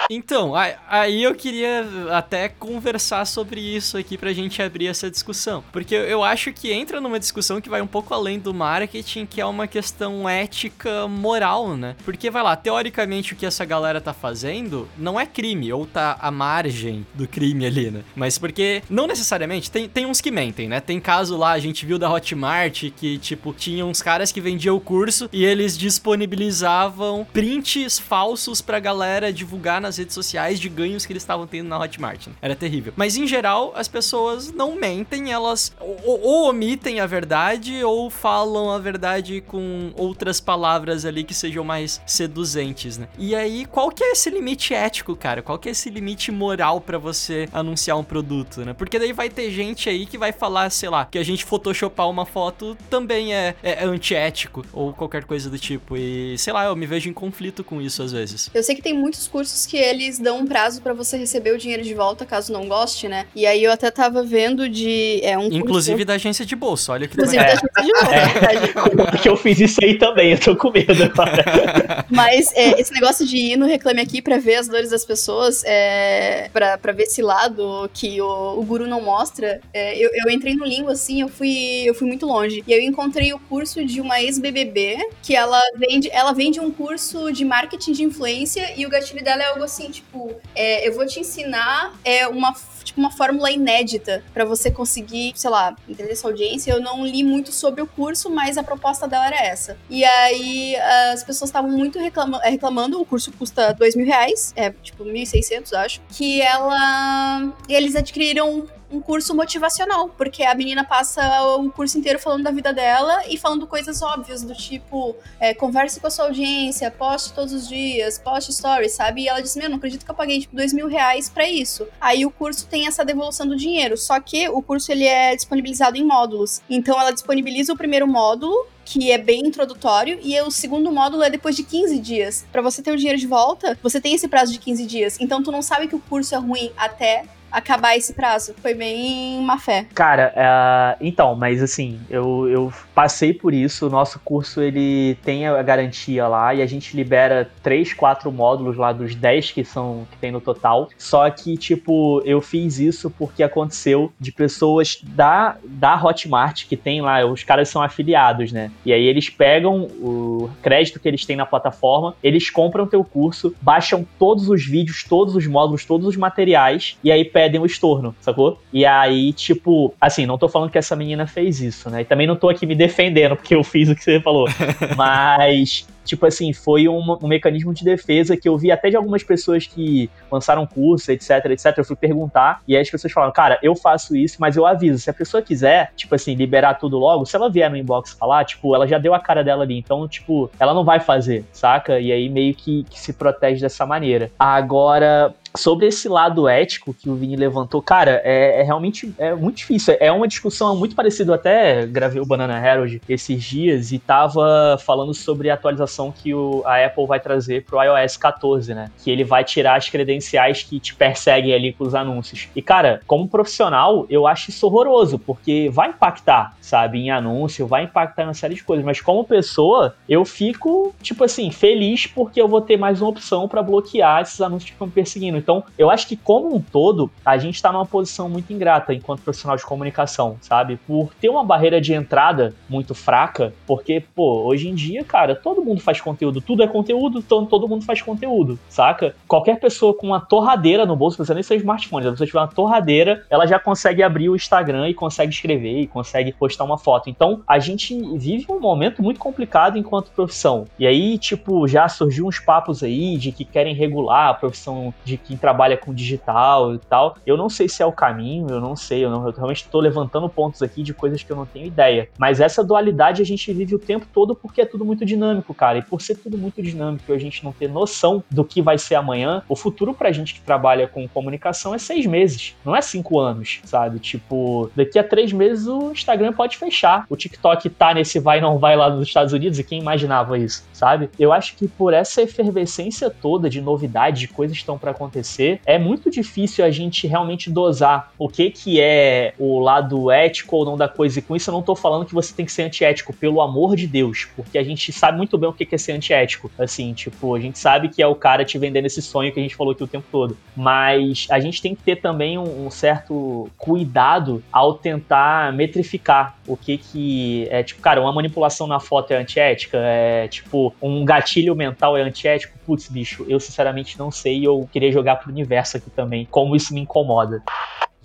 Então, 0.09 0.53
aí 0.87 1.21
eu 1.23 1.35
queria 1.35 1.85
até 2.11 2.49
conversar 2.49 3.25
sobre 3.25 3.61
isso 3.61 3.95
aqui 3.95 4.17
pra 4.17 4.33
gente 4.33 4.59
abrir 4.59 4.87
essa 4.87 5.09
discussão. 5.09 5.63
Porque 5.71 5.93
eu- 5.93 6.03
eu 6.03 6.23
acho 6.23 6.51
que 6.51 6.71
entra 6.71 6.99
numa 6.99 7.19
discussão 7.19 7.61
que 7.61 7.69
vai 7.69 7.79
um 7.79 7.85
pouco 7.85 8.11
além 8.11 8.39
do 8.39 8.51
marketing, 8.51 9.27
que 9.27 9.39
é 9.39 9.45
uma 9.45 9.67
questão 9.67 10.27
ética 10.27 11.07
moral, 11.07 11.77
né? 11.77 11.95
Porque 12.03 12.31
vai 12.31 12.41
lá, 12.41 12.55
teoricamente 12.55 13.33
o 13.33 13.35
que 13.35 13.45
essa 13.45 13.63
galera 13.63 14.01
tá 14.01 14.11
fazendo 14.11 14.89
não 14.97 15.19
é 15.19 15.27
crime, 15.27 15.71
ou 15.71 15.85
tá 15.85 16.17
à 16.19 16.31
margem 16.31 17.05
do 17.13 17.27
crime 17.27 17.67
ali, 17.67 17.91
né? 17.91 18.01
Mas 18.15 18.39
porque, 18.39 18.81
não 18.89 19.05
necessariamente, 19.05 19.69
tem, 19.69 19.87
tem 19.87 20.07
uns 20.07 20.19
que 20.19 20.31
mentem, 20.31 20.67
né? 20.67 20.79
Tem 20.79 20.99
caso 20.99 21.37
lá, 21.37 21.51
a 21.51 21.59
gente 21.59 21.85
viu 21.85 21.99
da 21.99 22.11
Hotmart 22.11 22.85
que, 22.95 23.19
tipo, 23.19 23.53
tinha 23.53 23.85
uns 23.85 24.01
caras 24.01 24.31
que 24.31 24.41
vendiam 24.41 24.75
o 24.75 24.81
curso 24.81 25.29
e 25.31 25.45
eles 25.45 25.77
disponibilizavam 25.77 27.27
prints 27.31 27.99
falsos 27.99 28.59
pra 28.59 28.79
galera 28.79 29.31
divulgar 29.31 29.79
nas 29.79 29.98
redes 29.99 30.15
sociais 30.15 30.59
de 30.59 30.67
ganhos 30.67 31.05
que 31.05 31.13
eles 31.13 31.21
estavam 31.21 31.45
tendo 31.45 31.67
na 31.67 31.79
Hotmart. 31.79 32.27
né? 32.27 32.33
Era 32.41 32.55
terrível. 32.55 32.93
Mas 32.95 33.15
em 33.15 33.27
geral, 33.27 33.71
as 33.75 33.87
pessoas 33.87 34.51
não 34.51 34.75
mentem, 34.75 35.31
elas 35.31 35.71
ou, 35.79 36.21
ou 36.21 36.49
omitem 36.49 36.99
a 36.99 37.05
verdade 37.05 37.83
ou 37.83 38.09
falam 38.09 38.71
a 38.71 38.79
verdade 38.79 39.41
com 39.45 39.91
outras 39.95 40.39
palavras 40.39 41.05
ali 41.05 41.23
que 41.23 41.33
sejam 41.33 41.63
mais 41.63 42.01
seduzentes, 42.05 42.97
né? 42.97 43.07
E 43.17 43.35
aí, 43.35 43.65
qual 43.65 43.89
que 43.91 44.03
é 44.03 44.11
esse 44.11 44.29
limite 44.29 44.73
ético, 44.73 45.15
cara? 45.15 45.41
Qual 45.41 45.59
que 45.59 45.69
é 45.69 45.71
esse 45.71 45.89
limite 45.89 46.31
moral 46.31 46.79
pra 46.81 46.97
você 46.97 47.47
anunciar 47.51 47.97
um 47.97 48.03
produto, 48.03 48.61
né? 48.61 48.73
Porque 48.73 48.97
daí 48.97 49.13
vai 49.13 49.29
ter 49.29 49.51
gente 49.51 49.89
aí 49.89 50.05
que 50.05 50.17
vai 50.17 50.31
falar, 50.31 50.69
sei 50.69 50.89
lá, 50.89 51.05
que 51.05 51.17
a 51.17 51.23
gente 51.23 51.43
photoshopar 51.45 52.09
uma 52.09 52.25
foto 52.25 52.77
também 52.89 53.33
é, 53.33 53.55
é 53.61 53.83
antiético 53.83 54.65
ou 54.71 54.93
qualquer 54.93 55.25
coisa 55.25 55.49
do 55.49 55.57
tipo. 55.59 55.97
E 55.97 56.37
sei 56.37 56.53
lá, 56.53 56.65
eu 56.65 56.75
me 56.75 56.85
vejo 56.85 57.09
em 57.09 57.13
conflito 57.13 57.63
com 57.63 57.81
isso 57.81 58.01
às 58.01 58.11
vezes. 58.11 58.49
Eu 58.53 58.63
sei 58.63 58.75
que 58.75 58.81
tem 58.81 58.93
muitos 58.93 59.27
cursos 59.27 59.65
que 59.65 59.77
eles 59.89 60.19
dão 60.19 60.39
um 60.39 60.45
prazo 60.45 60.81
pra 60.81 60.93
você 60.93 61.17
receber 61.17 61.53
o 61.53 61.57
dinheiro 61.57 61.83
de 61.83 61.93
volta 61.93 62.25
caso 62.25 62.53
não 62.53 62.67
goste, 62.67 63.07
né? 63.07 63.25
E 63.35 63.45
aí 63.45 63.63
eu 63.63 63.71
até 63.71 63.89
tava 63.91 64.23
vendo 64.23 64.69
de 64.69 65.19
é 65.23 65.37
um 65.37 65.47
Inclusive 65.47 65.93
curso, 65.93 66.05
da 66.07 66.13
agência 66.13 66.45
de 66.45 66.55
bolsa, 66.55 66.93
olha 66.93 67.07
que 67.07 67.13
inclusive 67.13 67.43
da 67.43 67.51
agência 67.51 67.69
de 67.81 67.91
novo, 67.93 68.11
é. 68.11 68.27
verdade. 68.27 68.73
Porque 69.11 69.27
eu 69.29 69.37
fiz 69.37 69.59
isso 69.59 69.83
aí 69.83 69.97
também, 69.97 70.31
eu 70.31 70.39
tô 70.39 70.55
com 70.55 70.71
medo 70.71 71.03
agora. 71.03 72.05
Mas 72.09 72.51
é, 72.53 72.79
esse 72.79 72.93
negócio 72.93 73.25
de 73.25 73.37
ir 73.37 73.57
no 73.57 73.65
Reclame 73.65 74.01
Aqui 74.01 74.21
pra 74.21 74.37
ver 74.37 74.55
as 74.55 74.67
dores 74.67 74.89
das 74.89 75.05
pessoas, 75.05 75.63
é, 75.65 76.49
pra, 76.53 76.77
pra 76.77 76.91
ver 76.91 77.03
esse 77.03 77.21
lado 77.21 77.89
que 77.93 78.21
o, 78.21 78.59
o 78.59 78.63
guru 78.63 78.87
não 78.87 79.01
mostra, 79.01 79.59
é, 79.73 79.97
eu, 79.97 80.09
eu 80.13 80.31
entrei 80.31 80.55
no 80.55 80.65
limbo, 80.65 80.89
assim, 80.89 81.21
eu 81.21 81.29
fui, 81.29 81.83
eu 81.85 81.93
fui 81.93 82.07
muito 82.07 82.25
longe. 82.25 82.63
E 82.67 82.73
eu 82.73 82.81
encontrei 82.81 83.33
o 83.33 83.39
curso 83.39 83.83
de 83.83 84.01
uma 84.01 84.21
ex-BBB, 84.21 84.97
que 85.21 85.35
ela 85.35 85.61
vende, 85.75 86.09
ela 86.11 86.31
vende 86.33 86.59
um 86.59 86.71
curso 86.71 87.31
de 87.31 87.45
marketing 87.45 87.91
de 87.91 88.03
influência 88.03 88.73
e 88.75 88.85
o 88.85 88.89
gatilho 88.89 89.23
dela 89.23 89.43
é 89.43 89.47
algo 89.47 89.63
assim, 89.63 89.78
tipo, 89.87 90.35
é, 90.55 90.87
eu 90.87 90.93
vou 90.93 91.05
te 91.05 91.19
ensinar 91.19 91.93
é, 92.03 92.27
uma 92.27 92.53
tipo 92.83 92.99
uma 92.99 93.11
fórmula 93.11 93.51
inédita 93.51 94.23
pra 94.33 94.43
você 94.45 94.71
conseguir, 94.71 95.33
sei 95.35 95.49
lá, 95.49 95.75
entender 95.87 96.15
sua 96.15 96.31
audiência. 96.31 96.71
Eu 96.71 96.81
não 96.81 97.05
li 97.05 97.23
muito 97.23 97.51
sobre 97.51 97.81
o 97.81 97.87
curso, 97.87 98.29
mas 98.29 98.57
a 98.57 98.63
proposta 98.63 99.07
dela 99.07 99.27
era 99.27 99.41
essa. 99.45 99.77
E 99.89 100.03
aí 100.03 100.75
as 101.11 101.23
pessoas 101.23 101.49
estavam 101.49 101.69
muito 101.69 101.99
reclama 101.99 102.39
eh, 102.43 102.49
reclamando, 102.49 102.99
o 102.99 103.05
curso 103.05 103.31
custa 103.33 103.73
dois 103.73 103.95
mil 103.95 104.05
reais, 104.05 104.53
é 104.55 104.71
tipo 104.71 105.03
1.600, 105.03 105.73
acho, 105.73 106.01
que 106.09 106.41
ela... 106.41 107.53
eles 107.67 107.95
adquiriram 107.95 108.67
um 108.91 108.99
curso 108.99 109.35
motivacional, 109.35 110.09
porque 110.09 110.43
a 110.43 110.55
menina 110.55 110.83
passa 110.83 111.21
o 111.55 111.69
curso 111.71 111.97
inteiro 111.97 112.19
falando 112.19 112.43
da 112.43 112.51
vida 112.51 112.73
dela 112.73 113.23
e 113.27 113.37
falando 113.37 113.67
coisas 113.67 114.01
óbvias, 114.01 114.43
do 114.43 114.53
tipo, 114.53 115.15
é, 115.39 115.53
converse 115.53 115.99
com 115.99 116.07
a 116.07 116.09
sua 116.09 116.25
audiência, 116.25 116.89
poste 116.89 117.33
todos 117.33 117.53
os 117.53 117.67
dias, 117.67 118.17
poste 118.17 118.53
stories, 118.53 118.93
sabe? 118.93 119.23
E 119.23 119.27
ela 119.27 119.41
disse, 119.41 119.57
meu, 119.59 119.69
não 119.69 119.77
acredito 119.77 120.05
que 120.05 120.11
eu 120.11 120.15
paguei, 120.15 120.39
tipo, 120.39 120.55
dois 120.55 120.73
mil 120.73 120.87
reais 120.87 121.29
pra 121.29 121.47
isso. 121.47 121.87
Aí 122.01 122.25
o 122.25 122.31
curso 122.31 122.67
tem 122.67 122.87
essa 122.87 123.05
devolução 123.05 123.47
do 123.47 123.55
dinheiro, 123.55 123.95
só 123.97 124.19
que 124.19 124.49
o 124.49 124.61
curso, 124.61 124.91
ele 124.91 125.05
é 125.05 125.35
disponibilizado 125.35 125.97
em 125.97 126.03
módulos. 126.03 126.61
Então 126.69 126.99
ela 126.99 127.11
disponibiliza 127.11 127.73
o 127.73 127.77
primeiro 127.77 128.07
módulo, 128.07 128.67
que 128.83 129.11
é 129.11 129.19
bem 129.19 129.41
introdutório, 129.45 130.19
e 130.23 130.39
o 130.41 130.49
segundo 130.49 130.91
módulo 130.91 131.21
é 131.21 131.29
depois 131.29 131.55
de 131.55 131.63
15 131.63 131.99
dias. 131.99 132.45
Pra 132.51 132.61
você 132.61 132.81
ter 132.81 132.91
o 132.91 132.97
dinheiro 132.97 133.19
de 133.19 133.27
volta, 133.27 133.77
você 133.83 134.01
tem 134.01 134.15
esse 134.15 134.27
prazo 134.27 134.51
de 134.51 134.57
15 134.57 134.85
dias. 134.85 135.17
Então 135.19 135.43
tu 135.43 135.51
não 135.51 135.61
sabe 135.61 135.87
que 135.87 135.95
o 135.95 135.99
curso 135.99 136.33
é 136.33 136.37
ruim 136.39 136.71
até 136.75 137.25
acabar 137.51 137.95
esse 137.95 138.13
prazo. 138.13 138.53
Foi 138.61 138.73
bem 138.73 139.41
má 139.41 139.57
fé. 139.57 139.85
Cara, 139.93 140.33
é, 140.35 140.97
então, 141.01 141.35
mas 141.35 141.61
assim, 141.61 141.99
eu, 142.09 142.47
eu 142.49 142.73
passei 142.99 143.33
por 143.33 143.53
isso. 143.53 143.87
O 143.87 143.89
nosso 143.89 144.19
curso 144.19 144.61
ele 144.61 145.15
tem 145.23 145.47
a 145.47 145.63
garantia 145.63 146.27
lá 146.27 146.53
e 146.53 146.61
a 146.61 146.65
gente 146.65 146.97
libera 146.97 147.49
três, 147.63 147.93
quatro 147.93 148.29
módulos 148.29 148.75
lá 148.75 148.91
dos 148.91 149.15
10 149.15 149.51
que 149.51 149.63
são 149.63 150.05
que 150.11 150.17
tem 150.17 150.33
no 150.33 150.41
total. 150.41 150.89
Só 150.97 151.29
que, 151.29 151.55
tipo, 151.55 152.21
eu 152.25 152.41
fiz 152.41 152.77
isso 152.77 153.09
porque 153.09 153.41
aconteceu 153.41 154.11
de 154.19 154.33
pessoas 154.33 154.99
da, 155.01 155.55
da 155.63 155.95
Hotmart 155.95 156.65
que 156.67 156.75
tem 156.75 156.99
lá, 156.99 157.25
os 157.25 157.41
caras 157.41 157.69
são 157.69 157.81
afiliados, 157.81 158.51
né? 158.51 158.69
E 158.85 158.91
aí 158.91 159.05
eles 159.05 159.29
pegam 159.29 159.83
o 159.83 160.49
crédito 160.61 160.99
que 160.99 161.07
eles 161.07 161.25
têm 161.25 161.37
na 161.37 161.45
plataforma, 161.45 162.13
eles 162.21 162.49
compram 162.49 162.85
teu 162.85 163.05
curso, 163.05 163.55
baixam 163.61 164.05
todos 164.19 164.49
os 164.49 164.65
vídeos, 164.65 165.05
todos 165.05 165.37
os 165.37 165.47
módulos, 165.47 165.85
todos 165.85 166.05
os 166.05 166.17
materiais 166.17 166.97
e 167.01 167.13
aí 167.13 167.23
pedem 167.23 167.61
o 167.61 167.65
estorno, 167.65 168.13
sacou? 168.19 168.59
E 168.73 168.85
aí, 168.85 169.31
tipo, 169.31 169.93
assim, 170.01 170.25
não 170.25 170.37
tô 170.37 170.49
falando 170.49 170.69
que 170.69 170.77
essa 170.77 170.97
menina 170.97 171.25
fez 171.25 171.61
isso, 171.61 171.89
né? 171.89 172.01
E 172.01 172.03
também 172.05 172.27
não 172.27 172.35
tô 172.35 172.49
aqui 172.49 172.65
me 172.65 172.75
defendendo 172.89 173.35
porque 173.35 173.55
eu 173.55 173.63
fiz 173.63 173.89
o 173.89 173.95
que 173.95 174.03
você 174.03 174.19
falou. 174.19 174.47
Mas, 174.97 175.87
tipo 176.03 176.25
assim, 176.25 176.51
foi 176.51 176.87
um, 176.87 177.17
um 177.21 177.27
mecanismo 177.27 177.73
de 177.73 177.83
defesa 177.83 178.35
que 178.35 178.49
eu 178.49 178.57
vi 178.57 178.71
até 178.71 178.89
de 178.89 178.95
algumas 178.95 179.23
pessoas 179.23 179.67
que 179.67 180.09
lançaram 180.31 180.65
curso, 180.65 181.11
etc, 181.11 181.45
etc. 181.45 181.77
Eu 181.77 181.85
fui 181.85 181.95
perguntar 181.95 182.61
e 182.67 182.75
aí 182.75 182.81
as 182.81 182.89
pessoas 182.89 183.13
falaram, 183.13 183.31
cara, 183.31 183.59
eu 183.61 183.75
faço 183.75 184.15
isso, 184.15 184.37
mas 184.39 184.57
eu 184.57 184.65
aviso. 184.65 184.99
Se 184.99 185.09
a 185.09 185.13
pessoa 185.13 185.41
quiser, 185.41 185.93
tipo 185.95 186.13
assim, 186.15 186.33
liberar 186.35 186.75
tudo 186.75 186.97
logo, 186.97 187.25
se 187.25 187.35
ela 187.35 187.49
vier 187.49 187.69
no 187.69 187.77
inbox 187.77 188.13
falar, 188.13 188.43
tipo, 188.45 188.73
ela 188.75 188.87
já 188.87 188.97
deu 188.97 189.13
a 189.13 189.19
cara 189.19 189.43
dela 189.43 189.63
ali. 189.63 189.77
Então, 189.77 190.07
tipo, 190.07 190.49
ela 190.59 190.73
não 190.73 190.83
vai 190.83 190.99
fazer, 190.99 191.45
saca? 191.51 191.99
E 191.99 192.11
aí 192.11 192.27
meio 192.29 192.53
que, 192.53 192.83
que 192.89 192.99
se 192.99 193.13
protege 193.13 193.61
dessa 193.61 193.85
maneira. 193.85 194.31
Agora, 194.37 195.33
sobre 195.55 195.87
esse 195.87 196.07
lado 196.07 196.47
ético 196.47 196.93
que 196.93 197.09
o 197.09 197.15
Vini 197.15 197.35
levantou, 197.35 197.81
cara, 197.81 198.21
é, 198.23 198.61
é 198.61 198.63
realmente 198.63 199.13
é 199.17 199.33
muito 199.33 199.57
difícil. 199.57 199.95
É 199.99 200.11
uma 200.11 200.27
discussão 200.27 200.75
muito 200.75 200.95
parecida. 200.95 201.35
Até 201.35 201.85
gravei 201.85 202.21
o 202.21 202.25
Banana 202.25 202.57
Herald 202.57 203.01
esses 203.07 203.43
dias 203.43 203.91
e 203.91 203.99
tava 203.99 204.77
falando 204.83 205.13
sobre 205.13 205.49
a 205.49 205.53
atualização 205.53 206.11
que 206.11 206.33
o, 206.33 206.63
a 206.65 206.85
Apple 206.85 207.05
vai 207.05 207.19
trazer 207.19 207.63
pro 207.63 207.81
iOS 207.81 208.17
14, 208.17 208.73
né? 208.73 208.91
Que 209.03 209.11
ele 209.11 209.23
vai 209.23 209.43
tirar 209.43 209.75
as 209.75 209.89
credenciais 209.89 210.63
que 210.63 210.79
te 210.79 210.95
perseguem 210.95 211.53
ali 211.53 211.73
com 211.73 211.83
os 211.83 211.95
anúncios. 211.95 212.47
E, 212.55 212.61
cara, 212.61 213.01
como 213.07 213.27
profissional, 213.27 214.05
eu 214.09 214.27
acho 214.27 214.49
isso 214.49 214.65
horroroso, 214.65 215.19
porque 215.19 215.69
vai 215.71 215.89
impactar, 215.89 216.55
sabe, 216.61 216.99
em 216.99 217.11
anúncio, 217.11 217.67
vai 217.67 217.83
impactar 217.83 218.23
em 218.23 218.27
uma 218.27 218.33
série 218.33 218.55
de 218.55 218.63
coisas. 218.63 218.85
Mas 218.85 219.01
como 219.01 219.23
pessoa, 219.23 219.95
eu 220.07 220.23
fico, 220.25 220.93
tipo 221.01 221.23
assim, 221.23 221.51
feliz 221.51 222.07
porque 222.07 222.41
eu 222.41 222.47
vou 222.47 222.61
ter 222.61 222.77
mais 222.77 223.01
uma 223.01 223.09
opção 223.09 223.47
para 223.47 223.61
bloquear 223.61 224.21
esses 224.21 224.39
anúncios 224.41 224.69
que 224.69 224.75
estão 224.75 224.87
me 224.87 224.93
perseguindo. 224.93 225.38
Então, 225.39 225.63
eu 225.77 225.89
acho 225.89 226.07
que 226.07 226.15
como 226.15 226.55
um 226.55 226.61
todo, 226.61 227.09
a 227.25 227.37
gente 227.37 227.61
tá 227.61 227.71
numa 227.71 227.85
posição 227.85 228.29
muito 228.29 228.51
ingrata 228.53 228.93
enquanto 228.93 229.21
profissional 229.21 229.57
de 229.57 229.65
comunicação, 229.65 230.37
sabe? 230.41 230.77
Por 230.87 231.11
ter 231.19 231.29
uma 231.29 231.43
barreira 231.43 231.81
de 231.81 231.93
entrada 231.93 232.53
muito 232.69 232.93
fraca, 232.93 233.53
porque, 233.65 234.03
pô, 234.15 234.43
hoje 234.43 234.69
em 234.69 234.75
dia, 234.75 235.03
cara, 235.03 235.35
todo 235.35 235.63
mundo 235.63 235.81
faz 235.81 235.99
conteúdo, 236.01 236.41
tudo 236.41 236.63
é 236.63 236.67
conteúdo, 236.67 237.19
então 237.19 237.45
todo 237.45 237.67
mundo 237.67 237.85
faz 237.85 238.01
conteúdo, 238.01 238.59
saca? 238.69 239.15
Qualquer 239.27 239.59
pessoa 239.59 239.93
com 239.93 240.07
uma 240.07 240.19
torradeira 240.19 240.85
no 240.85 240.95
bolso, 240.95 241.17
precisa 241.17 241.33
nem 241.33 241.43
ser 241.43 241.55
smartphone, 241.55 242.03
se 242.03 242.11
você 242.11 242.25
tiver 242.25 242.39
uma 242.39 242.47
torradeira, 242.47 243.25
ela 243.29 243.45
já 243.45 243.59
consegue 243.59 244.03
abrir 244.03 244.29
o 244.29 244.35
Instagram 244.35 244.89
e 244.89 244.93
consegue 244.93 245.33
escrever 245.33 245.81
e 245.81 245.87
consegue 245.87 246.31
postar 246.33 246.63
uma 246.63 246.77
foto. 246.77 247.09
Então, 247.09 247.41
a 247.47 247.59
gente 247.59 247.95
vive 248.17 248.45
um 248.49 248.59
momento 248.59 249.01
muito 249.01 249.19
complicado 249.19 249.77
enquanto 249.77 250.11
profissão. 250.11 250.65
E 250.77 250.85
aí, 250.85 251.17
tipo, 251.17 251.67
já 251.67 251.87
surgiu 251.87 252.27
uns 252.27 252.39
papos 252.39 252.83
aí 252.83 253.17
de 253.17 253.31
que 253.31 253.45
querem 253.45 253.73
regular 253.73 254.29
a 254.29 254.33
profissão 254.33 254.93
de 255.03 255.17
quem 255.29 255.37
trabalha 255.37 255.77
com 255.77 255.93
digital 255.93 256.73
e 256.73 256.79
tal. 256.79 257.15
Eu 257.23 257.37
não 257.37 257.49
sei 257.49 257.69
se 257.69 257.83
é 257.83 257.85
o 257.85 257.91
caminho, 257.91 258.47
eu 258.49 258.59
não 258.59 258.75
sei, 258.75 259.05
eu, 259.05 259.11
não, 259.11 259.27
eu 259.27 259.31
realmente 259.31 259.63
estou 259.63 259.79
levantando 259.79 260.27
pontos 260.27 260.63
aqui 260.63 260.81
de 260.81 260.91
coisas 260.91 261.21
que 261.21 261.31
eu 261.31 261.35
não 261.35 261.45
tenho 261.45 261.67
ideia. 261.67 262.09
Mas 262.17 262.41
essa 262.41 262.63
dualidade 262.63 263.21
a 263.21 263.25
gente 263.25 263.53
vive 263.53 263.75
o 263.75 263.79
tempo 263.79 264.07
todo 264.11 264.33
porque 264.33 264.61
é 264.61 264.65
tudo 264.65 264.83
muito 264.83 265.05
dinâmico, 265.05 265.53
cara. 265.53 265.77
E 265.77 265.83
por 265.83 266.01
ser 266.01 266.15
tudo 266.15 266.35
muito 266.35 266.61
dinâmico 266.63 267.11
e 267.11 267.13
a 267.13 267.19
gente 267.19 267.43
não 267.43 267.51
ter 267.51 267.69
noção 267.69 268.23
do 268.29 268.43
que 268.43 268.59
vai 268.59 268.79
ser 268.79 268.95
amanhã, 268.95 269.43
o 269.47 269.55
futuro 269.55 269.93
pra 269.93 270.11
gente 270.11 270.33
que 270.33 270.41
trabalha 270.41 270.87
com 270.87 271.07
comunicação 271.07 271.75
é 271.75 271.77
seis 271.77 272.07
meses, 272.07 272.55
não 272.65 272.75
é 272.75 272.81
cinco 272.81 273.19
anos, 273.19 273.61
sabe? 273.65 273.99
Tipo, 273.99 274.71
daqui 274.75 274.97
a 274.97 275.03
três 275.03 275.31
meses 275.31 275.67
o 275.67 275.91
Instagram 275.91 276.33
pode 276.33 276.57
fechar. 276.57 277.05
O 277.07 277.15
TikTok 277.15 277.69
tá 277.69 277.93
nesse 277.93 278.19
vai 278.19 278.41
não 278.41 278.57
vai 278.57 278.75
lá 278.75 278.89
nos 278.89 279.07
Estados 279.07 279.33
Unidos 279.33 279.59
e 279.59 279.63
quem 279.63 279.79
imaginava 279.79 280.39
isso, 280.39 280.65
sabe? 280.73 281.09
Eu 281.19 281.31
acho 281.31 281.55
que 281.55 281.67
por 281.67 281.93
essa 281.93 282.23
efervescência 282.23 283.09
toda 283.09 283.47
de 283.47 283.61
novidade, 283.61 284.21
de 284.21 284.27
coisas 284.27 284.57
que 284.57 284.63
estão 284.63 284.77
para 284.77 284.91
acontecer, 284.91 285.18
é 285.65 285.77
muito 285.77 286.09
difícil 286.09 286.63
a 286.63 286.71
gente 286.71 287.07
realmente 287.07 287.49
dosar 287.49 288.11
o 288.17 288.27
que 288.27 288.49
que 288.49 288.79
é 288.79 289.33
o 289.37 289.59
lado 289.59 290.11
ético 290.11 290.57
ou 290.57 290.65
não 290.65 290.77
da 290.77 290.87
coisa. 290.87 291.19
E 291.19 291.21
com 291.21 291.35
isso 291.35 291.49
eu 291.49 291.53
não 291.53 291.61
tô 291.61 291.75
falando 291.75 292.05
que 292.05 292.13
você 292.13 292.33
tem 292.33 292.45
que 292.45 292.51
ser 292.51 292.63
antiético, 292.63 293.13
pelo 293.13 293.41
amor 293.41 293.75
de 293.75 293.87
Deus, 293.87 294.27
porque 294.35 294.57
a 294.57 294.63
gente 294.63 294.91
sabe 294.91 295.17
muito 295.17 295.37
bem 295.37 295.49
o 295.49 295.53
que 295.53 295.67
é 295.73 295.77
ser 295.77 295.93
antiético. 295.93 296.51
Assim, 296.57 296.93
tipo, 296.93 297.35
a 297.35 297.39
gente 297.39 297.57
sabe 297.57 297.89
que 297.89 298.01
é 298.01 298.07
o 298.07 298.15
cara 298.15 298.45
te 298.45 298.57
vendendo 298.57 298.85
esse 298.85 299.01
sonho 299.01 299.31
que 299.31 299.39
a 299.39 299.43
gente 299.43 299.55
falou 299.55 299.73
aqui 299.73 299.83
o 299.83 299.87
tempo 299.87 300.05
todo. 300.11 300.37
Mas 300.55 301.27
a 301.29 301.39
gente 301.39 301.61
tem 301.61 301.75
que 301.75 301.83
ter 301.83 301.97
também 301.97 302.37
um, 302.37 302.67
um 302.67 302.71
certo 302.71 303.49
cuidado 303.57 304.43
ao 304.51 304.73
tentar 304.73 305.53
metrificar 305.53 306.37
o 306.47 306.57
que 306.57 306.77
que 306.77 307.47
é, 307.49 307.61
tipo, 307.63 307.81
cara, 307.81 308.01
uma 308.01 308.11
manipulação 308.11 308.65
na 308.65 308.79
foto 308.79 309.11
é 309.11 309.17
antiética, 309.17 309.77
é 309.77 310.27
tipo, 310.27 310.73
um 310.81 311.05
gatilho 311.05 311.55
mental 311.55 311.95
é 311.97 312.01
antiético. 312.01 312.57
Putz, 312.65 312.87
bicho, 312.87 313.25
eu 313.27 313.39
sinceramente 313.39 313.97
não 313.97 314.11
sei 314.11 314.45
eu 314.45 314.67
queria 314.71 314.91
jogar 314.91 315.08
pro 315.15 315.31
universo 315.31 315.77
aqui 315.77 315.89
também, 315.89 316.25
como 316.25 316.55
isso 316.55 316.73
me 316.73 316.81
incomoda. 316.81 317.43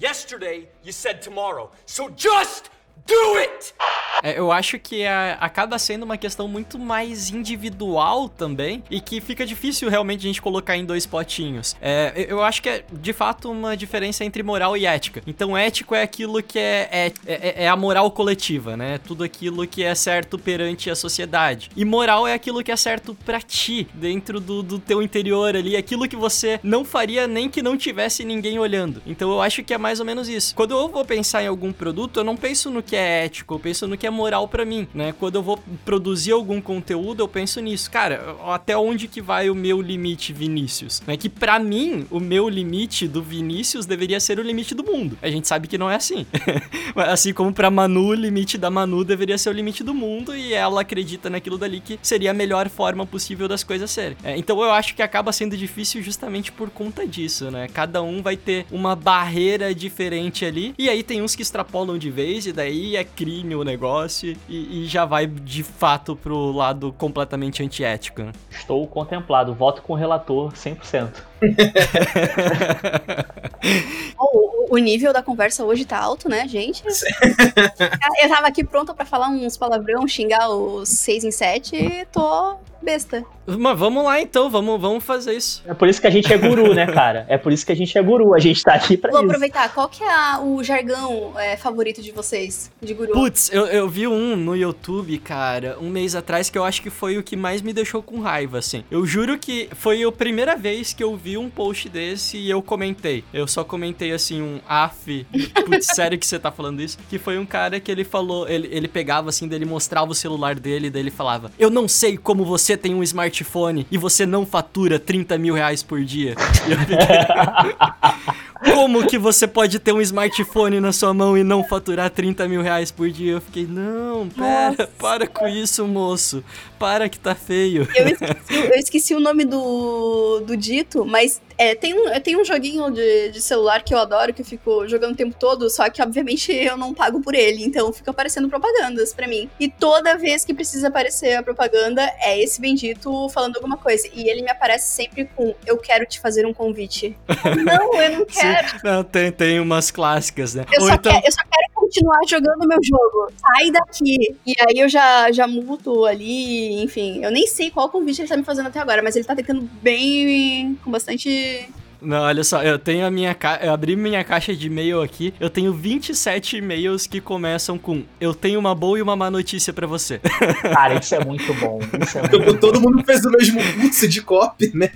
Yesterday, 0.00 0.68
you 0.82 0.92
said 0.92 1.20
tomorrow. 1.20 1.70
So 1.86 2.10
just 2.16 2.68
do 3.06 3.38
it! 3.38 3.74
É, 4.22 4.38
eu 4.38 4.50
acho 4.50 4.78
que 4.78 5.02
é, 5.02 5.36
acaba 5.38 5.78
sendo 5.78 6.04
uma 6.04 6.16
questão 6.16 6.48
muito 6.48 6.78
mais 6.78 7.30
individual 7.30 8.26
também 8.26 8.82
e 8.90 8.98
que 8.98 9.20
fica 9.20 9.44
difícil 9.44 9.90
realmente 9.90 10.20
a 10.20 10.28
gente 10.28 10.40
colocar 10.40 10.76
em 10.76 10.84
dois 10.84 11.04
potinhos. 11.04 11.76
É, 11.80 12.26
eu 12.28 12.42
acho 12.42 12.62
que 12.62 12.68
é 12.70 12.84
de 12.90 13.12
fato 13.12 13.50
uma 13.50 13.76
diferença 13.76 14.24
entre 14.24 14.42
moral 14.42 14.78
e 14.78 14.86
ética. 14.86 15.22
Então, 15.26 15.56
ético 15.56 15.94
é 15.94 16.02
aquilo 16.02 16.42
que 16.42 16.58
é, 16.58 16.88
é, 16.90 17.12
é, 17.26 17.64
é 17.64 17.68
a 17.68 17.76
moral 17.76 18.10
coletiva, 18.10 18.76
né? 18.78 18.98
Tudo 18.98 19.24
aquilo 19.24 19.66
que 19.66 19.82
é 19.82 19.94
certo 19.94 20.38
perante 20.38 20.88
a 20.88 20.96
sociedade. 20.96 21.70
E 21.76 21.84
moral 21.84 22.26
é 22.26 22.32
aquilo 22.32 22.62
que 22.62 22.72
é 22.72 22.76
certo 22.76 23.14
para 23.26 23.40
ti, 23.40 23.86
dentro 23.92 24.40
do, 24.40 24.62
do 24.62 24.78
teu 24.78 25.02
interior 25.02 25.54
ali, 25.54 25.76
aquilo 25.76 26.08
que 26.08 26.16
você 26.16 26.58
não 26.62 26.84
faria 26.84 27.26
nem 27.26 27.50
que 27.50 27.62
não 27.62 27.76
tivesse 27.76 28.24
ninguém 28.24 28.58
olhando. 28.58 29.02
Então, 29.06 29.30
eu 29.30 29.42
acho 29.42 29.62
que 29.62 29.74
é 29.74 29.78
mais 29.78 30.00
ou 30.00 30.06
menos 30.06 30.28
isso. 30.28 30.54
Quando 30.54 30.70
eu 30.70 30.88
vou 30.88 31.04
pensar 31.04 31.42
em 31.42 31.46
algum 31.46 31.72
produto, 31.72 32.20
eu 32.20 32.24
não 32.24 32.36
penso 32.36 32.70
no 32.70 32.82
que 32.84 32.94
é 32.96 33.24
ético, 33.24 33.54
eu 33.54 33.58
penso 33.58 33.86
no 33.86 33.96
que 33.96 34.06
é 34.06 34.10
moral 34.10 34.46
para 34.46 34.64
mim, 34.64 34.86
né? 34.94 35.14
Quando 35.18 35.36
eu 35.36 35.42
vou 35.42 35.58
produzir 35.84 36.32
algum 36.32 36.60
conteúdo, 36.60 37.22
eu 37.22 37.28
penso 37.28 37.60
nisso. 37.60 37.90
Cara, 37.90 38.36
até 38.46 38.76
onde 38.76 39.08
que 39.08 39.20
vai 39.20 39.50
o 39.50 39.54
meu 39.54 39.80
limite, 39.80 40.32
Vinícius? 40.32 41.02
Né? 41.06 41.16
Que 41.16 41.28
para 41.28 41.58
mim, 41.58 42.06
o 42.10 42.20
meu 42.20 42.48
limite 42.48 43.08
do 43.08 43.22
Vinícius 43.22 43.86
deveria 43.86 44.20
ser 44.20 44.38
o 44.38 44.42
limite 44.42 44.74
do 44.74 44.84
mundo. 44.84 45.18
A 45.22 45.30
gente 45.30 45.48
sabe 45.48 45.68
que 45.68 45.78
não 45.78 45.90
é 45.90 45.96
assim. 45.96 46.26
assim 46.96 47.32
como 47.32 47.52
para 47.52 47.70
Manu, 47.70 48.08
o 48.08 48.14
limite 48.14 48.58
da 48.58 48.70
Manu 48.70 49.04
deveria 49.04 49.38
ser 49.38 49.50
o 49.50 49.52
limite 49.52 49.82
do 49.82 49.94
mundo 49.94 50.36
e 50.36 50.52
ela 50.52 50.80
acredita 50.80 51.30
naquilo 51.30 51.58
dali 51.58 51.80
que 51.80 51.98
seria 52.02 52.30
a 52.30 52.34
melhor 52.34 52.68
forma 52.68 53.06
possível 53.06 53.48
das 53.48 53.64
coisas 53.64 53.90
serem. 53.90 54.16
É, 54.22 54.36
então 54.36 54.62
eu 54.62 54.70
acho 54.72 54.94
que 54.94 55.02
acaba 55.02 55.32
sendo 55.32 55.56
difícil 55.56 56.02
justamente 56.02 56.52
por 56.52 56.70
conta 56.70 57.06
disso, 57.06 57.50
né? 57.50 57.68
Cada 57.72 58.02
um 58.02 58.22
vai 58.22 58.36
ter 58.36 58.66
uma 58.70 58.94
barreira 58.94 59.74
diferente 59.74 60.44
ali 60.44 60.74
e 60.78 60.88
aí 60.88 61.02
tem 61.02 61.22
uns 61.22 61.34
que 61.34 61.42
extrapolam 61.42 61.98
de 61.98 62.10
vez 62.10 62.46
e 62.46 62.52
daí 62.52 62.73
é 62.96 63.04
crime 63.04 63.54
o 63.54 63.62
negócio 63.62 64.36
e, 64.48 64.84
e, 64.84 64.86
já 64.86 65.04
vai 65.04 65.26
de 65.26 65.62
fato 65.62 66.16
pro 66.16 66.52
lado 66.52 66.92
completamente 66.92 67.62
antiético. 67.62 68.22
Né? 68.22 68.32
Estou 68.50 68.86
contemplado, 68.86 69.54
voto 69.54 69.82
com 69.82 69.92
o 69.92 69.96
relator 69.96 70.52
100%. 70.52 71.10
o, 74.18 74.74
o 74.74 74.78
nível 74.78 75.12
da 75.12 75.22
conversa 75.22 75.64
hoje 75.64 75.84
tá 75.84 75.98
alto, 75.98 76.28
né, 76.28 76.46
gente? 76.48 76.82
Eu 78.22 78.28
tava 78.28 78.46
aqui 78.46 78.64
pronta 78.64 78.94
para 78.94 79.04
falar 79.04 79.28
uns 79.28 79.56
palavrão, 79.56 80.06
xingar 80.06 80.48
os 80.50 80.88
6 80.88 81.24
em 81.24 81.30
7 81.30 81.76
e 81.76 82.04
tô 82.06 82.56
besta. 82.84 83.24
Mas 83.46 83.78
vamos 83.78 84.04
lá 84.04 84.20
então, 84.20 84.48
vamos, 84.48 84.80
vamos 84.80 85.04
fazer 85.04 85.34
isso. 85.34 85.62
É 85.66 85.74
por 85.74 85.88
isso 85.88 86.00
que 86.00 86.06
a 86.06 86.10
gente 86.10 86.32
é 86.32 86.36
guru, 86.36 86.74
né, 86.74 86.86
cara? 86.86 87.26
É 87.28 87.36
por 87.36 87.52
isso 87.52 87.64
que 87.64 87.72
a 87.72 87.76
gente 87.76 87.96
é 87.96 88.02
guru, 88.02 88.34
a 88.34 88.38
gente 88.38 88.62
tá 88.62 88.74
aqui 88.74 88.96
pra 88.96 89.10
Vou 89.10 89.20
isso. 89.20 89.28
aproveitar, 89.28 89.72
qual 89.72 89.88
que 89.88 90.02
é 90.02 90.10
a, 90.10 90.40
o 90.40 90.62
jargão 90.62 91.32
é, 91.38 91.56
favorito 91.56 92.00
de 92.00 92.12
vocês, 92.12 92.70
de 92.80 92.94
guru? 92.94 93.12
Putz, 93.12 93.50
eu, 93.52 93.66
eu 93.66 93.88
vi 93.88 94.06
um 94.06 94.36
no 94.36 94.54
YouTube, 94.54 95.18
cara, 95.18 95.76
um 95.80 95.90
mês 95.90 96.14
atrás, 96.14 96.48
que 96.48 96.56
eu 96.56 96.64
acho 96.64 96.82
que 96.82 96.90
foi 96.90 97.18
o 97.18 97.22
que 97.22 97.36
mais 97.36 97.60
me 97.60 97.72
deixou 97.72 98.02
com 98.02 98.20
raiva, 98.20 98.58
assim. 98.58 98.84
Eu 98.90 99.04
juro 99.04 99.38
que 99.38 99.68
foi 99.74 100.02
a 100.02 100.12
primeira 100.12 100.56
vez 100.56 100.92
que 100.92 101.02
eu 101.02 101.16
vi 101.16 101.33
um 101.36 101.50
post 101.50 101.88
desse 101.88 102.36
e 102.36 102.50
eu 102.50 102.62
comentei. 102.62 103.24
Eu 103.32 103.46
só 103.46 103.64
comentei 103.64 104.12
assim, 104.12 104.42
um 104.42 104.60
af, 104.68 105.26
putz, 105.64 105.86
sério 105.94 106.18
que 106.18 106.26
você 106.26 106.38
tá 106.38 106.50
falando 106.50 106.80
isso? 106.80 106.98
Que 107.08 107.18
foi 107.18 107.38
um 107.38 107.46
cara 107.46 107.80
que 107.80 107.90
ele 107.90 108.04
falou, 108.04 108.48
ele, 108.48 108.68
ele 108.70 108.88
pegava 108.88 109.28
assim, 109.28 109.48
dele 109.48 109.64
mostrava 109.64 110.10
o 110.10 110.14
celular 110.14 110.54
dele, 110.54 110.90
daí 110.90 111.02
ele 111.02 111.10
falava, 111.10 111.50
eu 111.58 111.70
não 111.70 111.88
sei 111.88 112.16
como 112.16 112.44
você 112.44 112.76
tem 112.76 112.94
um 112.94 113.02
smartphone 113.02 113.86
e 113.90 113.98
você 113.98 114.26
não 114.26 114.46
fatura 114.46 114.98
30 114.98 115.38
mil 115.38 115.54
reais 115.54 115.82
por 115.82 116.04
dia. 116.04 116.34
E 116.66 116.72
eu 116.72 116.78
fiquei... 116.78 116.96
Como 118.64 119.06
que 119.06 119.18
você 119.18 119.46
pode 119.46 119.78
ter 119.78 119.92
um 119.92 120.00
smartphone 120.00 120.80
na 120.80 120.90
sua 120.90 121.12
mão 121.12 121.36
e 121.36 121.44
não 121.44 121.62
faturar 121.62 122.08
30 122.08 122.48
mil 122.48 122.62
reais 122.62 122.90
por 122.90 123.10
dia? 123.10 123.32
Eu 123.32 123.40
fiquei, 123.40 123.66
não, 123.66 124.28
pera, 124.28 124.70
Nossa. 124.70 124.90
para 124.98 125.26
com 125.26 125.46
isso, 125.46 125.86
moço. 125.86 126.42
Para 126.84 127.08
que 127.08 127.18
tá 127.18 127.34
feio. 127.34 127.88
Eu 127.94 128.08
esqueci, 128.08 128.54
eu 128.54 128.74
esqueci 128.74 129.14
o 129.14 129.20
nome 129.20 129.46
do, 129.46 130.40
do 130.40 130.54
dito, 130.54 131.02
mas 131.02 131.40
é, 131.56 131.74
tem, 131.74 131.94
um, 131.94 132.20
tem 132.20 132.36
um 132.36 132.44
joguinho 132.44 132.90
de, 132.90 133.30
de 133.30 133.40
celular 133.40 133.82
que 133.82 133.94
eu 133.94 133.98
adoro, 133.98 134.34
que 134.34 134.42
eu 134.42 134.44
fico 134.44 134.86
jogando 134.86 135.12
o 135.12 135.16
tempo 135.16 135.34
todo, 135.38 135.70
só 135.70 135.88
que 135.88 136.02
obviamente 136.02 136.52
eu 136.52 136.76
não 136.76 136.92
pago 136.92 137.22
por 137.22 137.34
ele, 137.34 137.64
então 137.64 137.90
fica 137.90 138.10
aparecendo 138.10 138.50
propagandas 138.50 139.14
para 139.14 139.26
mim. 139.26 139.48
E 139.58 139.66
toda 139.66 140.18
vez 140.18 140.44
que 140.44 140.52
precisa 140.52 140.88
aparecer 140.88 141.36
a 141.36 141.42
propaganda, 141.42 142.02
é 142.20 142.38
esse 142.38 142.60
bendito 142.60 143.30
falando 143.30 143.56
alguma 143.56 143.78
coisa. 143.78 144.06
E 144.12 144.28
ele 144.28 144.42
me 144.42 144.50
aparece 144.50 144.94
sempre 144.94 145.24
com: 145.34 145.54
Eu 145.64 145.78
quero 145.78 146.04
te 146.04 146.20
fazer 146.20 146.44
um 146.44 146.52
convite. 146.52 147.16
não, 147.64 148.02
eu 148.02 148.18
não 148.18 148.26
quero. 148.26 148.68
Sim, 148.68 148.76
não, 148.84 149.02
tem, 149.02 149.32
tem 149.32 149.58
umas 149.58 149.90
clássicas, 149.90 150.54
né? 150.54 150.66
Eu, 150.70 150.82
só, 150.82 150.92
então... 150.92 151.12
quero, 151.12 151.26
eu 151.26 151.32
só 151.32 151.42
quero 151.50 151.72
continuar 151.84 152.20
jogando 152.26 152.66
meu 152.66 152.78
jogo. 152.82 153.30
Sai 153.36 153.70
daqui. 153.70 154.34
E 154.46 154.54
aí 154.60 154.78
eu 154.78 154.88
já, 154.88 155.30
já 155.30 155.46
muto 155.46 156.04
ali, 156.04 156.82
enfim. 156.82 157.22
Eu 157.22 157.30
nem 157.30 157.46
sei 157.46 157.70
qual 157.70 157.88
convite 157.88 158.22
ele 158.22 158.28
tá 158.28 158.36
me 158.36 158.44
fazendo 158.44 158.66
até 158.68 158.80
agora, 158.80 159.02
mas 159.02 159.14
ele 159.16 159.24
tá 159.24 159.34
tentando 159.34 159.62
bem. 159.82 160.78
com 160.82 160.90
bastante 160.90 161.68
não, 162.04 162.22
olha 162.22 162.44
só, 162.44 162.62
eu 162.62 162.78
tenho 162.78 163.06
a 163.06 163.10
minha 163.10 163.34
ca... 163.34 163.58
eu 163.62 163.72
abri 163.72 163.96
minha 163.96 164.22
caixa 164.22 164.54
de 164.54 164.66
e-mail 164.66 165.00
aqui, 165.00 165.34
eu 165.40 165.50
tenho 165.50 165.72
27 165.72 166.58
e-mails 166.58 167.06
que 167.06 167.20
começam 167.20 167.78
com 167.78 168.02
eu 168.20 168.34
tenho 168.34 168.58
uma 168.58 168.74
boa 168.74 168.98
e 168.98 169.02
uma 169.02 169.16
má 169.16 169.30
notícia 169.30 169.72
para 169.72 169.86
você. 169.86 170.20
Cara, 170.62 170.94
isso 170.94 171.14
é 171.14 171.24
muito 171.24 171.52
bom. 171.54 171.80
Isso 172.00 172.18
é 172.18 172.22
muito 172.22 172.40
bom. 172.40 172.54
Todo 172.58 172.80
mundo 172.80 173.04
fez 173.04 173.24
o 173.24 173.30
mesmo 173.30 173.60
curso 173.80 174.08
de 174.08 174.22
copy, 174.22 174.70
né? 174.74 174.90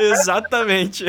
Exatamente. 0.00 1.04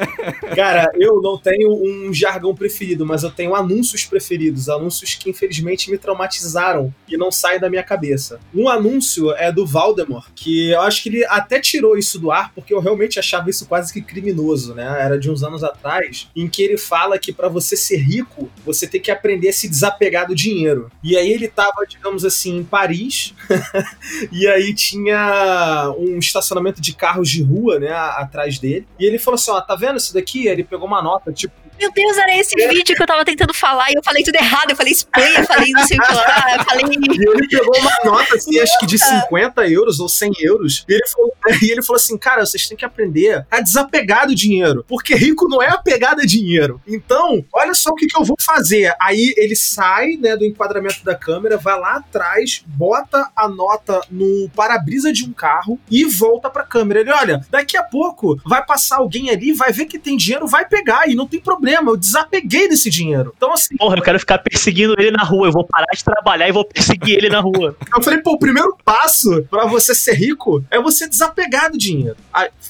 Cara, 0.54 0.90
eu 0.94 1.20
não 1.20 1.38
tenho 1.38 1.70
um 1.70 2.12
jargão 2.12 2.54
preferido, 2.54 3.04
mas 3.04 3.22
eu 3.22 3.30
tenho 3.30 3.54
anúncios 3.54 4.04
preferidos. 4.04 4.68
Anúncios 4.68 5.14
que 5.14 5.30
infelizmente 5.30 5.90
me 5.90 5.98
traumatizaram 5.98 6.92
e 7.08 7.16
não 7.16 7.30
saem 7.30 7.60
da 7.60 7.68
minha 7.68 7.82
cabeça. 7.82 8.40
Um 8.54 8.68
anúncio 8.68 9.32
é 9.32 9.50
do 9.50 9.66
Valdemar, 9.66 10.26
que 10.34 10.70
eu 10.70 10.80
acho 10.80 11.02
que 11.02 11.08
ele 11.08 11.24
até 11.26 11.60
tirou 11.60 11.96
isso 11.96 12.18
do 12.18 12.30
ar, 12.30 12.52
porque 12.54 12.72
eu 12.72 12.80
realmente 12.80 13.18
achava 13.18 13.50
isso 13.50 13.66
quase 13.66 13.92
que 13.92 14.00
criminoso, 14.26 14.74
né? 14.74 14.84
Era 15.00 15.18
de 15.18 15.30
uns 15.30 15.42
anos 15.42 15.62
atrás, 15.62 16.28
em 16.34 16.48
que 16.48 16.62
ele 16.62 16.76
fala 16.76 17.18
que 17.18 17.32
para 17.32 17.48
você 17.48 17.76
ser 17.76 17.98
rico, 17.98 18.50
você 18.64 18.86
tem 18.86 19.00
que 19.00 19.10
aprender 19.10 19.48
a 19.48 19.52
se 19.52 19.68
desapegar 19.68 20.26
do 20.26 20.34
dinheiro. 20.34 20.90
E 21.02 21.16
aí 21.16 21.30
ele 21.30 21.48
tava, 21.48 21.86
digamos 21.88 22.24
assim, 22.24 22.58
em 22.58 22.64
Paris, 22.64 23.34
e 24.32 24.46
aí 24.48 24.74
tinha 24.74 25.94
um 25.98 26.18
estacionamento 26.18 26.80
de 26.80 26.94
carros 26.94 27.30
de 27.30 27.42
rua, 27.42 27.78
né, 27.78 27.92
atrás 27.92 28.58
dele. 28.58 28.86
E 28.98 29.04
ele 29.04 29.18
falou 29.18 29.36
assim: 29.36 29.50
ó, 29.50 29.60
tá 29.60 29.76
vendo 29.76 29.96
isso 29.96 30.12
daqui? 30.12 30.48
Aí 30.48 30.54
ele 30.54 30.64
pegou 30.64 30.86
uma 30.86 31.02
nota, 31.02 31.32
tipo, 31.32 31.54
Meu 31.78 31.92
Deus, 31.92 32.16
era 32.16 32.36
esse 32.36 32.54
vídeo 32.68 32.96
que 32.96 33.02
eu 33.02 33.06
tava 33.06 33.24
tentando 33.24 33.54
falar 33.54 33.90
e 33.90 33.94
eu 33.94 34.02
falei 34.02 34.22
tudo 34.22 34.36
errado. 34.36 34.70
Eu 34.70 34.76
falei 34.76 34.92
Espanha, 34.92 35.40
eu 35.40 35.44
falei 35.44 35.70
não 35.72 35.86
sei 35.86 35.98
o 35.98 36.02
que 36.02 36.12
lá, 36.12 36.56
eu 36.56 36.64
falei. 36.64 36.86
E 37.16 37.28
ele 37.28 37.48
pegou 37.48 37.76
uma 37.78 37.96
nota, 38.04 38.36
assim, 38.36 38.58
acho 38.58 38.78
que 38.78 38.86
de 38.86 38.98
50 38.98 39.66
euros 39.68 40.00
ou 40.00 40.08
100 40.08 40.32
euros. 40.40 40.84
E 40.88 40.94
ele, 40.94 41.06
falou, 41.08 41.32
e 41.62 41.70
ele 41.70 41.82
falou 41.82 41.96
assim: 41.96 42.16
cara, 42.18 42.44
vocês 42.44 42.68
têm 42.68 42.76
que 42.76 42.84
aprender 42.84 43.46
a 43.50 43.60
desapegar 43.60 44.05
do 44.06 44.34
dinheiro. 44.34 44.84
Porque 44.88 45.14
rico 45.14 45.48
não 45.48 45.62
é 45.62 45.68
apegado 45.68 46.20
a 46.20 46.26
dinheiro. 46.26 46.80
Então, 46.86 47.44
olha 47.52 47.74
só 47.74 47.90
o 47.90 47.94
que, 47.94 48.06
que 48.06 48.18
eu 48.18 48.24
vou 48.24 48.36
fazer. 48.40 48.94
Aí 49.00 49.34
ele 49.36 49.56
sai, 49.56 50.16
né, 50.16 50.36
do 50.36 50.44
enquadramento 50.44 51.04
da 51.04 51.14
câmera, 51.14 51.56
vai 51.56 51.78
lá 51.78 51.96
atrás, 51.96 52.62
bota 52.66 53.30
a 53.34 53.48
nota 53.48 54.00
no 54.10 54.48
para-brisa 54.54 55.12
de 55.12 55.24
um 55.24 55.32
carro 55.32 55.78
e 55.90 56.04
volta 56.04 56.48
pra 56.48 56.62
câmera. 56.62 57.00
Ele, 57.00 57.10
olha, 57.10 57.44
daqui 57.50 57.76
a 57.76 57.82
pouco 57.82 58.40
vai 58.44 58.64
passar 58.64 58.96
alguém 58.96 59.30
ali, 59.30 59.52
vai 59.52 59.72
ver 59.72 59.86
que 59.86 59.98
tem 59.98 60.16
dinheiro, 60.16 60.46
vai 60.46 60.66
pegar. 60.66 61.08
E 61.08 61.14
não 61.14 61.26
tem 61.26 61.40
problema, 61.40 61.90
eu 61.90 61.96
desapeguei 61.96 62.68
desse 62.68 62.88
dinheiro. 62.90 63.32
Então, 63.36 63.52
assim, 63.52 63.76
Porra, 63.76 63.96
eu 63.96 64.02
quero 64.02 64.18
ficar 64.18 64.38
perseguindo 64.38 64.94
ele 64.98 65.10
na 65.10 65.22
rua. 65.22 65.48
Eu 65.48 65.52
vou 65.52 65.64
parar 65.64 65.86
de 65.94 66.04
trabalhar 66.04 66.48
e 66.48 66.52
vou 66.52 66.64
perseguir 66.64 67.16
ele 67.16 67.28
na 67.28 67.40
rua. 67.40 67.76
Eu 67.96 68.02
falei, 68.02 68.20
pô, 68.20 68.32
o 68.32 68.38
primeiro 68.38 68.76
passo 68.84 69.42
pra 69.44 69.64
você 69.66 69.94
ser 69.94 70.14
rico 70.14 70.62
é 70.70 70.80
você 70.80 71.08
desapegar 71.08 71.70
do 71.70 71.78
dinheiro. 71.78 72.16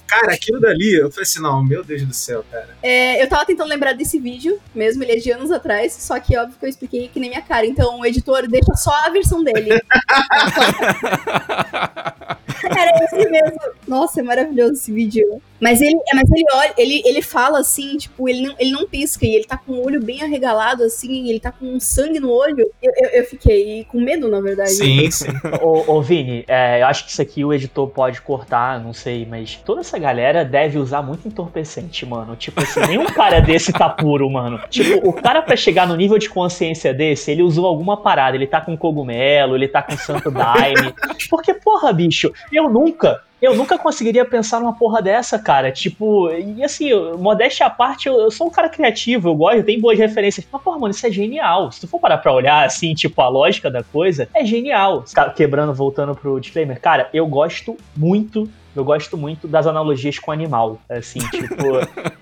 Cara, 0.07 0.35
aquilo 0.35 0.61
dali, 0.61 0.95
eu 0.95 1.11
falei 1.11 1.25
assim, 1.25 1.41
não, 1.41 1.65
meu 1.65 1.83
Deus 1.83 2.03
do 2.03 2.15
céu, 2.15 2.45
cara. 2.51 2.77
É, 2.83 3.23
eu 3.23 3.29
tava 3.29 3.45
tentando 3.45 3.69
lembrar 3.69 3.95
desse 3.95 4.19
vídeo, 4.19 4.61
mesmo 4.75 5.03
ele 5.03 5.13
é 5.13 5.17
de 5.17 5.33
anos 5.33 5.51
atrás, 5.51 5.93
só 5.93 6.19
que 6.21 6.37
óbvio 6.37 6.57
que 6.59 6.65
eu 6.65 6.69
expliquei 6.69 7.09
que 7.09 7.19
nem 7.19 7.31
minha 7.31 7.43
cara. 7.43 7.67
Então 7.67 7.99
o 7.99 8.07
editor 8.07 8.47
deixa 8.47 8.75
só 8.77 8.93
a 9.05 9.11
versão 9.11 9.43
dele. 9.43 9.71
Era 12.71 13.05
esse 13.05 13.31
mesmo. 13.31 13.59
Nossa, 13.87 14.21
é 14.21 14.23
maravilhoso 14.23 14.75
esse 14.75 14.93
vídeo. 14.93 15.41
Mas 15.61 15.81
ele, 15.81 15.95
é, 15.95 16.15
mas 16.15 16.31
ele 16.31 16.45
olha, 16.53 16.75
ele, 16.77 17.03
ele 17.05 17.23
fala 17.23 17.61
assim, 17.61 17.97
tipo, 17.97 18.29
ele 18.29 18.43
não, 18.43 18.55
ele 18.59 18.71
não 18.71 18.87
pisca 18.87 19.25
e 19.25 19.35
ele 19.35 19.45
tá 19.45 19.57
com 19.57 19.73
o 19.73 19.85
olho 19.87 20.03
bem 20.03 20.23
arregalado, 20.23 20.83
assim, 20.85 21.29
ele 21.29 21.41
tá 21.41 21.51
com 21.51 21.81
sangue 21.81 22.21
no 22.21 22.31
olho. 22.31 22.71
Eu, 22.83 22.93
eu, 22.95 23.11
eu 23.21 23.25
fiquei 23.25 23.85
com 23.85 24.01
medo, 24.01 24.29
na 24.29 24.41
verdade. 24.41 24.71
Sim, 24.71 25.11
sim. 25.11 25.29
Ô, 25.63 25.95
ô 25.97 26.03
Vini, 26.03 26.45
é, 26.47 26.83
eu 26.83 26.87
acho 26.87 27.05
que 27.05 27.11
isso 27.11 27.23
aqui 27.23 27.45
o 27.45 27.55
editor 27.55 27.89
pode 27.89 28.21
cortar, 28.21 28.79
não 28.81 28.93
sei, 28.93 29.27
mas 29.29 29.57
toda 29.65 29.81
essa 29.81 29.99
galera 29.99 30.45
deve 30.45 30.79
usar 30.79 31.03
muito 31.03 31.27
entorpecente, 31.27 32.05
mano. 32.05 32.37
Tipo 32.37 32.63
assim, 32.63 32.81
nenhum 32.81 33.07
cara 33.07 33.41
desse 33.41 33.73
tá 33.73 33.89
puro, 33.89 34.29
mano. 34.29 34.61
Tipo, 34.69 35.09
o 35.09 35.13
cara 35.13 35.41
pra 35.41 35.57
chegar 35.57 35.87
no 35.87 35.97
nível 35.97 36.19
de 36.19 36.29
consciência 36.29 36.93
desse, 36.93 37.31
ele 37.31 37.43
usou 37.43 37.65
alguma 37.67 37.97
parada. 37.97 38.37
Ele 38.37 38.47
tá 38.47 38.61
com 38.61 38.77
cogumelo, 38.77 39.55
ele 39.55 39.69
tá 39.69 39.83
com 39.83 39.97
santo 39.97 40.31
daime. 40.31 40.93
Porque, 41.31 41.55
porra, 41.55 41.93
bicho, 41.93 42.31
eu 42.57 42.69
nunca, 42.69 43.23
eu 43.41 43.55
nunca 43.55 43.79
conseguiria 43.79 44.25
pensar 44.25 44.61
numa 44.61 44.73
porra 44.73 45.03
dessa, 45.03 45.39
cara. 45.39 45.71
Tipo, 45.71 46.31
e 46.31 46.65
assim, 46.65 46.91
modéstia 47.19 47.67
à 47.67 47.71
parte, 47.71 48.09
eu, 48.09 48.19
eu 48.19 48.31
sou 48.31 48.47
um 48.47 48.51
cara 48.51 48.69
criativo, 48.69 49.29
eu 49.29 49.35
gosto, 49.35 49.59
eu 49.59 49.65
tenho 49.65 49.81
boas 49.81 49.99
referências. 49.99 50.47
Mas, 50.51 50.63
porra, 50.63 50.79
mano, 50.79 50.93
isso 50.93 51.07
é 51.07 51.11
genial. 51.11 51.71
Se 51.71 51.81
tu 51.81 51.89
for 51.89 52.01
parar 52.01 52.19
pra 52.19 52.33
olhar, 52.33 52.65
assim, 52.65 52.95
tipo, 52.95 53.21
a 53.21 53.29
lógica 53.29 53.71
da 53.71 53.83
coisa, 53.83 54.29
é 54.35 54.45
genial. 54.45 55.05
Quebrando, 55.35 55.75
voltando 55.75 56.15
pro 56.15 56.41
disclaimer, 56.41 56.81
cara, 56.81 57.09
eu 57.13 57.27
gosto 57.27 57.77
muito. 57.97 58.49
Eu 58.77 58.85
gosto 58.85 59.17
muito 59.17 59.49
das 59.49 59.67
analogias 59.67 60.19
com 60.19 60.31
animal. 60.31 60.79
Assim, 60.89 61.19
tipo, 61.31 61.65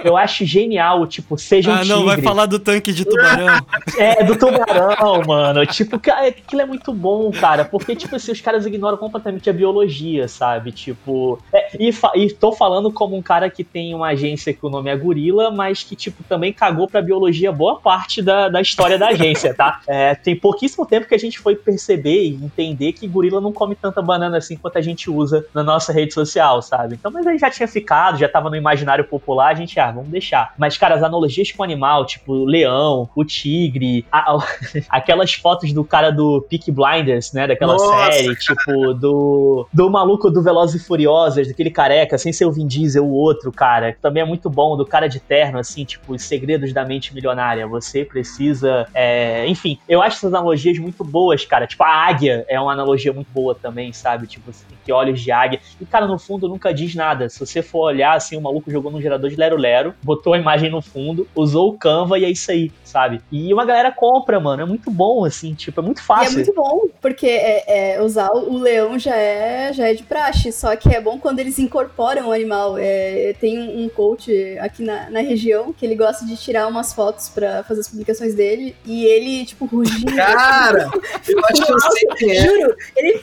eu 0.05 0.17
acho 0.17 0.45
genial, 0.45 1.07
tipo, 1.07 1.37
seja 1.39 1.71
um 1.71 1.75
Ah, 1.75 1.85
não, 1.85 2.05
vai 2.05 2.17
tigre. 2.17 2.29
falar 2.29 2.47
do 2.47 2.59
tanque 2.59 2.93
de 2.93 3.05
tubarão. 3.05 3.65
É, 3.99 4.25
do 4.25 4.37
tubarão, 4.37 5.23
mano. 5.27 5.65
Tipo, 5.67 5.99
cara, 5.99 6.29
aquilo 6.29 6.63
é 6.63 6.67
muito 6.67 6.93
bom, 6.93 7.31
cara. 7.31 7.65
Porque, 7.65 7.95
tipo 7.95 8.17
assim, 8.17 8.33
os 8.33 8.41
caras 8.41 8.67
ignoram 8.67 8.97
completamente 8.97 9.49
a 9.49 9.53
biologia, 9.53 10.27
sabe? 10.29 10.73
Tipo. 10.73 11.39
é, 11.53 11.64
e, 11.79 11.91
e 12.16 12.31
tô 12.33 12.53
falando 12.53 12.93
como 12.93 13.16
um 13.16 13.22
cara 13.22 13.49
que 13.51 13.62
tem 13.64 13.95
uma 13.95 14.09
agência 14.09 14.53
que 14.53 14.64
o 14.64 14.68
nome 14.70 14.91
é 14.91 14.97
Gorila, 14.97 15.51
mas 15.51 15.83
que, 15.83 15.95
tipo, 15.97 16.22
também 16.25 16.53
cagou 16.53 16.89
pra 16.89 17.01
biologia 17.03 17.51
boa 17.53 17.77
parte 17.81 18.22
da, 18.22 18.49
da 18.49 18.61
história 18.61 18.99
da 18.99 19.09
agência, 19.09 19.55
tá? 19.55 19.81
É, 19.87 20.14
tem 20.14 20.35
pouquíssimo 20.37 20.87
tempo 20.87 21.07
que 21.07 21.14
a 21.14 21.18
gente 21.18 21.39
foi 21.39 21.55
perceber 21.57 22.25
e 22.25 22.35
entender 22.35 22.93
que 22.93 23.07
gorila 23.07 23.41
não 23.41 23.53
come 23.53 23.75
tanta 23.75 24.01
banana 24.01 24.39
assim 24.39 24.57
quanto 24.57 24.77
a 24.79 24.81
gente 24.81 25.11
usa 25.11 25.45
na 25.55 25.62
nossa 25.62 25.93
rede 25.93 26.12
social, 26.14 26.61
sabe? 26.62 26.95
Então, 26.95 27.11
mas 27.11 27.27
aí 27.27 27.39
já 27.39 27.51
tinha 27.51 27.68
ficado, 27.68 28.18
já 28.18 28.29
tava 28.29 28.49
no 28.51 28.57
imaginário 28.57 29.05
popular, 29.05 29.49
a 29.51 29.55
gente, 29.55 29.79
ah, 29.79 29.91
vamos 29.93 30.11
deixar. 30.11 30.55
Mas, 30.59 30.77
cara, 30.77 30.95
as 30.95 31.03
analogias 31.03 31.51
com 31.53 31.62
o 31.62 31.64
animal, 31.64 32.07
tipo, 32.07 32.33
o 32.33 32.45
leão, 32.45 33.09
o 33.14 33.25
tigre, 33.25 34.05
a- 34.11 34.33
a- 34.37 34.47
aquelas 34.89 35.35
fotos 35.35 35.72
do 35.72 35.85
cara 35.85 36.11
do 36.11 36.45
Peak 36.49 36.70
Blinders, 36.72 37.33
né? 37.33 37.47
Daquela 37.47 37.75
Nossa, 37.75 37.89
série, 38.11 38.35
tipo, 38.37 38.95
do, 38.95 39.66
do 39.72 39.91
maluco 39.91 40.31
do 40.31 40.43
Velozes 40.43 40.83
e 40.83 40.85
Furiosos, 40.87 41.47
daquele 41.49 41.64
careca, 41.71 42.17
sem 42.19 42.33
ser 42.33 42.45
o 42.45 42.53
Vin 42.53 42.67
Diesel, 42.67 43.05
o 43.05 43.12
outro, 43.12 43.51
cara, 43.53 43.93
que 43.93 44.01
também 44.01 44.23
é 44.23 44.27
muito 44.27 44.49
bom, 44.51 44.77
do 44.77 44.85
cara 44.87 45.09
de 45.09 45.21
terno, 45.21 45.59
assim, 45.59 45.85
tipo, 45.85 46.15
os 46.15 46.23
segredos 46.23 46.73
da 46.73 46.85
mente 46.85 47.15
milionária. 47.15 47.67
Você 47.67 48.05
precisa. 48.05 48.87
é, 48.95 49.47
Enfim, 49.47 49.79
eu 49.89 50.03
acho 50.03 50.17
essas 50.17 50.33
analogias 50.35 50.79
muito 50.79 51.05
boas, 51.05 51.45
cara. 51.45 51.67
Tipo, 51.67 51.85
a 51.85 51.89
águia 51.89 52.45
é 52.49 52.61
uma 52.61 52.73
analogia 52.73 53.12
muito 53.12 53.29
boa 53.33 53.55
também, 53.55 53.93
sabe? 53.93 54.27
Tipo, 54.27 54.53
você 54.53 54.65
tem 54.67 54.77
que 54.85 54.93
olhos 54.93 55.21
de 55.21 55.31
águia. 55.33 55.61
E, 55.81 55.87
cara, 55.87 56.07
no 56.07 56.19
fundo 56.19 56.49
nunca 56.49 56.73
diz 56.73 56.95
nada. 56.95 57.29
Se 57.29 57.39
você 57.41 57.62
for 57.62 57.81
olhar, 57.87 58.15
assim, 58.17 58.37
o 58.37 58.41
maluco 58.41 58.71
jogou 58.71 58.91
num 58.91 59.01
gerador 59.01 59.31
de 59.31 59.37
lero-lero, 59.37 59.95
botou 60.03 60.35
a 60.35 60.39
imagem 60.39 60.71
no 60.71 60.83
fundo, 60.83 61.27
usou 61.35 61.71
o 61.71 61.79
Canva 61.79 62.19
e 62.19 62.25
é 62.25 62.31
isso 62.31 62.51
aí, 62.51 62.71
sabe? 62.85 63.21
E 63.33 63.53
uma 63.53 63.65
galera 63.65 63.91
compra, 63.93 64.39
mano. 64.39 64.62
É 64.62 64.67
muito 64.67 64.91
bom, 64.91 65.25
assim, 65.25 65.55
tipo, 65.55 65.81
é 65.81 65.83
muito 65.83 65.99
E 65.99 66.01
é 66.01 66.05
fácil. 66.05 66.35
muito 66.35 66.55
bom, 66.55 66.81
porque 67.01 67.27
é, 67.27 67.95
é, 67.97 68.03
usar 68.03 68.31
o 68.33 68.59
leão 68.59 68.99
já 68.99 69.17
é, 69.17 69.73
já 69.73 69.89
é 69.89 69.95
de 69.95 70.03
praxe, 70.03 70.53
só 70.53 70.75
que 70.77 70.89
é 70.95 71.01
bom 71.01 71.19
quando 71.19 71.39
eles 71.39 71.54
incorporam 71.59 72.29
o 72.29 72.33
animal. 72.33 72.77
É, 72.79 73.35
tem 73.41 73.59
um, 73.59 73.89
coach 73.89 74.33
aqui 74.59 74.83
na, 74.83 75.11
na 75.11 75.21
região 75.21 75.73
que 75.73 75.85
ele 75.85 75.95
gosta 75.95 76.25
de 76.25 76.37
tirar 76.37 76.67
umas 76.67 76.93
fotos 76.93 77.29
pra 77.29 77.63
fazer 77.65 77.81
as 77.81 77.89
publicações 77.89 78.35
dele, 78.35 78.75
e 78.85 79.05
ele, 79.05 79.45
tipo, 79.45 79.67
rugindo. 79.67 80.15
Cara, 80.17 80.91
eu 81.29 81.41
acho 81.51 81.65
que 81.65 81.73
eu 81.73 81.81
sei 81.81 82.09
quem 82.17 82.31
é. 82.31 82.41
Juro, 82.45 82.77
ele 82.97 83.23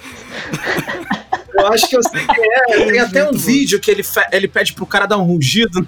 Eu 1.53 1.67
acho 1.67 1.87
que 1.87 1.97
eu 1.97 2.03
sei 2.03 2.25
quem 2.25 2.45
é. 2.53 2.85
Tem 2.85 2.99
até 2.99 3.29
um 3.29 3.33
vídeo 3.33 3.79
que 3.79 3.91
ele, 3.91 4.03
ele 4.31 4.47
pede 4.47 4.73
pro 4.73 4.85
cara 4.85 5.05
dar 5.05 5.17
um 5.17 5.23
rugido. 5.23 5.87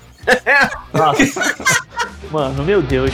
Nossa. 0.94 1.56
Mano, 2.32 2.64
meu 2.64 2.82
Deus. 2.82 3.12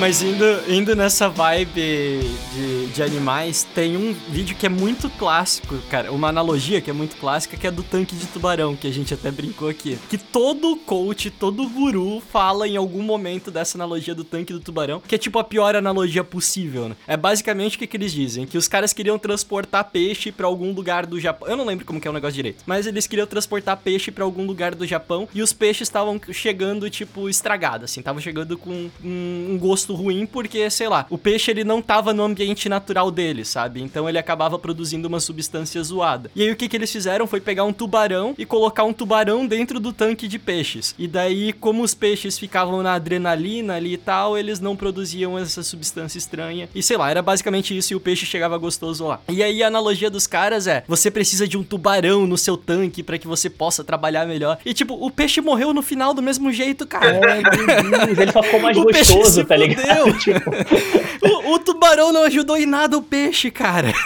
Mas 0.00 0.22
indo, 0.22 0.44
indo 0.66 0.96
nessa 0.96 1.28
vibe 1.28 2.20
de, 2.54 2.79
de 2.90 3.02
animais, 3.02 3.66
tem 3.74 3.96
um 3.96 4.12
vídeo 4.28 4.56
que 4.56 4.66
é 4.66 4.68
muito 4.68 5.08
clássico, 5.10 5.78
cara. 5.88 6.12
Uma 6.12 6.28
analogia 6.28 6.80
que 6.80 6.90
é 6.90 6.92
muito 6.92 7.16
clássica, 7.16 7.56
que 7.56 7.66
é 7.66 7.70
do 7.70 7.82
tanque 7.82 8.14
de 8.14 8.26
tubarão, 8.26 8.76
que 8.76 8.86
a 8.86 8.92
gente 8.92 9.14
até 9.14 9.30
brincou 9.30 9.68
aqui. 9.68 9.98
Que 10.08 10.18
todo 10.18 10.76
coach, 10.76 11.30
todo 11.30 11.68
guru 11.68 12.20
fala 12.20 12.66
em 12.66 12.76
algum 12.76 13.02
momento 13.02 13.50
dessa 13.50 13.78
analogia 13.78 14.14
do 14.14 14.24
tanque 14.24 14.52
do 14.52 14.60
tubarão, 14.60 15.00
que 15.00 15.14
é 15.14 15.18
tipo 15.18 15.38
a 15.38 15.44
pior 15.44 15.76
analogia 15.76 16.24
possível, 16.24 16.88
né? 16.88 16.96
É 17.06 17.16
basicamente 17.16 17.76
o 17.76 17.78
que, 17.78 17.86
que 17.86 17.96
eles 17.96 18.12
dizem: 18.12 18.46
que 18.46 18.58
os 18.58 18.68
caras 18.68 18.92
queriam 18.92 19.18
transportar 19.18 19.84
peixe 19.90 20.32
pra 20.32 20.46
algum 20.46 20.72
lugar 20.72 21.06
do 21.06 21.20
Japão. 21.20 21.48
Eu 21.48 21.56
não 21.56 21.64
lembro 21.64 21.84
como 21.86 22.00
que 22.00 22.08
é 22.08 22.10
o 22.10 22.14
negócio 22.14 22.34
direito, 22.34 22.64
mas 22.66 22.86
eles 22.86 23.06
queriam 23.06 23.26
transportar 23.26 23.76
peixe 23.76 24.10
pra 24.10 24.24
algum 24.24 24.44
lugar 24.44 24.74
do 24.74 24.86
Japão 24.86 25.28
e 25.32 25.42
os 25.42 25.52
peixes 25.52 25.88
estavam 25.88 26.20
chegando, 26.32 26.90
tipo, 26.90 27.28
estragados, 27.28 27.90
assim, 27.90 28.00
estavam 28.00 28.20
chegando 28.20 28.58
com 28.58 28.90
um, 29.04 29.48
um 29.50 29.58
gosto 29.58 29.94
ruim, 29.94 30.26
porque, 30.26 30.68
sei 30.70 30.88
lá, 30.88 31.06
o 31.08 31.18
peixe 31.18 31.50
ele 31.50 31.64
não 31.64 31.80
tava 31.80 32.12
no 32.12 32.22
ambiente 32.22 32.68
natural 32.68 32.79
dele, 33.10 33.44
sabe? 33.44 33.80
Então 33.80 34.08
ele 34.08 34.18
acabava 34.18 34.58
produzindo 34.58 35.08
uma 35.08 35.20
substância 35.20 35.82
zoada. 35.82 36.30
E 36.34 36.42
aí 36.42 36.50
o 36.50 36.56
que, 36.56 36.68
que 36.68 36.76
eles 36.76 36.90
fizeram 36.90 37.26
foi 37.26 37.40
pegar 37.40 37.64
um 37.64 37.72
tubarão 37.72 38.34
e 38.36 38.44
colocar 38.44 38.84
um 38.84 38.92
tubarão 38.92 39.46
dentro 39.46 39.78
do 39.78 39.92
tanque 39.92 40.26
de 40.26 40.38
peixes. 40.38 40.94
E 40.98 41.06
daí, 41.06 41.52
como 41.52 41.82
os 41.82 41.94
peixes 41.94 42.38
ficavam 42.38 42.82
na 42.82 42.94
adrenalina 42.94 43.74
ali 43.74 43.94
e 43.94 43.96
tal, 43.96 44.36
eles 44.36 44.60
não 44.60 44.76
produziam 44.76 45.38
essa 45.38 45.62
substância 45.62 46.18
estranha. 46.18 46.68
E 46.74 46.82
sei 46.82 46.96
lá, 46.96 47.10
era 47.10 47.22
basicamente 47.22 47.76
isso 47.76 47.92
e 47.92 47.96
o 47.96 48.00
peixe 48.00 48.26
chegava 48.26 48.58
gostoso 48.58 49.06
lá. 49.06 49.20
E 49.28 49.42
aí 49.42 49.62
a 49.62 49.66
analogia 49.66 50.10
dos 50.10 50.26
caras 50.26 50.66
é: 50.66 50.84
você 50.86 51.10
precisa 51.10 51.46
de 51.46 51.56
um 51.56 51.62
tubarão 51.62 52.26
no 52.26 52.36
seu 52.36 52.56
tanque 52.56 53.02
para 53.02 53.18
que 53.18 53.28
você 53.28 53.48
possa 53.48 53.84
trabalhar 53.84 54.26
melhor. 54.26 54.58
E 54.64 54.74
tipo, 54.74 54.94
o 54.94 55.10
peixe 55.10 55.40
morreu 55.40 55.72
no 55.72 55.82
final 55.82 56.12
do 56.12 56.22
mesmo 56.22 56.52
jeito, 56.52 56.86
cara. 56.86 57.20
É, 57.20 58.22
ele 58.22 58.32
só 58.32 58.42
ficou 58.42 58.60
mais 58.60 58.76
O 58.80 58.84
gostoso, 58.84 59.44
tá 59.44 59.56
ligado? 59.56 60.10
Tipo, 60.20 60.50
o, 61.22 61.54
o 61.54 61.58
tubarão 61.58 62.12
não 62.12 62.24
ajudou 62.24 62.56
em 62.56 62.66
nada 62.70 62.96
o 62.96 63.02
peixe, 63.02 63.50
cara. 63.50 63.92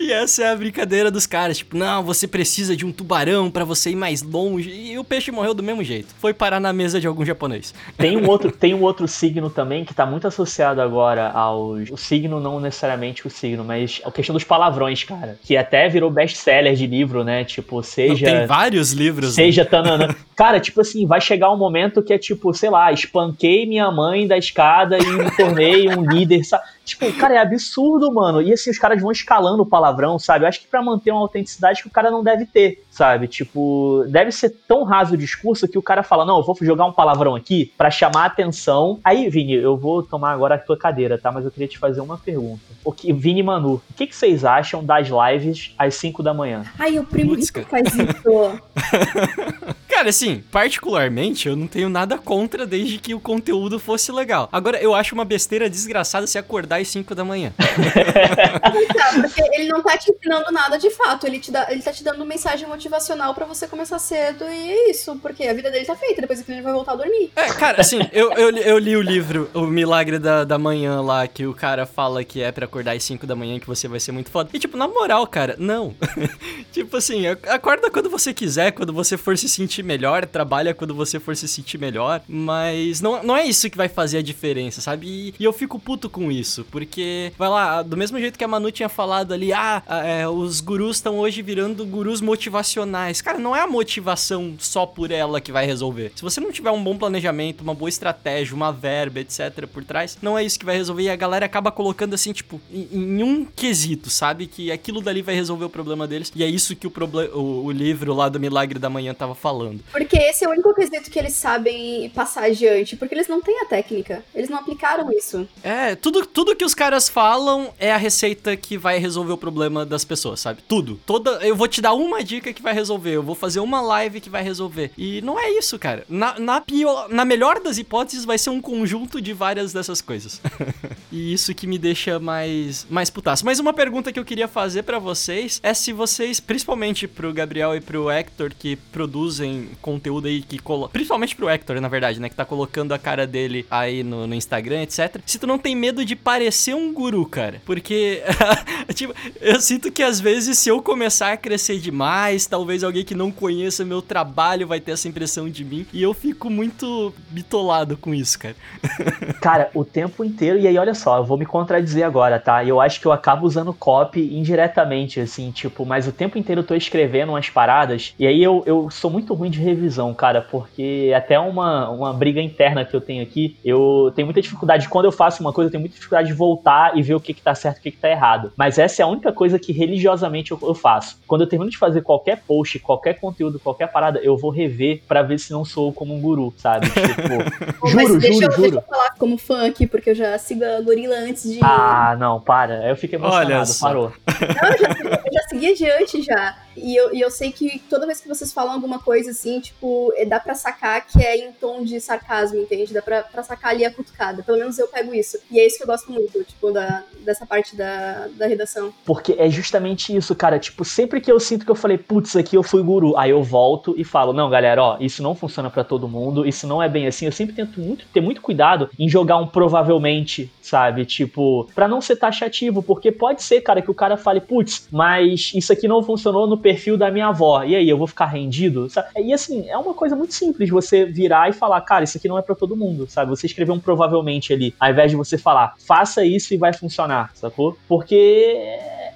E 0.00 0.10
essa 0.10 0.44
é 0.44 0.50
a 0.50 0.56
brincadeira 0.56 1.10
dos 1.10 1.26
caras, 1.26 1.58
tipo, 1.58 1.76
não, 1.76 2.02
você 2.02 2.26
precisa 2.26 2.74
de 2.74 2.86
um 2.86 2.90
tubarão 2.90 3.50
pra 3.50 3.66
você 3.66 3.90
ir 3.90 3.96
mais 3.96 4.22
longe. 4.22 4.70
E 4.70 4.98
o 4.98 5.04
peixe 5.04 5.30
morreu 5.30 5.52
do 5.52 5.62
mesmo 5.62 5.84
jeito. 5.84 6.14
Foi 6.18 6.32
parar 6.32 6.58
na 6.58 6.72
mesa 6.72 6.98
de 6.98 7.06
algum 7.06 7.22
japonês. 7.22 7.74
Tem 7.98 8.16
um 8.16 8.26
outro, 8.26 8.50
tem 8.58 8.72
um 8.72 8.80
outro 8.80 9.06
signo 9.06 9.50
também 9.50 9.84
que 9.84 9.92
tá 9.92 10.06
muito 10.06 10.26
associado 10.26 10.80
agora 10.80 11.28
aos. 11.28 11.90
O 11.90 11.98
signo, 11.98 12.40
não 12.40 12.58
necessariamente 12.58 13.26
o 13.26 13.30
signo, 13.30 13.62
mas 13.62 14.00
a 14.02 14.10
questão 14.10 14.32
dos 14.32 14.42
palavrões, 14.42 15.04
cara. 15.04 15.38
Que 15.44 15.54
até 15.54 15.86
virou 15.90 16.10
best-seller 16.10 16.74
de 16.74 16.86
livro, 16.86 17.22
né? 17.22 17.44
Tipo, 17.44 17.76
Não, 17.76 17.82
seja. 17.82 18.24
tem 18.24 18.46
vários 18.46 18.92
livros. 18.92 19.36
né? 19.36 19.44
Seja 19.44 19.66
tanana. 19.66 20.16
Cara, 20.34 20.58
tipo 20.58 20.80
assim, 20.80 21.06
vai 21.06 21.20
chegar 21.20 21.52
um 21.52 21.58
momento 21.58 22.02
que 22.02 22.14
é 22.14 22.18
tipo, 22.18 22.54
sei 22.54 22.70
lá, 22.70 22.90
espanquei 22.90 23.66
minha 23.66 23.90
mãe 23.90 24.26
da 24.26 24.38
escada 24.38 24.96
e 24.96 25.04
me 25.04 25.30
tornei 25.36 25.86
um 25.90 26.02
líder, 26.02 26.42
sabe? 26.44 26.64
Tipo, 26.90 27.12
cara, 27.14 27.34
é 27.34 27.38
absurdo, 27.38 28.12
mano. 28.12 28.42
E 28.42 28.52
assim, 28.52 28.70
os 28.70 28.78
caras 28.78 29.00
vão 29.00 29.10
escalando 29.10 29.62
o 29.62 29.66
palavrão, 29.66 30.18
sabe? 30.18 30.44
Eu 30.44 30.48
acho 30.48 30.60
que 30.60 30.66
pra 30.66 30.82
manter 30.82 31.10
uma 31.10 31.20
autenticidade 31.20 31.82
que 31.82 31.88
o 31.88 31.90
cara 31.90 32.10
não 32.10 32.22
deve 32.22 32.46
ter, 32.46 32.84
sabe? 32.90 33.28
Tipo, 33.28 34.04
deve 34.08 34.32
ser 34.32 34.50
tão 34.66 34.84
raso 34.84 35.14
o 35.14 35.16
discurso 35.16 35.68
que 35.68 35.78
o 35.78 35.82
cara 35.82 36.02
fala, 36.02 36.24
não, 36.24 36.38
eu 36.38 36.42
vou 36.42 36.56
jogar 36.60 36.86
um 36.86 36.92
palavrão 36.92 37.34
aqui 37.34 37.72
pra 37.78 37.90
chamar 37.90 38.22
a 38.22 38.26
atenção. 38.26 38.98
Aí, 39.04 39.28
Vini, 39.30 39.54
eu 39.54 39.76
vou 39.76 40.02
tomar 40.02 40.32
agora 40.32 40.56
a 40.56 40.58
tua 40.58 40.76
cadeira, 40.76 41.18
tá? 41.18 41.30
Mas 41.30 41.44
eu 41.44 41.50
queria 41.50 41.68
te 41.68 41.78
fazer 41.78 42.00
uma 42.00 42.18
pergunta. 42.18 42.60
O 42.84 42.92
que, 42.92 43.12
Vini 43.12 43.40
e 43.40 43.42
Manu, 43.42 43.74
o 43.74 43.94
que, 43.94 44.06
que 44.06 44.16
vocês 44.16 44.44
acham 44.44 44.84
das 44.84 45.08
lives 45.08 45.74
às 45.78 45.94
5 45.94 46.22
da 46.22 46.34
manhã? 46.34 46.64
Ai, 46.78 46.98
o 46.98 47.04
primo 47.04 47.30
Putz, 47.30 47.50
faz 47.68 47.94
isso. 47.94 49.74
Cara, 49.90 50.08
assim, 50.08 50.42
particularmente, 50.50 51.48
eu 51.48 51.54
não 51.56 51.66
tenho 51.66 51.88
nada 51.88 52.16
contra 52.16 52.66
desde 52.66 52.98
que 52.98 53.12
o 53.14 53.20
conteúdo 53.20 53.78
fosse 53.78 54.10
legal. 54.10 54.48
Agora, 54.52 54.80
eu 54.80 54.94
acho 54.94 55.14
uma 55.14 55.24
besteira 55.24 55.68
desgraçada 55.68 56.26
se 56.26 56.38
acordar 56.38 56.80
às 56.80 56.88
5 56.88 57.14
da 57.14 57.24
manhã. 57.24 57.52
Tá, 57.58 59.12
porque 59.20 59.42
ele 59.54 59.68
não 59.68 59.82
tá 59.82 59.96
te 59.98 60.10
ensinando 60.10 60.50
nada 60.52 60.78
de 60.78 60.90
fato. 60.90 61.26
Ele, 61.26 61.38
te 61.38 61.50
dá, 61.50 61.66
ele 61.70 61.82
tá 61.82 61.92
te 61.92 62.02
dando 62.02 62.24
mensagem 62.24 62.66
motivacional 62.68 63.34
pra 63.34 63.44
você 63.44 63.66
começar 63.66 63.98
cedo 63.98 64.44
e 64.44 64.70
é 64.72 64.90
isso. 64.90 65.16
Porque 65.16 65.44
a 65.46 65.52
vida 65.54 65.70
dele 65.70 65.84
tá 65.84 65.96
feita. 65.96 66.20
Depois 66.22 66.48
ele 66.48 66.62
vai 66.62 66.72
voltar 66.72 66.92
a 66.92 66.96
dormir. 66.96 67.30
É, 67.36 67.48
cara, 67.52 67.80
assim, 67.80 68.00
eu, 68.12 68.32
eu, 68.32 68.50
eu 68.56 68.78
li 68.78 68.96
o 68.96 69.02
livro 69.02 69.50
O 69.54 69.62
Milagre 69.66 70.18
da, 70.18 70.44
da 70.44 70.58
Manhã 70.58 71.00
lá, 71.00 71.26
que 71.26 71.46
o 71.46 71.54
cara 71.54 71.84
fala 71.86 72.24
que 72.24 72.42
é 72.42 72.50
pra 72.52 72.64
acordar 72.64 72.96
às 72.96 73.02
5 73.04 73.26
da 73.26 73.34
manhã 73.36 73.58
que 73.58 73.66
você 73.66 73.86
vai 73.88 74.00
ser 74.00 74.12
muito 74.12 74.30
foda. 74.30 74.50
E, 74.52 74.58
tipo, 74.58 74.76
na 74.76 74.86
moral, 74.88 75.26
cara, 75.26 75.56
não. 75.58 75.94
tipo 76.72 76.96
assim, 76.96 77.26
ac- 77.26 77.48
acorda 77.48 77.90
quando 77.90 78.08
você 78.08 78.32
quiser, 78.32 78.70
quando 78.72 78.92
você 78.92 79.16
for 79.16 79.36
se 79.36 79.48
sentir 79.48 79.79
melhor, 79.82 80.26
trabalha 80.26 80.74
quando 80.74 80.94
você 80.94 81.18
for 81.20 81.36
se 81.36 81.48
sentir 81.48 81.78
melhor, 81.78 82.22
mas 82.28 83.00
não, 83.00 83.22
não 83.22 83.36
é 83.36 83.44
isso 83.44 83.70
que 83.70 83.76
vai 83.76 83.88
fazer 83.88 84.18
a 84.18 84.22
diferença, 84.22 84.80
sabe? 84.80 85.06
E, 85.06 85.34
e 85.38 85.44
eu 85.44 85.52
fico 85.52 85.78
puto 85.78 86.08
com 86.08 86.30
isso, 86.30 86.66
porque, 86.70 87.32
vai 87.38 87.48
lá, 87.48 87.82
do 87.82 87.96
mesmo 87.96 88.18
jeito 88.18 88.38
que 88.38 88.44
a 88.44 88.48
Manu 88.48 88.70
tinha 88.70 88.88
falado 88.88 89.32
ali, 89.32 89.52
ah, 89.52 89.82
é, 90.04 90.28
os 90.28 90.60
gurus 90.60 90.96
estão 90.96 91.18
hoje 91.18 91.42
virando 91.42 91.84
gurus 91.84 92.20
motivacionais. 92.20 93.20
Cara, 93.20 93.38
não 93.38 93.54
é 93.54 93.60
a 93.60 93.66
motivação 93.66 94.54
só 94.58 94.86
por 94.86 95.10
ela 95.10 95.40
que 95.40 95.52
vai 95.52 95.66
resolver. 95.66 96.12
Se 96.14 96.22
você 96.22 96.40
não 96.40 96.52
tiver 96.52 96.70
um 96.70 96.82
bom 96.82 96.96
planejamento, 96.96 97.62
uma 97.62 97.74
boa 97.74 97.88
estratégia, 97.88 98.54
uma 98.54 98.72
verba, 98.72 99.20
etc. 99.20 99.66
por 99.66 99.84
trás, 99.84 100.18
não 100.20 100.38
é 100.38 100.44
isso 100.44 100.58
que 100.58 100.64
vai 100.64 100.76
resolver. 100.76 101.02
E 101.02 101.10
a 101.10 101.16
galera 101.16 101.46
acaba 101.46 101.70
colocando 101.70 102.14
assim, 102.14 102.32
tipo, 102.32 102.60
em, 102.72 102.88
em 102.92 103.22
um 103.22 103.44
quesito, 103.44 104.10
sabe? 104.10 104.46
Que 104.46 104.70
aquilo 104.70 105.00
dali 105.00 105.22
vai 105.22 105.34
resolver 105.34 105.64
o 105.64 105.70
problema 105.70 106.06
deles. 106.06 106.32
E 106.34 106.42
é 106.42 106.46
isso 106.46 106.76
que 106.76 106.86
o, 106.86 106.92
o, 107.34 107.64
o 107.66 107.70
livro 107.70 108.14
lá 108.14 108.28
do 108.28 108.40
Milagre 108.40 108.78
da 108.78 108.90
Manhã 108.90 109.14
tava 109.14 109.34
falando. 109.34 109.69
Porque 109.90 110.16
esse 110.16 110.44
é 110.44 110.48
o 110.48 110.52
único 110.52 110.74
quesito 110.74 111.10
que 111.10 111.18
eles 111.18 111.34
sabem 111.34 112.10
passar 112.10 112.44
adiante. 112.44 112.96
Porque 112.96 113.14
eles 113.14 113.28
não 113.28 113.40
têm 113.40 113.60
a 113.60 113.66
técnica. 113.66 114.24
Eles 114.34 114.48
não 114.48 114.58
aplicaram 114.58 115.12
isso. 115.12 115.48
É, 115.62 115.94
tudo, 115.94 116.26
tudo 116.26 116.56
que 116.56 116.64
os 116.64 116.74
caras 116.74 117.08
falam 117.08 117.72
é 117.78 117.92
a 117.92 117.96
receita 117.96 118.56
que 118.56 118.76
vai 118.78 118.98
resolver 118.98 119.32
o 119.32 119.38
problema 119.38 119.84
das 119.84 120.04
pessoas, 120.04 120.40
sabe? 120.40 120.62
Tudo. 120.66 121.00
Toda, 121.06 121.30
eu 121.46 121.54
vou 121.54 121.68
te 121.68 121.80
dar 121.80 121.92
uma 121.92 122.22
dica 122.22 122.52
que 122.52 122.62
vai 122.62 122.72
resolver, 122.72 123.10
eu 123.10 123.22
vou 123.22 123.34
fazer 123.34 123.60
uma 123.60 123.80
live 123.80 124.20
que 124.20 124.30
vai 124.30 124.42
resolver. 124.42 124.90
E 124.96 125.20
não 125.22 125.38
é 125.38 125.50
isso, 125.50 125.78
cara. 125.78 126.04
Na, 126.08 126.38
na, 126.38 126.60
pior, 126.60 127.08
na 127.08 127.24
melhor 127.24 127.60
das 127.60 127.78
hipóteses, 127.78 128.24
vai 128.24 128.38
ser 128.38 128.50
um 128.50 128.60
conjunto 128.60 129.20
de 129.20 129.32
várias 129.32 129.72
dessas 129.72 130.00
coisas. 130.00 130.40
e 131.10 131.32
isso 131.32 131.54
que 131.54 131.66
me 131.66 131.78
deixa 131.78 132.18
mais, 132.18 132.86
mais 132.88 133.10
putaço. 133.10 133.44
Mas 133.44 133.58
uma 133.58 133.72
pergunta 133.72 134.12
que 134.12 134.18
eu 134.18 134.24
queria 134.24 134.48
fazer 134.48 134.82
pra 134.82 134.98
vocês 134.98 135.60
é 135.62 135.74
se 135.74 135.92
vocês, 135.92 136.40
principalmente 136.40 137.06
pro 137.06 137.32
Gabriel 137.32 137.74
e 137.74 137.80
pro 137.80 138.10
Hector, 138.10 138.52
que 138.58 138.76
produzem 138.76 139.59
conteúdo 139.80 140.28
aí, 140.28 140.42
que 140.42 140.58
colo... 140.58 140.88
principalmente 140.88 141.36
pro 141.36 141.48
Hector, 141.48 141.80
na 141.80 141.88
verdade, 141.88 142.20
né? 142.20 142.28
Que 142.28 142.34
tá 142.34 142.44
colocando 142.44 142.92
a 142.92 142.98
cara 142.98 143.26
dele 143.26 143.66
aí 143.70 144.02
no, 144.02 144.26
no 144.26 144.34
Instagram, 144.34 144.82
etc. 144.82 145.20
Se 145.26 145.38
tu 145.38 145.46
não 145.46 145.58
tem 145.58 145.74
medo 145.74 146.04
de 146.04 146.16
parecer 146.16 146.74
um 146.74 146.92
guru, 146.92 147.26
cara. 147.26 147.60
Porque, 147.64 148.22
tipo, 148.94 149.14
eu 149.40 149.60
sinto 149.60 149.90
que 149.90 150.02
às 150.02 150.20
vezes 150.20 150.58
se 150.58 150.68
eu 150.68 150.82
começar 150.82 151.32
a 151.32 151.36
crescer 151.36 151.78
demais, 151.78 152.46
talvez 152.46 152.82
alguém 152.84 153.04
que 153.04 153.14
não 153.14 153.30
conheça 153.30 153.84
meu 153.84 154.02
trabalho 154.02 154.66
vai 154.66 154.80
ter 154.80 154.92
essa 154.92 155.08
impressão 155.08 155.48
de 155.48 155.64
mim. 155.64 155.86
E 155.92 156.02
eu 156.02 156.14
fico 156.14 156.50
muito 156.50 157.12
bitolado 157.30 157.96
com 157.96 158.14
isso, 158.14 158.38
cara. 158.38 158.56
Cara, 159.40 159.70
o 159.74 159.84
tempo 159.84 160.24
inteiro, 160.24 160.58
e 160.58 160.66
aí 160.66 160.76
olha 160.78 160.94
só, 160.94 161.18
eu 161.18 161.24
vou 161.24 161.38
me 161.38 161.46
contradizer 161.46 162.04
agora, 162.04 162.38
tá? 162.38 162.64
Eu 162.64 162.80
acho 162.80 163.00
que 163.00 163.06
eu 163.06 163.12
acabo 163.12 163.46
usando 163.46 163.72
copy 163.72 164.36
indiretamente, 164.36 165.18
assim, 165.20 165.50
tipo, 165.50 165.86
mas 165.86 166.06
o 166.06 166.12
tempo 166.12 166.38
inteiro 166.38 166.60
eu 166.60 166.66
tô 166.66 166.74
escrevendo 166.74 167.30
umas 167.30 167.48
paradas, 167.48 168.14
e 168.18 168.26
aí 168.26 168.42
eu, 168.42 168.62
eu 168.66 168.90
sou 168.90 169.10
muito 169.10 169.32
ruim 169.34 169.49
de 169.50 169.60
revisão, 169.60 170.14
cara, 170.14 170.40
porque 170.40 171.12
até 171.14 171.38
uma, 171.38 171.88
uma 171.90 172.12
briga 172.12 172.40
interna 172.40 172.84
que 172.84 172.94
eu 172.94 173.00
tenho 173.00 173.22
aqui, 173.22 173.56
eu 173.64 174.12
tenho 174.14 174.26
muita 174.26 174.40
dificuldade, 174.40 174.88
quando 174.88 175.04
eu 175.06 175.12
faço 175.12 175.42
uma 175.42 175.52
coisa, 175.52 175.68
eu 175.68 175.72
tenho 175.72 175.80
muita 175.80 175.94
dificuldade 175.94 176.28
de 176.28 176.34
voltar 176.34 176.96
e 176.96 177.02
ver 177.02 177.14
o 177.14 177.20
que 177.20 177.34
que 177.34 177.42
tá 177.42 177.54
certo 177.54 177.78
e 177.78 177.80
o 177.80 177.82
que 177.82 177.90
que 177.90 177.98
tá 177.98 178.08
errado. 178.08 178.52
Mas 178.56 178.78
essa 178.78 179.02
é 179.02 179.04
a 179.04 179.08
única 179.08 179.32
coisa 179.32 179.58
que 179.58 179.72
religiosamente 179.72 180.52
eu, 180.52 180.58
eu 180.62 180.74
faço. 180.74 181.18
Quando 181.26 181.42
eu 181.42 181.46
termino 181.46 181.70
de 181.70 181.78
fazer 181.78 182.02
qualquer 182.02 182.42
post, 182.46 182.78
qualquer 182.78 183.14
conteúdo, 183.20 183.58
qualquer 183.58 183.88
parada, 183.88 184.20
eu 184.20 184.36
vou 184.36 184.50
rever 184.50 185.02
pra 185.06 185.22
ver 185.22 185.38
se 185.38 185.52
não 185.52 185.64
sou 185.64 185.92
como 185.92 186.14
um 186.14 186.20
guru, 186.20 186.52
sabe? 186.56 186.88
Tipo, 187.10 187.88
juro, 187.88 187.96
mas 187.96 188.18
deixa, 188.18 188.32
juro, 188.32 188.44
eu, 188.44 188.50
juro. 188.52 188.62
deixa 188.62 188.76
eu 188.76 188.82
falar 188.82 189.14
como 189.18 189.36
fã 189.36 189.66
aqui, 189.66 189.86
porque 189.86 190.10
eu 190.10 190.14
já 190.14 190.36
sigo 190.38 190.64
a 190.64 190.80
gorila 190.80 191.16
antes 191.16 191.50
de. 191.50 191.58
Ah, 191.62 192.16
não, 192.18 192.40
para. 192.40 192.88
Eu 192.88 192.96
fico 192.96 193.16
emocionado, 193.16 193.52
Olha 193.52 193.64
parou. 193.80 194.12
Não, 194.28 194.68
eu 194.70 194.78
já, 194.78 194.88
eu 195.26 195.32
já 195.32 195.39
segui 195.50 195.72
adiante 195.72 196.22
já. 196.22 196.56
E 196.76 196.96
eu, 196.96 197.12
e 197.12 197.20
eu 197.20 197.30
sei 197.30 197.50
que 197.50 197.80
toda 197.90 198.06
vez 198.06 198.20
que 198.20 198.28
vocês 198.28 198.52
falam 198.52 198.72
alguma 198.72 198.98
coisa 199.00 199.32
assim, 199.32 199.60
tipo, 199.60 200.12
é- 200.16 200.24
dá 200.24 200.38
pra 200.38 200.54
sacar 200.54 201.04
que 201.06 201.22
é 201.22 201.36
em 201.36 201.52
tom 201.52 201.82
de 201.82 202.00
sarcasmo, 202.00 202.58
entende? 202.60 202.94
Dá 202.94 203.02
pra, 203.02 203.22
pra 203.22 203.42
sacar 203.42 203.72
ali 203.72 203.84
a 203.84 203.92
cutucada. 203.92 204.42
Pelo 204.42 204.58
menos 204.58 204.78
eu 204.78 204.86
pego 204.88 205.12
isso. 205.12 205.36
E 205.50 205.58
é 205.58 205.66
isso 205.66 205.76
que 205.76 205.82
eu 205.82 205.86
gosto 205.88 206.10
muito, 206.10 206.42
tipo, 206.44 206.70
da, 206.70 207.02
dessa 207.24 207.44
parte 207.44 207.74
da, 207.76 208.28
da 208.34 208.46
redação. 208.46 208.92
Porque 209.04 209.34
é 209.36 209.50
justamente 209.50 210.14
isso, 210.16 210.34
cara. 210.34 210.58
Tipo, 210.58 210.84
sempre 210.84 211.20
que 211.20 211.30
eu 211.30 211.40
sinto 211.40 211.64
que 211.64 211.70
eu 211.70 211.74
falei, 211.74 211.98
putz, 211.98 212.36
aqui 212.36 212.56
eu 212.56 212.62
fui 212.62 212.82
guru, 212.82 213.16
aí 213.18 213.30
eu 213.30 213.42
volto 213.42 213.94
e 213.98 214.04
falo, 214.04 214.32
não, 214.32 214.48
galera, 214.48 214.82
ó, 214.82 214.96
isso 215.00 215.22
não 215.22 215.34
funciona 215.34 215.68
pra 215.68 215.82
todo 215.84 216.08
mundo, 216.08 216.46
isso 216.46 216.66
não 216.66 216.80
é 216.82 216.88
bem 216.88 217.06
assim. 217.06 217.26
Eu 217.26 217.32
sempre 217.32 217.54
tento 217.54 217.80
muito, 217.80 218.06
ter 218.12 218.20
muito 218.20 218.40
cuidado 218.40 218.88
em 218.98 219.08
jogar 219.08 219.36
um 219.38 219.46
provavelmente, 219.46 220.50
sabe? 220.62 221.04
Tipo, 221.04 221.68
pra 221.74 221.88
não 221.88 222.00
ser 222.00 222.16
taxativo, 222.16 222.82
porque 222.82 223.10
pode 223.10 223.42
ser, 223.42 223.60
cara, 223.60 223.82
que 223.82 223.90
o 223.90 223.94
cara 223.94 224.16
fale, 224.16 224.40
putz, 224.40 224.86
mas 224.90 225.39
isso 225.54 225.72
aqui 225.72 225.88
não 225.88 226.02
funcionou 226.02 226.46
no 226.46 226.58
perfil 226.58 226.96
da 226.96 227.10
minha 227.10 227.28
avó. 227.28 227.62
E 227.62 227.74
aí, 227.74 227.88
eu 227.88 227.98
vou 227.98 228.06
ficar 228.06 228.26
rendido? 228.26 228.88
E 229.16 229.32
assim, 229.32 229.68
é 229.68 229.76
uma 229.76 229.94
coisa 229.94 230.14
muito 230.16 230.34
simples 230.34 230.70
você 230.70 231.04
virar 231.04 231.48
e 231.48 231.52
falar, 231.52 231.80
cara, 231.82 232.04
isso 232.04 232.16
aqui 232.16 232.28
não 232.28 232.38
é 232.38 232.42
pra 232.42 232.54
todo 232.54 232.76
mundo, 232.76 233.06
sabe? 233.08 233.30
Você 233.30 233.46
escrever 233.46 233.72
um 233.72 233.80
provavelmente 233.80 234.52
ali, 234.52 234.74
ao 234.78 234.90
invés 234.90 235.10
de 235.10 235.16
você 235.16 235.36
falar, 235.38 235.74
faça 235.86 236.24
isso 236.24 236.54
e 236.54 236.56
vai 236.56 236.72
funcionar, 236.72 237.30
sacou? 237.34 237.76
Porque 237.88 238.56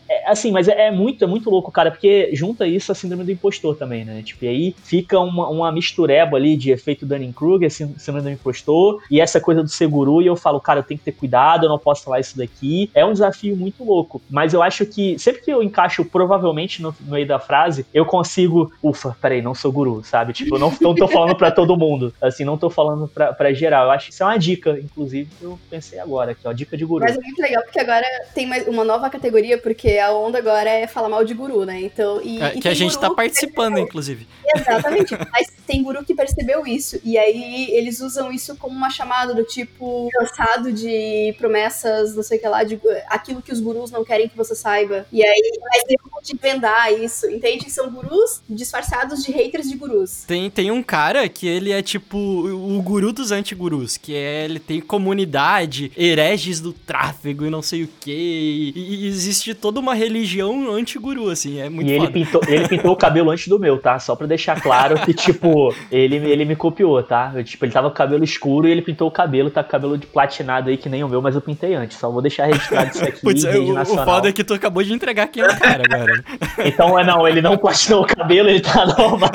é, 0.09 0.31
assim, 0.31 0.51
mas 0.53 0.69
é, 0.69 0.89
é 0.89 0.91
muito, 0.91 1.25
é 1.25 1.27
muito 1.27 1.51
louco, 1.51 1.71
cara, 1.73 1.91
porque 1.91 2.31
junta 2.35 2.67
isso 2.67 2.93
a 2.93 2.95
síndrome 2.95 3.25
do 3.25 3.33
impostor 3.33 3.77
também, 3.77 4.05
né? 4.05 4.23
Tipo, 4.23 4.45
e 4.45 4.49
aí 4.49 4.75
fica 4.85 5.19
uma, 5.21 5.49
uma 5.49 5.73
mistureba 5.73 6.37
ali 6.37 6.57
de 6.57 6.71
efeito 6.71 7.07
Dunning-Kruger, 7.07 7.71
sí- 7.71 7.95
síndrome 7.99 8.23
do 8.29 8.31
impostor, 8.31 9.01
e 9.11 9.21
essa 9.21 9.41
coisa 9.41 9.63
do 9.63 9.69
seguro, 9.69 10.21
e 10.23 10.27
eu 10.27 10.37
falo, 10.37 10.61
cara, 10.61 10.81
eu 10.81 10.85
tenho 10.85 10.99
que 10.99 11.05
ter 11.05 11.13
cuidado, 11.13 11.65
eu 11.65 11.69
não 11.69 11.79
posso 11.79 12.05
falar 12.05 12.21
isso 12.21 12.37
daqui. 12.37 12.91
É 12.95 13.05
um 13.05 13.13
desafio 13.13 13.57
muito 13.57 13.85
louco. 13.85 14.21
Mas 14.31 14.53
eu 14.55 14.63
acho 14.63 14.85
que 14.87 15.19
sempre 15.19 15.43
que 15.43 15.51
eu 15.51 15.63
encaixo 15.63 16.05
provavelmente 16.05 16.83
no, 16.83 16.95
no 17.01 17.13
meio 17.13 17.27
da 17.27 17.39
frase, 17.39 17.87
eu 17.93 18.05
consigo, 18.05 18.73
ufa, 18.83 19.17
peraí, 19.21 19.41
não 19.43 19.55
sou 19.55 19.73
guru, 19.73 20.03
sabe? 20.05 20.33
Tipo, 20.33 20.57
eu 20.57 20.59
não, 20.59 20.73
não 20.81 20.95
tô 20.95 21.07
falando 21.09 21.37
pra 21.37 21.51
todo 21.51 21.77
mundo. 21.77 22.13
Assim, 22.21 22.45
não 22.45 22.57
tô 22.59 22.69
falando 22.71 23.09
pra, 23.09 23.33
pra 23.33 23.53
geral. 23.53 23.87
Eu 23.87 23.91
acho 23.93 24.07
que 24.09 24.13
isso 24.13 24.23
é 24.23 24.27
uma 24.27 24.39
dica, 24.39 24.79
inclusive, 24.79 25.29
que 25.39 25.45
eu 25.45 25.59
pensei 25.71 25.99
agora 25.99 26.33
aqui, 26.33 26.41
ó, 26.47 26.53
dica 26.53 26.77
de 26.77 26.85
guru. 26.85 27.05
Mas 27.05 27.17
é 27.17 27.21
muito 27.21 27.41
legal, 27.41 27.63
porque 27.63 27.81
agora 27.81 28.07
tem 28.35 28.47
mais 28.47 28.67
uma 28.67 28.85
nova 28.85 29.09
categoria, 29.11 29.59
porque 29.59 29.93
a 29.99 30.12
onda 30.12 30.38
agora 30.38 30.68
é 30.68 30.86
falar 30.86 31.09
mal 31.09 31.24
de 31.24 31.34
guru, 31.34 31.64
né? 31.64 31.80
Então, 31.80 32.20
e, 32.22 32.40
É, 32.40 32.57
e 32.57 32.61
que 32.61 32.68
a 32.68 32.74
gente 32.74 32.99
tá 32.99 33.11
participando, 33.11 33.78
inclusive. 33.78 34.26
Exatamente. 34.55 35.14
Mas 35.32 35.49
tem 35.66 35.82
guru 35.82 36.05
que 36.05 36.14
percebeu 36.14 36.66
isso. 36.66 37.01
E 37.05 37.18
aí 37.18 37.68
eles 37.70 38.01
usam 38.01 38.32
isso 38.32 38.57
como 38.57 38.74
uma 38.74 38.90
chamada 38.90 39.34
do 39.34 39.45
tipo 39.45 40.09
cansado 40.12 40.72
de 40.72 41.34
promessas, 41.38 42.14
não 42.14 42.22
sei 42.22 42.38
o 42.38 42.40
que 42.40 42.49
lá, 42.49 42.64
de 42.64 42.80
aquilo 43.09 43.42
que 43.42 43.53
os 43.53 43.61
gurus 43.61 43.90
não 43.90 44.05
querem 44.05 44.28
que 44.28 44.36
você 44.36 44.55
saiba. 44.55 45.07
E 45.12 45.24
aí 45.24 45.51
mas 45.61 45.84
tem 45.84 45.97
um 46.05 46.22
de 46.22 46.36
vendar 46.36 46.92
isso, 46.92 47.26
entende? 47.30 47.70
São 47.70 47.90
gurus 47.90 48.40
disfarçados 48.49 49.22
de 49.22 49.30
haters 49.30 49.68
de 49.68 49.76
gurus. 49.76 50.24
Tem, 50.26 50.51
tem 50.51 50.70
um 50.70 50.82
cara 50.82 51.28
que 51.28 51.47
ele 51.47 51.70
é 51.70 51.82
tipo 51.82 52.16
o 52.16 52.80
guru 52.82 53.12
dos 53.12 53.30
antigurus, 53.30 53.97
que 53.97 54.14
é 54.14 54.45
ele 54.45 54.59
tem 54.59 54.80
comunidade, 54.80 55.92
hereges 55.97 56.61
do 56.61 56.72
tráfego 56.72 57.45
e 57.45 57.51
não 57.51 57.62
sei 57.62 57.84
o 57.84 57.88
que. 58.01 58.72
E, 58.74 59.05
e 59.05 59.07
existe 59.07 59.55
toda 59.55 59.80
uma 59.85 59.95
religião 59.95 60.72
anti-guru, 60.72 61.28
assim, 61.30 61.61
é 61.61 61.68
muito 61.68 61.89
E 61.89 61.93
ele 61.93 62.09
pintou, 62.09 62.41
ele 62.49 62.68
pintou 62.68 62.93
o 62.93 62.97
cabelo 62.97 63.30
antes 63.30 63.49
do 63.49 63.59
meu, 63.59 63.78
tá? 63.78 63.99
Só 63.99 64.16
pra 64.16 64.26
deixar 64.26 64.61
claro 64.61 64.99
que, 65.05 65.12
tipo, 65.12 65.74
ele, 65.93 66.16
ele 66.16 66.45
me 66.45 66.57
copiou, 66.57 67.03
tá? 67.03 67.32
Eu, 67.35 67.45
tipo, 67.45 67.64
ele 67.64 67.72
tava 67.72 67.89
com 67.89 67.95
o 67.95 67.97
cabelo 67.97 68.24
escuro 68.24 68.66
e 68.66 68.70
ele 68.70 68.82
pintou 68.82 69.07
o 69.07 69.11
cabelo, 69.11 69.51
tá 69.51 69.62
com 69.62 69.68
o 69.68 69.70
cabelo 69.70 69.99
de 69.99 70.07
platinado 70.07 70.70
aí 70.70 70.76
que 70.76 70.89
nem 70.89 71.05
o 71.05 71.09
meu, 71.09 71.20
mas 71.20 71.35
eu 71.35 71.41
pintei 71.41 71.74
antes. 71.74 71.99
Só 71.99 72.11
vou 72.11 72.22
deixar 72.22 72.47
registrado 72.47 72.91
isso 72.91 73.05
aqui 73.05 73.20
Putz, 73.20 73.45
é, 73.45 73.53
rede 73.53 73.72
o, 73.72 73.85
foda 73.85 74.28
é 74.28 74.32
que 74.32 74.43
tu 74.43 74.55
acabou 74.55 74.82
de 74.82 74.93
entregar 74.93 75.28
quem 75.28 75.43
é 75.43 75.47
o 75.47 75.59
cara 75.59 75.82
agora. 75.91 76.24
Então, 76.64 76.99
é 76.99 77.05
não, 77.05 77.28
ele 77.28 77.43
não 77.43 77.59
platinou 77.59 78.03
o 78.03 78.07
cabelo, 78.07 78.49
ele 78.49 78.61
tá 78.61 78.87
normal. 78.87 79.30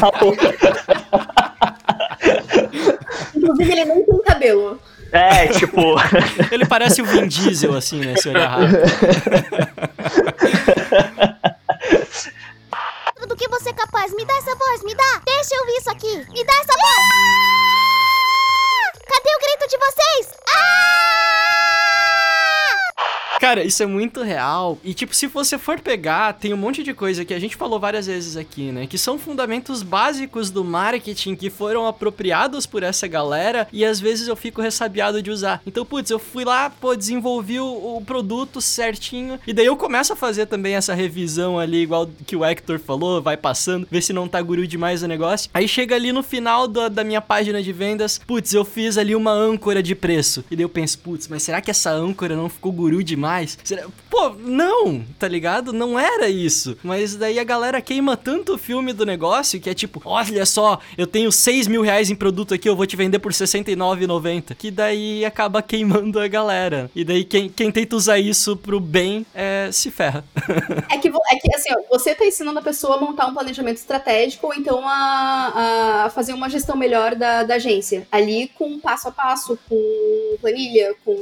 Inclusive, 3.36 3.72
ele 3.72 3.86
nem 3.86 4.06
tem 4.06 4.22
cabelo. 4.24 4.80
É, 5.12 5.48
tipo, 5.48 5.96
Ele 6.52 6.66
parece 6.66 7.02
o 7.02 7.06
Vin 7.06 7.28
Diesel, 7.28 7.74
assim, 7.76 8.00
né? 8.00 8.16
Se 8.18 8.30
olhar 8.30 8.48
rápido. 8.48 8.78
Do 13.28 13.36
que 13.36 13.48
você 13.50 13.70
é 13.70 13.74
capaz? 13.74 14.14
Me 14.16 14.26
dá 14.26 14.34
essa 14.38 14.56
voz, 14.56 14.84
me 14.84 14.96
dá! 14.96 15.22
Deixa 15.26 15.56
eu 15.56 15.60
ouvir 15.62 15.78
isso 15.80 15.90
aqui! 15.90 16.16
Me 16.30 16.44
dá 16.44 16.54
essa 16.54 16.74
voz! 16.74 17.00
Cadê 19.08 19.30
o 19.30 19.40
grito 19.40 19.68
de 19.70 19.78
vocês? 19.78 20.40
Cara, 23.40 23.64
isso 23.64 23.82
é 23.82 23.86
muito 23.86 24.22
real. 24.22 24.78
E, 24.84 24.94
tipo, 24.94 25.16
se 25.16 25.26
você 25.26 25.58
for 25.58 25.80
pegar, 25.80 26.34
tem 26.34 26.54
um 26.54 26.58
monte 26.58 26.84
de 26.84 26.94
coisa 26.94 27.24
que 27.24 27.34
a 27.34 27.40
gente 27.40 27.56
falou 27.56 27.80
várias 27.80 28.06
vezes 28.06 28.36
aqui, 28.36 28.70
né? 28.70 28.86
Que 28.86 28.98
são 28.98 29.18
fundamentos 29.18 29.82
básicos 29.82 30.52
do 30.52 30.62
marketing 30.62 31.36
que 31.36 31.50
foram 31.50 31.88
apropriados 31.88 32.66
por 32.66 32.84
essa 32.84 33.08
galera 33.08 33.66
e 33.72 33.86
às 33.86 33.98
vezes 33.98 34.28
eu 34.28 34.36
fico 34.36 34.62
ressabiado 34.62 35.22
de 35.22 35.32
usar. 35.32 35.62
Então, 35.66 35.86
putz, 35.86 36.12
eu 36.12 36.20
fui 36.20 36.44
lá, 36.44 36.70
pô, 36.70 36.94
desenvolvi 36.94 37.62
o, 37.62 37.96
o 37.98 38.04
produto 38.06 38.60
certinho 38.60 39.40
e 39.48 39.54
daí 39.54 39.68
eu 39.68 39.78
começo 39.78 40.12
a 40.12 40.18
fazer 40.18 40.46
também 40.46 40.76
essa 40.76 40.94
revisão 40.94 41.58
ali, 41.58 41.84
igual 41.84 42.10
que 42.28 42.36
o 42.36 42.44
Hector 42.44 42.78
falou, 42.78 43.22
vai 43.22 43.38
passando, 43.38 43.88
ver 43.90 44.02
se 44.02 44.12
não 44.12 44.28
tá 44.28 44.42
guru 44.42 44.68
demais 44.68 45.02
o 45.02 45.08
negócio. 45.08 45.50
Aí 45.54 45.66
chega 45.66 45.96
ali 45.96 46.12
no 46.12 46.24
final 46.24 46.68
da, 46.68 46.90
da 46.90 47.06
minha 47.06 47.22
página 47.22 47.64
de 47.64 47.72
vendas, 47.72 48.20
putz, 48.28 48.54
eu 48.54 48.66
fiz 48.66 48.98
ali 48.98 49.16
uma 49.16 49.32
âncora 49.32 49.82
de 49.82 49.96
preço. 49.96 50.44
E 50.52 50.58
daí 50.58 50.66
eu 50.66 50.70
penso, 50.70 51.00
putz, 51.00 51.30
mas 51.30 51.42
será 51.42 51.62
que 51.62 51.72
essa 51.72 51.90
âncora 51.90 52.36
não 52.36 52.50
ficou 52.50 52.74
guru 52.74 53.02
demais? 53.02 53.29
Será... 53.64 53.88
Pô, 54.10 54.30
não, 54.30 55.04
tá 55.18 55.28
ligado? 55.28 55.72
Não 55.72 56.00
era 56.00 56.30
isso. 56.30 56.78
Mas 56.84 57.16
daí 57.16 57.40
a 57.40 57.44
galera 57.44 57.82
queima 57.82 58.18
tanto 58.18 58.56
o 58.56 58.58
filme 58.58 58.92
do 58.92 59.06
negócio 59.06 59.60
que 59.60 59.70
é 59.70 59.74
tipo, 59.74 60.02
olha 60.06 60.46
só, 60.46 60.80
eu 60.98 61.06
tenho 61.06 61.32
6 61.32 61.68
mil 61.68 61.82
reais 61.82 62.10
em 62.10 62.16
produto 62.16 62.54
aqui, 62.54 62.68
eu 62.68 62.76
vou 62.76 62.86
te 62.86 62.96
vender 62.96 63.20
por 63.20 63.32
R$69,90. 63.32 64.56
Que 64.56 64.72
daí 64.72 65.24
acaba 65.24 65.62
queimando 65.62 66.20
a 66.20 66.28
galera. 66.28 66.90
E 66.96 67.04
daí 67.04 67.24
quem, 67.24 67.50
quem 67.50 67.72
tenta 67.72 67.96
usar 67.96 68.20
isso 68.20 68.58
pro 68.58 68.80
bem 68.80 69.26
é, 69.34 69.70
se 69.72 69.92
ferra. 69.92 70.24
É 70.92 70.98
que, 70.98 71.08
é 71.08 71.36
que 71.36 71.56
assim, 71.56 71.70
ó, 71.72 71.98
você 71.98 72.16
tá 72.16 72.26
ensinando 72.26 72.60
a 72.60 72.62
pessoa 72.62 72.98
a 72.98 73.00
montar 73.00 73.28
um 73.28 73.34
planejamento 73.34 73.78
estratégico 73.78 74.48
ou 74.48 74.54
então 74.54 74.82
a, 74.88 76.06
a 76.06 76.10
fazer 76.10 76.34
uma 76.34 76.50
gestão 76.50 76.76
melhor 76.76 77.16
da, 77.16 77.44
da 77.44 77.56
agência. 77.56 78.08
Ali 78.12 78.52
com 78.56 78.80
passo 78.80 79.08
a 79.08 79.12
passo, 79.12 79.58
com 79.68 80.38
planilha, 80.42 80.96
com 81.06 81.16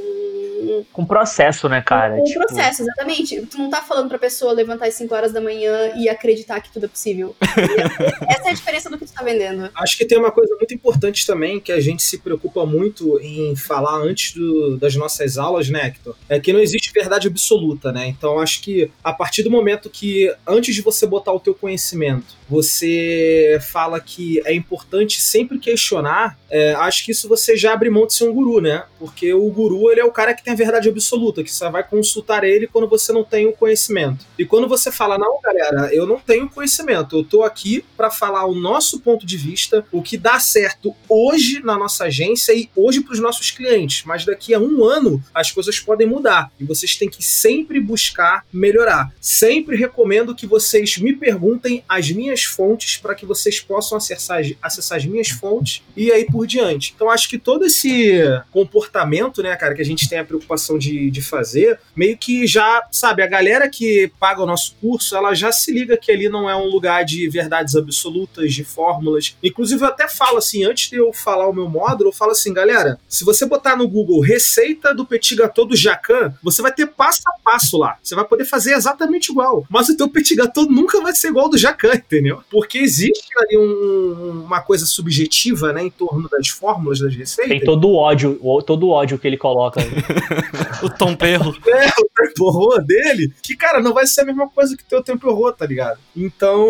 com 0.92 1.04
processo, 1.04 1.68
né, 1.68 1.80
cara? 1.82 2.16
Com 2.16 2.22
o 2.22 2.24
Tipo, 2.24 2.40
processo, 2.46 2.82
exatamente. 2.82 3.40
Tu 3.46 3.58
não 3.58 3.70
tá 3.70 3.82
falando 3.82 4.08
pra 4.08 4.18
pessoa 4.18 4.52
levantar 4.52 4.86
às 4.88 4.94
5 4.94 5.14
horas 5.14 5.32
da 5.32 5.40
manhã 5.40 5.92
e 5.96 6.08
acreditar 6.08 6.60
que 6.60 6.70
tudo 6.72 6.86
é 6.86 6.88
possível. 6.88 7.34
Essa 8.28 8.48
é 8.48 8.50
a 8.50 8.54
diferença 8.54 8.88
do 8.90 8.98
que 8.98 9.04
tu 9.06 9.12
tá 9.12 9.22
vendendo. 9.22 9.70
Acho 9.74 9.96
que 9.96 10.04
tem 10.04 10.18
uma 10.18 10.30
coisa 10.30 10.54
muito 10.56 10.72
importante 10.74 11.26
também 11.26 11.60
que 11.60 11.72
a 11.72 11.80
gente 11.80 12.02
se 12.02 12.18
preocupa 12.18 12.64
muito 12.66 13.18
em 13.20 13.54
falar 13.56 13.96
antes 13.98 14.34
do- 14.34 14.76
das 14.76 14.94
nossas 14.96 15.38
aulas, 15.38 15.68
né, 15.68 15.86
Hector? 15.86 16.14
É 16.28 16.38
que 16.40 16.52
não 16.52 16.60
existe 16.60 16.92
verdade 16.92 17.28
absoluta, 17.28 17.92
né? 17.92 18.06
Então 18.08 18.38
acho 18.38 18.60
que 18.62 18.90
a 19.02 19.12
partir 19.12 19.42
do 19.42 19.50
momento 19.50 19.88
que, 19.90 20.32
antes 20.46 20.74
de 20.74 20.82
você 20.82 21.06
botar 21.06 21.32
o 21.32 21.40
teu 21.40 21.54
conhecimento, 21.54 22.37
você 22.48 23.58
fala 23.60 24.00
que 24.00 24.40
é 24.44 24.54
importante 24.54 25.20
sempre 25.20 25.58
questionar, 25.58 26.38
é, 26.50 26.74
acho 26.74 27.04
que 27.04 27.12
isso 27.12 27.28
você 27.28 27.56
já 27.56 27.72
abre 27.72 27.90
mão 27.90 28.06
de 28.06 28.14
ser 28.14 28.24
um 28.24 28.32
guru, 28.32 28.60
né? 28.60 28.84
Porque 28.98 29.32
o 29.34 29.48
guru, 29.50 29.90
ele 29.90 30.00
é 30.00 30.04
o 30.04 30.12
cara 30.12 30.34
que 30.34 30.42
tem 30.42 30.52
a 30.52 30.56
verdade 30.56 30.88
absoluta, 30.88 31.44
que 31.44 31.52
você 31.52 31.68
vai 31.68 31.86
consultar 31.86 32.44
ele 32.44 32.66
quando 32.66 32.88
você 32.88 33.12
não 33.12 33.22
tem 33.22 33.46
o 33.46 33.52
conhecimento. 33.52 34.24
E 34.38 34.44
quando 34.44 34.66
você 34.66 34.90
fala, 34.90 35.18
não, 35.18 35.40
galera, 35.42 35.92
eu 35.92 36.06
não 36.06 36.18
tenho 36.18 36.48
conhecimento, 36.48 37.16
eu 37.16 37.24
tô 37.24 37.42
aqui 37.42 37.84
para 37.96 38.10
falar 38.10 38.46
o 38.46 38.54
nosso 38.54 39.00
ponto 39.00 39.26
de 39.26 39.36
vista, 39.36 39.84
o 39.92 40.02
que 40.02 40.16
dá 40.16 40.40
certo 40.40 40.94
hoje 41.08 41.60
na 41.62 41.76
nossa 41.76 42.04
agência 42.04 42.52
e 42.52 42.70
hoje 42.74 43.00
para 43.00 43.12
os 43.12 43.20
nossos 43.20 43.50
clientes, 43.50 44.04
mas 44.04 44.24
daqui 44.24 44.54
a 44.54 44.58
um 44.58 44.84
ano 44.84 45.22
as 45.34 45.50
coisas 45.50 45.78
podem 45.80 46.06
mudar 46.06 46.50
e 46.58 46.64
vocês 46.64 46.96
têm 46.96 47.08
que 47.08 47.22
sempre 47.22 47.80
buscar 47.80 48.44
melhorar. 48.52 49.12
Sempre 49.20 49.76
recomendo 49.76 50.34
que 50.34 50.46
vocês 50.46 50.98
me 50.98 51.14
perguntem 51.14 51.84
as 51.88 52.10
minhas 52.10 52.37
fontes 52.44 52.96
para 52.96 53.14
que 53.14 53.26
vocês 53.26 53.60
possam 53.60 53.98
acessar, 53.98 54.42
acessar 54.62 54.98
as 54.98 55.04
minhas 55.04 55.28
fontes 55.28 55.82
e 55.96 56.10
aí 56.12 56.24
por 56.26 56.46
diante. 56.46 56.92
Então 56.94 57.10
acho 57.10 57.28
que 57.28 57.38
todo 57.38 57.64
esse 57.64 58.20
comportamento, 58.50 59.42
né, 59.42 59.54
cara, 59.56 59.74
que 59.74 59.82
a 59.82 59.84
gente 59.84 60.08
tem 60.08 60.18
a 60.18 60.24
preocupação 60.24 60.78
de, 60.78 61.10
de 61.10 61.22
fazer, 61.22 61.78
meio 61.94 62.16
que 62.16 62.46
já, 62.46 62.86
sabe, 62.90 63.22
a 63.22 63.26
galera 63.26 63.68
que 63.68 64.10
paga 64.18 64.42
o 64.42 64.46
nosso 64.46 64.74
curso, 64.80 65.16
ela 65.16 65.34
já 65.34 65.52
se 65.52 65.72
liga 65.72 65.96
que 65.96 66.10
ali 66.10 66.28
não 66.28 66.48
é 66.48 66.56
um 66.56 66.66
lugar 66.66 67.04
de 67.04 67.28
verdades 67.28 67.74
absolutas, 67.76 68.52
de 68.52 68.64
fórmulas. 68.64 69.36
Inclusive, 69.42 69.82
eu 69.82 69.88
até 69.88 70.08
falo 70.08 70.38
assim, 70.38 70.64
antes 70.64 70.90
de 70.90 70.96
eu 70.96 71.12
falar 71.12 71.48
o 71.48 71.52
meu 71.52 71.68
módulo, 71.68 72.10
eu 72.10 72.14
falo 72.14 72.32
assim, 72.32 72.52
galera, 72.52 72.98
se 73.08 73.24
você 73.24 73.46
botar 73.46 73.76
no 73.76 73.88
Google 73.88 74.20
receita 74.20 74.94
do 74.94 75.06
petit 75.06 75.34
gâteau 75.34 75.64
do 75.64 75.76
Jacan, 75.76 76.34
você 76.42 76.62
vai 76.62 76.72
ter 76.72 76.86
passo 76.86 77.22
a 77.26 77.32
passo 77.42 77.78
lá. 77.78 77.96
Você 78.02 78.14
vai 78.14 78.24
poder 78.24 78.44
fazer 78.44 78.74
exatamente 78.74 79.30
igual. 79.30 79.66
Mas 79.68 79.88
o 79.88 79.96
teu 79.96 80.08
petit 80.08 80.34
gâteau 80.34 80.66
nunca 80.66 81.00
vai 81.00 81.14
ser 81.14 81.28
igual 81.28 81.46
ao 81.46 81.50
do 81.50 81.58
Jacan, 81.58 81.94
entendeu? 81.94 82.27
Porque 82.50 82.78
existe 82.78 83.28
ali 83.38 83.56
um- 83.58 84.42
uma 84.44 84.60
coisa 84.60 84.86
subjetiva, 84.86 85.72
né, 85.72 85.82
em 85.84 85.90
torno 85.90 86.28
das 86.28 86.48
fórmulas 86.48 86.98
das 87.00 87.14
receitas. 87.14 87.50
tem 87.50 87.60
todo 87.64 87.88
o 87.88 87.94
ódio, 87.96 88.38
o- 88.40 88.62
todo 88.62 88.86
o 88.86 88.90
ódio 88.90 89.18
que 89.18 89.26
ele 89.26 89.36
coloca. 89.36 89.80
O 90.82 90.88
Tom 90.88 91.16
Perro. 91.16 91.56
é, 91.66 91.86
o 91.88 92.08
tempo 92.16 92.44
horror 92.44 92.84
dele, 92.84 93.32
que, 93.42 93.56
cara, 93.56 93.80
não 93.80 93.92
vai 93.92 94.06
ser 94.06 94.20
a 94.20 94.24
mesma 94.24 94.48
coisa 94.48 94.76
que 94.76 94.84
teu 94.84 95.02
tempo 95.02 95.28
horror, 95.28 95.52
tá 95.52 95.66
ligado? 95.66 95.98
Então, 96.16 96.64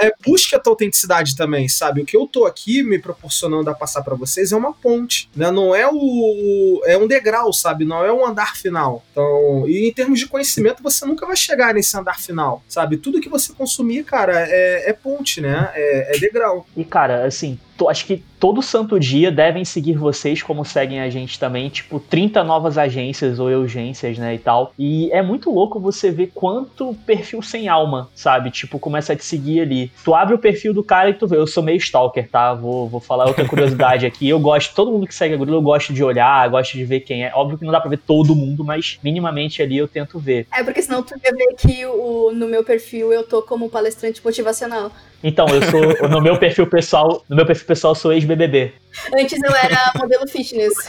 é, 0.00 0.12
busque 0.26 0.54
a 0.54 0.58
tua 0.58 0.72
autenticidade 0.72 1.36
também, 1.36 1.68
sabe? 1.68 2.00
O 2.00 2.04
que 2.04 2.16
eu 2.16 2.26
tô 2.26 2.44
aqui 2.44 2.82
me 2.82 2.98
proporcionando 2.98 3.70
a 3.70 3.74
passar 3.74 4.02
pra 4.02 4.16
vocês 4.16 4.50
é 4.52 4.56
uma 4.56 4.72
ponte, 4.72 5.30
né? 5.34 5.50
Não 5.50 5.74
é 5.74 5.88
o. 5.88 6.82
É 6.86 6.98
um 6.98 7.06
degrau, 7.06 7.52
sabe? 7.52 7.84
Não 7.84 8.04
é 8.04 8.12
um 8.12 8.26
andar 8.26 8.56
final. 8.56 9.04
Então, 9.12 9.64
e 9.68 9.88
em 9.88 9.92
termos 9.92 10.18
de 10.18 10.26
conhecimento, 10.26 10.82
você 10.82 11.04
nunca 11.06 11.24
vai 11.26 11.36
chegar 11.36 11.72
nesse 11.72 11.96
andar 11.96 12.18
final, 12.18 12.62
sabe? 12.68 12.96
Tudo 12.96 13.20
que 13.20 13.28
você 13.28 13.52
consumir, 13.52 14.02
cara, 14.04 14.32
é, 14.48 14.85
é 14.86 14.92
ponte, 14.92 15.40
né? 15.40 15.70
É, 15.74 16.16
é 16.16 16.18
degrau. 16.18 16.66
E, 16.76 16.84
cara, 16.84 17.26
assim, 17.26 17.58
acho 17.88 18.06
que 18.06 18.22
todo 18.38 18.62
santo 18.62 18.98
dia 18.98 19.30
devem 19.30 19.64
seguir 19.64 19.94
vocês 19.94 20.42
como 20.42 20.64
seguem 20.64 21.00
a 21.00 21.10
gente 21.10 21.38
também, 21.38 21.68
tipo, 21.68 21.98
30 21.98 22.44
novas 22.44 22.78
agências 22.78 23.38
ou 23.38 23.48
urgências, 23.48 24.18
né, 24.18 24.34
e 24.34 24.38
tal. 24.38 24.72
E 24.78 25.10
é 25.12 25.22
muito 25.22 25.50
louco 25.50 25.80
você 25.80 26.10
ver 26.10 26.30
quanto 26.34 26.94
perfil 27.06 27.42
sem 27.42 27.68
alma, 27.68 28.08
sabe? 28.14 28.50
Tipo, 28.50 28.78
começa 28.78 29.12
a 29.12 29.16
te 29.16 29.24
seguir 29.24 29.60
ali. 29.60 29.90
Tu 30.04 30.14
abre 30.14 30.34
o 30.34 30.38
perfil 30.38 30.72
do 30.72 30.82
cara 30.82 31.10
e 31.10 31.14
tu 31.14 31.26
vê, 31.26 31.36
eu 31.36 31.46
sou 31.46 31.62
meio 31.62 31.78
stalker, 31.78 32.28
tá? 32.28 32.54
Vou, 32.54 32.88
vou 32.88 33.00
falar 33.00 33.26
outra 33.26 33.46
curiosidade 33.46 34.04
aqui. 34.06 34.28
Eu 34.28 34.40
gosto, 34.40 34.74
todo 34.74 34.92
mundo 34.92 35.06
que 35.06 35.14
segue 35.14 35.34
a 35.34 35.36
Gorila, 35.36 35.56
eu 35.56 35.62
gosto 35.62 35.92
de 35.92 36.02
olhar, 36.02 36.48
gosto 36.48 36.72
de 36.72 36.84
ver 36.84 37.00
quem 37.00 37.24
é. 37.24 37.32
Óbvio 37.34 37.58
que 37.58 37.64
não 37.64 37.72
dá 37.72 37.80
pra 37.80 37.90
ver 37.90 37.98
todo 37.98 38.34
mundo, 38.34 38.64
mas 38.64 38.98
minimamente 39.02 39.62
ali 39.62 39.76
eu 39.76 39.88
tento 39.88 40.18
ver. 40.18 40.46
É 40.52 40.62
porque 40.62 40.82
senão 40.82 41.02
tu 41.02 41.14
ia 41.14 41.32
ver 41.32 41.54
que 41.56 41.84
o, 41.86 42.32
no 42.32 42.46
meu 42.46 42.64
perfil 42.64 43.12
eu 43.12 43.24
tô 43.24 43.42
como 43.42 43.68
palestrante 43.68 44.24
motivacional. 44.24 44.90
Então, 45.22 45.46
eu 45.48 45.62
sou, 45.62 46.08
no 46.08 46.20
meu 46.20 46.38
perfil 46.38 46.66
pessoal, 46.66 47.24
no 47.28 47.34
meu 47.34 47.46
perfil 47.46 47.65
pessoal 47.66 47.94
sou 47.94 48.12
ex-BBB. 48.12 48.72
Antes 49.18 49.42
eu 49.42 49.54
era 49.54 49.92
modelo 49.96 50.28
fitness. 50.28 50.74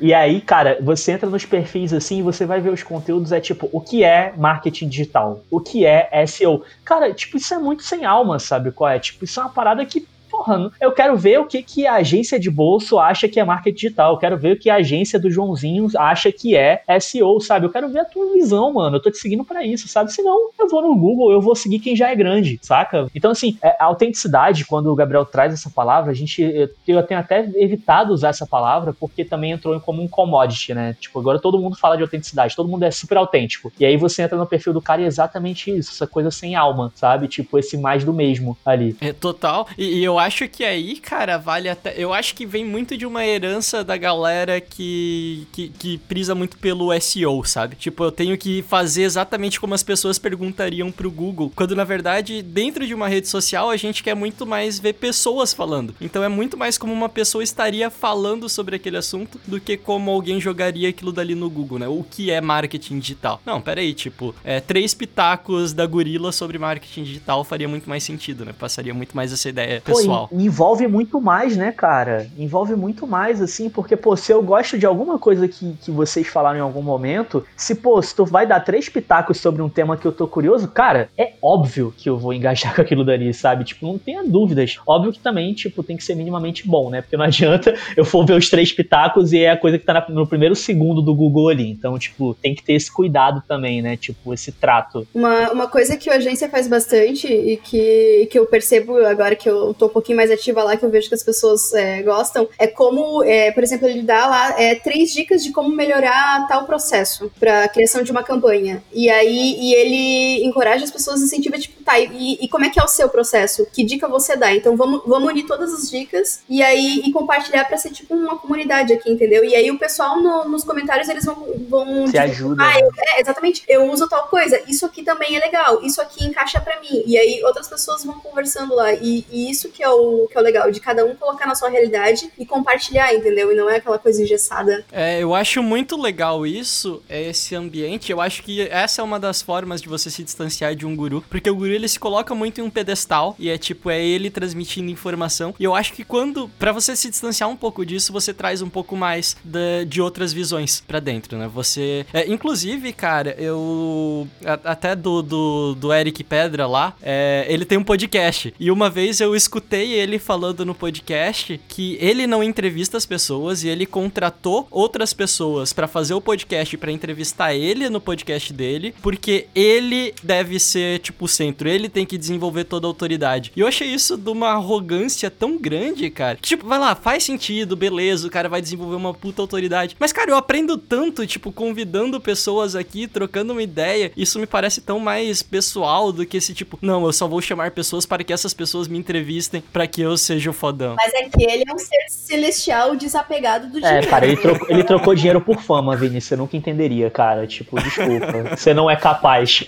E 0.00 0.14
aí, 0.14 0.40
cara, 0.40 0.78
você 0.80 1.12
entra 1.12 1.28
nos 1.28 1.44
perfis 1.44 1.92
assim 1.92 2.18
e 2.18 2.22
você 2.22 2.46
vai 2.46 2.60
ver 2.60 2.70
os 2.70 2.82
conteúdos, 2.82 3.32
é 3.32 3.40
tipo, 3.40 3.68
o 3.72 3.80
que 3.80 4.02
é 4.02 4.32
marketing 4.36 4.88
digital? 4.88 5.42
O 5.50 5.60
que 5.60 5.84
é 5.84 6.26
SEO? 6.26 6.64
Cara, 6.84 7.12
tipo, 7.12 7.36
isso 7.36 7.52
é 7.54 7.58
muito 7.58 7.82
sem 7.82 8.04
alma, 8.04 8.38
sabe 8.38 8.72
qual 8.72 8.90
é? 8.90 8.98
Tipo, 8.98 9.24
isso 9.24 9.38
é 9.40 9.42
uma 9.42 9.52
parada 9.52 9.84
que, 9.84 10.06
porra, 10.34 10.70
eu 10.80 10.92
quero 10.92 11.16
ver 11.16 11.38
o 11.38 11.46
que, 11.46 11.62
que 11.62 11.86
a 11.86 11.94
agência 11.94 12.38
de 12.38 12.50
bolso 12.50 12.98
acha 12.98 13.28
que 13.28 13.38
é 13.38 13.44
marketing 13.44 13.74
digital. 13.74 14.12
Eu 14.14 14.18
quero 14.18 14.36
ver 14.36 14.52
o 14.52 14.58
que 14.58 14.68
a 14.68 14.76
agência 14.76 15.18
do 15.18 15.30
Joãozinho 15.30 15.88
acha 15.96 16.32
que 16.32 16.56
é 16.56 16.82
SEO, 17.00 17.40
sabe? 17.40 17.66
Eu 17.66 17.70
quero 17.70 17.88
ver 17.88 18.00
a 18.00 18.04
tua 18.04 18.32
visão, 18.32 18.72
mano. 18.72 18.96
Eu 18.96 19.00
tô 19.00 19.10
te 19.10 19.18
seguindo 19.18 19.44
para 19.44 19.64
isso, 19.64 19.86
sabe? 19.88 20.12
Senão 20.12 20.50
eu 20.58 20.68
vou 20.68 20.82
no 20.82 20.96
Google, 20.96 21.32
eu 21.32 21.40
vou 21.40 21.54
seguir 21.54 21.78
quem 21.78 21.94
já 21.94 22.10
é 22.10 22.16
grande, 22.16 22.58
saca? 22.62 23.06
Então, 23.14 23.30
assim, 23.30 23.56
é, 23.62 23.76
a 23.78 23.84
autenticidade, 23.84 24.64
quando 24.64 24.90
o 24.90 24.94
Gabriel 24.94 25.24
traz 25.24 25.52
essa 25.52 25.70
palavra, 25.70 26.10
a 26.10 26.14
gente. 26.14 26.42
Eu 26.86 27.02
tenho 27.02 27.20
até 27.20 27.48
evitado 27.56 28.12
usar 28.12 28.30
essa 28.30 28.46
palavra 28.46 28.92
porque 28.92 29.24
também 29.24 29.52
entrou 29.52 29.78
como 29.80 30.02
um 30.02 30.08
commodity, 30.08 30.74
né? 30.74 30.96
Tipo, 31.00 31.20
agora 31.20 31.38
todo 31.38 31.58
mundo 31.58 31.76
fala 31.76 31.96
de 31.96 32.02
autenticidade, 32.02 32.56
todo 32.56 32.68
mundo 32.68 32.84
é 32.84 32.90
super 32.90 33.16
autêntico. 33.16 33.72
E 33.78 33.84
aí 33.84 33.96
você 33.96 34.22
entra 34.22 34.36
no 34.36 34.46
perfil 34.46 34.72
do 34.72 34.80
cara 34.80 35.00
e 35.00 35.04
é 35.04 35.06
exatamente 35.06 35.70
isso, 35.70 35.92
essa 35.92 36.06
coisa 36.06 36.30
sem 36.30 36.54
alma, 36.54 36.92
sabe? 36.94 37.28
Tipo, 37.28 37.58
esse 37.58 37.76
mais 37.76 38.04
do 38.04 38.12
mesmo 38.12 38.56
ali. 38.64 38.96
É 39.00 39.12
total. 39.12 39.66
E, 39.76 40.00
e 40.00 40.04
eu 40.04 40.18
acho 40.18 40.23
que 40.32 40.64
aí, 40.64 40.96
cara, 40.96 41.36
vale 41.36 41.68
até. 41.68 41.94
Eu 41.96 42.12
acho 42.12 42.34
que 42.34 42.46
vem 42.46 42.64
muito 42.64 42.96
de 42.96 43.04
uma 43.04 43.24
herança 43.24 43.84
da 43.84 43.96
galera 43.96 44.60
que, 44.60 45.46
que, 45.52 45.68
que 45.68 45.98
prisa 45.98 46.34
muito 46.34 46.56
pelo 46.56 46.98
SEO, 47.00 47.44
sabe? 47.44 47.76
Tipo, 47.76 48.04
eu 48.04 48.12
tenho 48.12 48.38
que 48.38 48.62
fazer 48.62 49.02
exatamente 49.02 49.60
como 49.60 49.74
as 49.74 49.82
pessoas 49.82 50.18
perguntariam 50.18 50.90
pro 50.90 51.10
Google. 51.10 51.52
Quando 51.54 51.76
na 51.76 51.84
verdade, 51.84 52.42
dentro 52.42 52.86
de 52.86 52.94
uma 52.94 53.08
rede 53.08 53.28
social, 53.28 53.70
a 53.70 53.76
gente 53.76 54.02
quer 54.02 54.14
muito 54.14 54.46
mais 54.46 54.78
ver 54.78 54.94
pessoas 54.94 55.52
falando. 55.52 55.94
Então 56.00 56.22
é 56.22 56.28
muito 56.28 56.56
mais 56.56 56.78
como 56.78 56.92
uma 56.92 57.08
pessoa 57.08 57.42
estaria 57.42 57.90
falando 57.90 58.48
sobre 58.48 58.76
aquele 58.76 58.96
assunto 58.96 59.40
do 59.46 59.60
que 59.60 59.76
como 59.76 60.10
alguém 60.10 60.40
jogaria 60.40 60.88
aquilo 60.88 61.12
dali 61.12 61.34
no 61.34 61.50
Google, 61.50 61.78
né? 61.78 61.88
O 61.88 62.04
que 62.04 62.30
é 62.30 62.40
marketing 62.40 62.98
digital? 62.98 63.40
Não, 63.44 63.60
peraí, 63.60 63.92
tipo, 63.94 64.34
é, 64.44 64.60
três 64.60 64.94
pitacos 64.94 65.72
da 65.72 65.86
gorila 65.86 66.32
sobre 66.32 66.58
marketing 66.58 67.04
digital 67.04 67.44
faria 67.44 67.68
muito 67.68 67.88
mais 67.88 68.02
sentido, 68.02 68.44
né? 68.44 68.52
Passaria 68.52 68.94
muito 68.94 69.16
mais 69.16 69.32
essa 69.32 69.48
ideia 69.48 69.80
pessoal. 69.80 70.06
Pô, 70.06 70.13
envolve 70.32 70.86
muito 70.86 71.20
mais, 71.20 71.56
né, 71.56 71.72
cara? 71.72 72.26
Envolve 72.38 72.74
muito 72.74 73.06
mais, 73.06 73.40
assim, 73.40 73.68
porque, 73.68 73.96
pô, 73.96 74.16
se 74.16 74.32
eu 74.32 74.42
gosto 74.42 74.78
de 74.78 74.86
alguma 74.86 75.18
coisa 75.18 75.46
que, 75.48 75.74
que 75.82 75.90
vocês 75.90 76.26
falaram 76.26 76.58
em 76.58 76.62
algum 76.62 76.82
momento, 76.82 77.44
se, 77.56 77.74
pô, 77.74 78.00
se 78.02 78.14
tu 78.14 78.24
vai 78.24 78.46
dar 78.46 78.60
três 78.60 78.88
pitacos 78.88 79.38
sobre 79.38 79.62
um 79.62 79.68
tema 79.68 79.96
que 79.96 80.06
eu 80.06 80.12
tô 80.12 80.26
curioso, 80.26 80.68
cara, 80.68 81.08
é 81.16 81.32
óbvio 81.42 81.92
que 81.96 82.08
eu 82.08 82.18
vou 82.18 82.32
engajar 82.32 82.74
com 82.74 82.82
aquilo 82.82 83.04
dali, 83.04 83.32
sabe? 83.32 83.64
Tipo, 83.64 83.86
não 83.86 83.98
tenha 83.98 84.24
dúvidas. 84.24 84.78
Óbvio 84.86 85.12
que 85.12 85.18
também, 85.18 85.52
tipo, 85.54 85.82
tem 85.82 85.96
que 85.96 86.04
ser 86.04 86.14
minimamente 86.14 86.66
bom, 86.66 86.90
né? 86.90 87.00
Porque 87.00 87.16
não 87.16 87.24
adianta 87.26 87.74
eu 87.96 88.04
for 88.04 88.24
ver 88.24 88.34
os 88.34 88.48
três 88.48 88.72
pitacos 88.72 89.32
e 89.32 89.40
é 89.40 89.50
a 89.50 89.56
coisa 89.56 89.78
que 89.78 89.84
tá 89.84 90.06
no 90.08 90.26
primeiro 90.26 90.54
segundo 90.54 91.02
do 91.02 91.14
Google 91.14 91.48
ali. 91.48 91.70
Então, 91.70 91.98
tipo, 91.98 92.34
tem 92.34 92.54
que 92.54 92.62
ter 92.62 92.74
esse 92.74 92.92
cuidado 92.92 93.42
também, 93.46 93.82
né? 93.82 93.96
Tipo, 93.96 94.32
esse 94.32 94.52
trato. 94.52 95.06
Uma, 95.14 95.50
uma 95.52 95.68
coisa 95.68 95.96
que 95.96 96.10
a 96.10 96.14
agência 96.14 96.48
faz 96.48 96.68
bastante 96.68 97.26
e 97.26 97.56
que, 97.56 98.28
que 98.30 98.38
eu 98.38 98.46
percebo 98.46 98.98
agora 98.98 99.36
que 99.36 99.48
eu 99.48 99.74
tô 99.74 99.88
um 99.88 99.88
pouquinho 100.04 100.18
mais 100.18 100.30
ativa 100.30 100.62
lá, 100.62 100.76
que 100.76 100.84
eu 100.84 100.90
vejo 100.90 101.08
que 101.08 101.14
as 101.14 101.22
pessoas 101.22 101.72
é, 101.72 102.02
gostam, 102.02 102.46
é 102.58 102.66
como, 102.66 103.24
é, 103.24 103.50
por 103.52 103.62
exemplo, 103.62 103.88
ele 103.88 104.02
dá 104.02 104.26
lá 104.26 104.60
é, 104.60 104.74
três 104.74 105.10
dicas 105.12 105.42
de 105.42 105.50
como 105.50 105.74
melhorar 105.74 106.46
tal 106.46 106.66
processo 106.66 107.32
para 107.40 107.66
criação 107.68 108.02
de 108.02 108.12
uma 108.12 108.22
campanha. 108.22 108.82
E 108.92 109.08
aí 109.08 109.56
e 109.58 109.74
ele 109.74 110.44
encoraja 110.44 110.84
as 110.84 110.90
pessoas, 110.90 111.22
incentiva, 111.22 111.58
tipo, 111.58 111.82
tá, 111.82 111.98
e, 111.98 112.44
e, 112.44 112.48
como 112.48 112.66
é 112.66 112.70
que 112.70 112.78
é 112.78 112.84
o 112.84 112.88
seu 112.88 113.08
processo? 113.08 113.66
Que 113.72 113.82
dica 113.82 114.06
você 114.06 114.36
dá? 114.36 114.54
Então 114.54 114.76
vamos, 114.76 115.02
vamos 115.06 115.30
unir 115.30 115.46
todas 115.46 115.72
as 115.72 115.90
dicas 115.90 116.40
e 116.48 116.62
aí 116.62 117.02
e 117.04 117.12
compartilhar 117.12 117.64
para 117.64 117.78
ser 117.78 117.90
tipo 117.90 118.14
uma 118.14 118.36
comunidade 118.36 118.92
aqui, 118.92 119.10
entendeu? 119.10 119.44
E 119.44 119.54
aí 119.54 119.70
o 119.70 119.78
pessoal 119.78 120.20
no, 120.20 120.44
nos 120.44 120.64
comentários 120.64 121.08
eles 121.08 121.24
vão. 121.24 121.46
vão 121.68 122.06
Se 122.08 122.18
ajuda. 122.18 122.62
Ah, 122.62 122.78
eu, 122.78 122.90
é, 122.98 123.20
exatamente. 123.20 123.64
Eu 123.66 123.90
uso 123.90 124.08
tal 124.08 124.28
coisa, 124.28 124.60
isso 124.68 124.84
aqui 124.84 125.02
também 125.02 125.36
é 125.36 125.38
legal, 125.38 125.82
isso 125.82 126.00
aqui 126.00 126.24
encaixa 126.24 126.60
para 126.60 126.78
mim. 126.80 127.02
E 127.06 127.16
aí 127.16 127.42
outras 127.44 127.68
pessoas 127.68 128.04
vão 128.04 128.18
conversando 128.20 128.74
lá. 128.74 128.92
E, 128.92 129.24
e, 129.30 129.50
isso 129.50 129.70
que 129.70 129.82
é, 129.82 129.88
o, 129.94 130.28
que 130.28 130.36
é 130.36 130.40
o 130.40 130.44
legal, 130.44 130.70
de 130.70 130.80
cada 130.80 131.04
um 131.04 131.14
colocar 131.14 131.46
na 131.46 131.54
sua 131.54 131.68
realidade 131.68 132.30
e 132.38 132.44
compartilhar, 132.44 133.14
entendeu? 133.14 133.52
E 133.52 133.54
não 133.54 133.68
é 133.68 133.76
aquela 133.76 133.98
coisa 133.98 134.22
engessada. 134.22 134.84
É, 134.92 135.22
eu 135.22 135.34
acho 135.34 135.62
muito 135.62 136.00
legal 136.00 136.46
isso, 136.46 137.02
esse 137.08 137.54
ambiente. 137.54 138.10
Eu 138.10 138.20
acho 138.20 138.42
que 138.42 138.62
essa 138.62 139.00
é 139.00 139.04
uma 139.04 139.18
das 139.18 139.42
formas 139.42 139.80
de 139.80 139.88
você 139.88 140.10
se 140.10 140.22
distanciar 140.22 140.74
de 140.74 140.86
um 140.86 140.94
guru, 140.94 141.24
porque 141.28 141.48
o 141.48 141.54
guru 141.54 141.72
ele 141.72 141.88
se 141.88 141.98
coloca 141.98 142.34
muito 142.34 142.60
em 142.60 142.64
um 142.64 142.70
pedestal 142.70 143.34
e 143.38 143.48
é 143.48 143.58
tipo, 143.58 143.90
é 143.90 144.02
ele 144.02 144.30
transmitindo 144.30 144.90
informação. 144.90 145.54
E 145.58 145.64
eu 145.64 145.74
acho 145.74 145.92
que 145.92 146.04
quando, 146.04 146.48
para 146.58 146.72
você 146.72 146.96
se 146.96 147.10
distanciar 147.10 147.48
um 147.48 147.56
pouco 147.56 147.84
disso, 147.84 148.12
você 148.12 148.32
traz 148.32 148.62
um 148.62 148.68
pouco 148.68 148.96
mais 148.96 149.36
de, 149.44 149.84
de 149.86 150.00
outras 150.00 150.32
visões 150.32 150.82
para 150.86 151.00
dentro, 151.00 151.38
né? 151.38 151.48
Você. 151.52 152.06
É, 152.12 152.28
inclusive, 152.30 152.92
cara, 152.92 153.34
eu. 153.38 154.26
Até 154.64 154.94
do, 154.94 155.22
do, 155.22 155.74
do 155.74 155.92
Eric 155.92 156.22
Pedra 156.24 156.66
lá, 156.66 156.94
é, 157.02 157.46
ele 157.48 157.64
tem 157.64 157.78
um 157.78 157.84
podcast. 157.84 158.54
E 158.58 158.70
uma 158.70 158.88
vez 158.88 159.20
eu 159.20 159.34
escutei 159.34 159.83
ele 159.92 160.18
falando 160.18 160.64
no 160.64 160.74
podcast 160.74 161.60
que 161.68 161.96
ele 162.00 162.26
não 162.26 162.42
entrevista 162.42 162.96
as 162.96 163.06
pessoas 163.06 163.64
e 163.64 163.68
ele 163.68 163.86
contratou 163.86 164.66
outras 164.70 165.12
pessoas 165.12 165.72
para 165.72 165.88
fazer 165.88 166.14
o 166.14 166.20
podcast 166.20 166.76
para 166.76 166.92
entrevistar 166.92 167.54
ele 167.54 167.88
no 167.88 168.00
podcast 168.00 168.52
dele, 168.52 168.94
porque 169.02 169.46
ele 169.54 170.14
deve 170.22 170.58
ser, 170.58 170.98
tipo, 171.00 171.24
o 171.24 171.28
centro. 171.28 171.68
Ele 171.68 171.88
tem 171.88 172.06
que 172.06 172.18
desenvolver 172.18 172.64
toda 172.64 172.86
a 172.86 172.90
autoridade. 172.90 173.52
E 173.54 173.60
eu 173.60 173.66
achei 173.66 173.88
isso 173.88 174.16
de 174.16 174.30
uma 174.30 174.50
arrogância 174.50 175.30
tão 175.30 175.58
grande, 175.58 176.10
cara. 176.10 176.38
Tipo, 176.40 176.66
vai 176.66 176.78
lá, 176.78 176.94
faz 176.94 177.24
sentido, 177.24 177.76
beleza, 177.76 178.26
o 178.26 178.30
cara 178.30 178.48
vai 178.48 178.60
desenvolver 178.60 178.96
uma 178.96 179.14
puta 179.14 179.42
autoridade. 179.42 179.96
Mas, 179.98 180.12
cara, 180.12 180.30
eu 180.30 180.36
aprendo 180.36 180.76
tanto, 180.76 181.26
tipo, 181.26 181.52
convidando 181.52 182.20
pessoas 182.20 182.74
aqui, 182.74 183.06
trocando 183.06 183.52
uma 183.52 183.62
ideia. 183.62 184.12
Isso 184.16 184.38
me 184.38 184.46
parece 184.46 184.80
tão 184.80 184.98
mais 184.98 185.42
pessoal 185.42 186.12
do 186.12 186.26
que 186.26 186.36
esse 186.36 186.54
tipo, 186.54 186.78
não, 186.80 187.04
eu 187.04 187.12
só 187.12 187.26
vou 187.26 187.40
chamar 187.40 187.70
pessoas 187.70 188.06
para 188.06 188.24
que 188.24 188.32
essas 188.32 188.54
pessoas 188.54 188.88
me 188.88 188.98
entrevistem 188.98 189.62
para 189.74 189.88
que 189.88 190.00
eu 190.00 190.16
seja 190.16 190.50
o 190.50 190.52
fodão. 190.52 190.94
Mas 190.96 191.12
é 191.14 191.24
que 191.28 191.42
ele 191.42 191.64
é 191.68 191.74
um 191.74 191.78
ser 191.78 192.06
celestial 192.08 192.94
desapegado 192.94 193.66
do 193.68 193.78
É, 193.78 193.80
dinheiro. 193.80 194.06
cara, 194.08 194.24
ele 194.24 194.36
trocou, 194.36 194.70
ele 194.70 194.84
trocou 194.84 195.14
dinheiro 195.16 195.40
por 195.40 195.60
fama, 195.60 195.96
Vini. 195.96 196.20
Você 196.20 196.36
nunca 196.36 196.56
entenderia, 196.56 197.10
cara. 197.10 197.44
Tipo, 197.44 197.80
desculpa. 197.82 198.54
Você 198.56 198.72
não 198.72 198.88
é 198.88 198.94
capaz. 198.94 199.64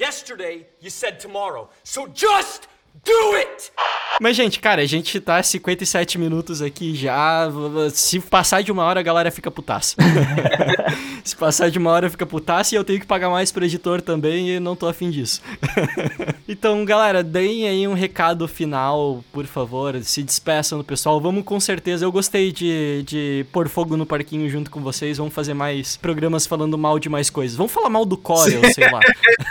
Yesterday, 0.00 0.66
you 0.82 0.90
said 0.90 1.18
tomorrow. 1.20 1.68
So 1.84 2.08
just 2.14 2.62
do 3.04 3.34
it! 3.36 3.70
Mas, 4.20 4.36
gente, 4.36 4.60
cara, 4.60 4.82
a 4.82 4.86
gente 4.86 5.20
tá 5.20 5.42
57 5.42 6.18
minutos 6.18 6.62
aqui 6.62 6.94
já. 6.94 7.48
Se 7.92 8.18
passar 8.20 8.62
de 8.62 8.72
uma 8.72 8.84
hora, 8.84 9.00
a 9.00 9.02
galera 9.02 9.30
fica 9.30 9.50
putaça. 9.50 9.96
Se 11.22 11.36
passar 11.36 11.70
de 11.70 11.78
uma 11.78 11.90
hora, 11.90 12.08
fica 12.08 12.24
putaça 12.24 12.74
e 12.74 12.78
eu 12.78 12.84
tenho 12.84 13.00
que 13.00 13.06
pagar 13.06 13.28
mais 13.28 13.50
pro 13.50 13.64
editor 13.64 14.00
também 14.00 14.50
e 14.50 14.60
não 14.60 14.76
tô 14.76 14.86
afim 14.86 15.10
disso. 15.10 15.42
então, 16.48 16.84
galera, 16.84 17.22
deem 17.22 17.66
aí 17.66 17.88
um 17.88 17.94
recado 17.94 18.46
final, 18.46 19.24
por 19.32 19.44
favor. 19.44 20.00
Se 20.02 20.22
despeçam 20.22 20.78
do 20.78 20.84
pessoal. 20.84 21.20
Vamos 21.20 21.44
com 21.44 21.58
certeza. 21.58 22.04
Eu 22.04 22.12
gostei 22.12 22.52
de, 22.52 23.02
de 23.04 23.46
pôr 23.52 23.68
fogo 23.68 23.96
no 23.96 24.06
parquinho 24.06 24.48
junto 24.48 24.70
com 24.70 24.80
vocês. 24.80 25.18
Vamos 25.18 25.34
fazer 25.34 25.52
mais 25.52 25.96
programas 25.96 26.46
falando 26.46 26.78
mal 26.78 26.98
de 26.98 27.08
mais 27.08 27.28
coisas. 27.28 27.56
Vamos 27.56 27.72
falar 27.72 27.90
mal 27.90 28.04
do 28.04 28.16
Corel, 28.16 28.62
sei 28.72 28.90
lá. 28.90 29.00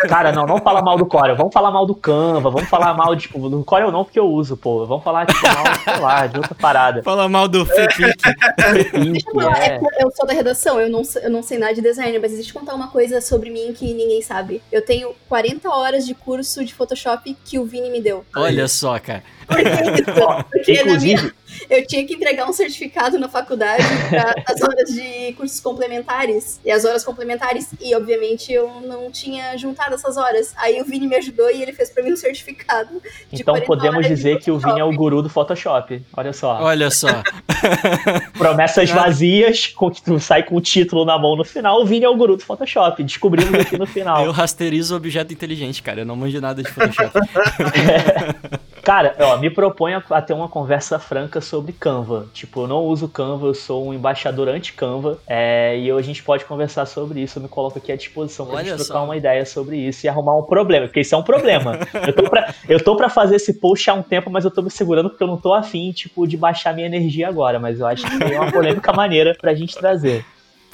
Cara, 0.08 0.32
não, 0.32 0.46
não 0.46 0.60
fala 0.60 0.82
mal 0.82 0.98
do 0.98 1.06
Corel. 1.06 1.36
Vamos 1.36 1.54
falar 1.54 1.72
mal 1.72 1.86
do 1.86 1.94
Canva. 1.94 2.50
Vamos 2.50 2.70
falar 2.70 2.94
mal, 2.94 3.16
tipo, 3.16 3.50
do 3.50 3.64
Corel 3.64 3.92
não, 3.92 4.04
porque 4.04 4.20
eu 4.20 4.28
uso, 4.28 4.55
pô. 4.58 4.86
Vamos 4.86 5.04
falar, 5.04 5.26
tipo, 5.26 5.42
mal, 5.42 5.66
sei 5.84 6.00
lá, 6.00 6.28
de 6.28 6.38
outra 6.38 6.56
parada. 6.56 7.04
Falar 7.06 7.30
mal 7.30 7.48
do 7.48 7.60
eu 7.60 7.66
falar, 7.66 9.64
é. 9.64 9.80
eu 10.00 10.12
sou 10.12 10.26
da 10.26 10.34
redação, 10.34 10.80
eu 10.80 10.90
não, 10.90 11.02
eu 11.22 11.30
não 11.30 11.44
sei 11.44 11.58
nada 11.58 11.74
de 11.74 11.82
design, 11.82 12.18
mas 12.20 12.32
deixa 12.32 12.50
eu 12.50 12.54
contar 12.60 12.74
uma 12.74 12.88
coisa 12.88 13.22
sobre 13.22 13.50
mim 13.50 13.74
que 13.74 13.94
ninguém 13.94 14.22
sabe. 14.22 14.62
Eu 14.72 14.84
tenho 14.84 15.14
40 15.28 15.70
horas 15.70 16.06
de 16.06 16.14
curso 16.14 16.64
de 16.64 16.74
Photoshop 16.74 17.36
que 17.46 17.60
o 17.60 17.66
Vini 17.66 17.90
me 17.90 18.02
deu. 18.02 18.26
Olha 18.36 18.68
só, 18.68 19.00
cara. 19.00 19.24
Por 19.48 19.58
que 19.58 19.64
isso? 19.64 20.44
Porque 20.52 20.74
na 20.74 20.82
Inclusive, 20.82 21.22
minha, 21.22 21.34
eu 21.70 21.86
tinha 21.86 22.06
que 22.06 22.14
entregar 22.14 22.48
um 22.50 22.54
certificado 22.54 23.20
na 23.20 23.28
faculdade 23.28 23.84
para 24.10 24.36
as 24.48 24.62
horas 24.62 24.90
de 24.94 25.34
cursos 25.34 25.60
complementares 25.60 26.60
e 26.64 26.72
as 26.72 26.86
horas 26.86 27.04
complementares 27.04 27.70
e 27.82 27.96
obviamente 27.96 28.52
eu 28.52 28.82
não 28.82 29.12
tinha 29.12 29.58
juntado 29.58 29.96
essas 29.96 30.18
horas. 30.18 30.54
Aí 30.58 30.82
o 30.82 30.86
Vini 30.86 31.08
me 31.08 31.16
ajudou 31.16 31.50
e 31.50 31.62
ele 31.62 31.74
fez 31.74 31.90
para 31.90 32.04
mim 32.04 32.14
um 32.14 32.18
certificado. 32.18 33.02
De 33.32 33.42
então 33.42 33.54
40 33.54 33.66
podemos 33.66 33.96
horas 33.96 34.08
de 34.08 34.16
dizer 34.16 34.40
que 34.40 34.52
o 34.52 34.58
Vini 34.58 34.80
é 34.80 34.84
o 34.84 34.94
guru 34.94 35.22
do 35.22 35.30
Photoshop. 35.30 36.02
Olha 36.16 36.34
só. 36.34 36.62
Olha 36.62 36.92
só. 36.92 37.08
Promessas 38.38 38.90
vazias, 38.90 39.68
com 39.68 39.90
que 39.92 40.02
tu 40.02 40.20
sai 40.20 40.44
com 40.44 40.56
o 40.56 40.62
título 40.62 41.06
na 41.06 41.18
mão 41.18 41.36
no 41.36 41.44
final, 41.44 41.82
o 41.82 41.86
Vini 41.86 42.06
é 42.06 42.10
o 42.10 42.16
guru 42.16 42.38
do 42.38 42.44
Photoshop. 42.44 43.04
Descobrimos 43.04 43.54
aqui 43.60 43.78
no 43.78 43.86
final. 43.86 44.26
Eu 44.26 44.32
rasterizo 44.32 44.96
objeto 44.96 45.34
inteligente, 45.34 45.82
cara. 45.82 46.02
Eu 46.02 46.06
não 46.06 46.16
manjo 46.16 46.40
nada 46.42 46.62
de 46.62 46.70
Photoshop. 46.72 47.12
Cara, 48.86 49.16
ó, 49.20 49.38
me 49.38 49.50
proponho 49.50 50.04
a 50.12 50.22
ter 50.22 50.34
uma 50.34 50.48
conversa 50.48 51.00
franca 51.00 51.42
sobre 51.42 51.74
Canva. 51.74 52.28
Tipo, 52.32 52.62
eu 52.62 52.68
não 52.68 52.84
uso 52.84 53.10
Canva, 53.10 53.48
eu 53.48 53.56
sou 53.56 53.88
um 53.88 53.92
embaixador 53.96 54.48
anti-Canva. 54.48 55.18
É, 55.26 55.76
e 55.76 55.90
a 55.90 56.02
gente 56.04 56.22
pode 56.22 56.46
conversar 56.46 56.86
sobre 56.86 57.20
isso. 57.20 57.40
Eu 57.40 57.44
me 57.44 57.50
coloco 57.50 57.80
aqui 57.80 57.92
à 57.92 57.96
disposição 57.96 58.46
pra 58.46 58.58
Olha 58.58 58.66
gente 58.66 58.86
trocar 58.86 59.00
só. 59.00 59.04
uma 59.04 59.18
ideia 59.18 59.44
sobre 59.44 59.78
isso 59.78 60.06
e 60.06 60.08
arrumar 60.08 60.38
um 60.38 60.44
problema. 60.44 60.86
Porque 60.86 61.00
isso 61.00 61.16
é 61.16 61.18
um 61.18 61.24
problema. 61.24 61.80
eu, 62.06 62.14
tô 62.14 62.30
pra, 62.30 62.54
eu 62.70 62.84
tô 62.84 62.96
pra 62.96 63.10
fazer 63.10 63.38
esse 63.38 63.60
post 63.60 63.90
há 63.90 63.96
um 63.96 64.04
tempo, 64.04 64.30
mas 64.30 64.46
eu 64.46 64.52
tô 64.52 64.62
me 64.62 64.70
segurando 64.70 65.10
porque 65.10 65.24
eu 65.24 65.28
não 65.28 65.38
tô 65.38 65.52
afim, 65.52 65.92
tipo, 65.92 66.28
de 66.28 66.38
baixar 66.38 66.72
minha 66.72 66.86
energia 66.86 67.28
agora. 67.28 67.60
Mas 67.60 67.80
eu 67.80 67.88
acho 67.88 68.06
que 68.06 68.24
é 68.24 68.40
uma 68.40 68.52
polêmica 68.52 68.94
maneira 68.94 69.36
pra 69.42 69.56
gente 69.56 69.76
trazer. 69.76 70.24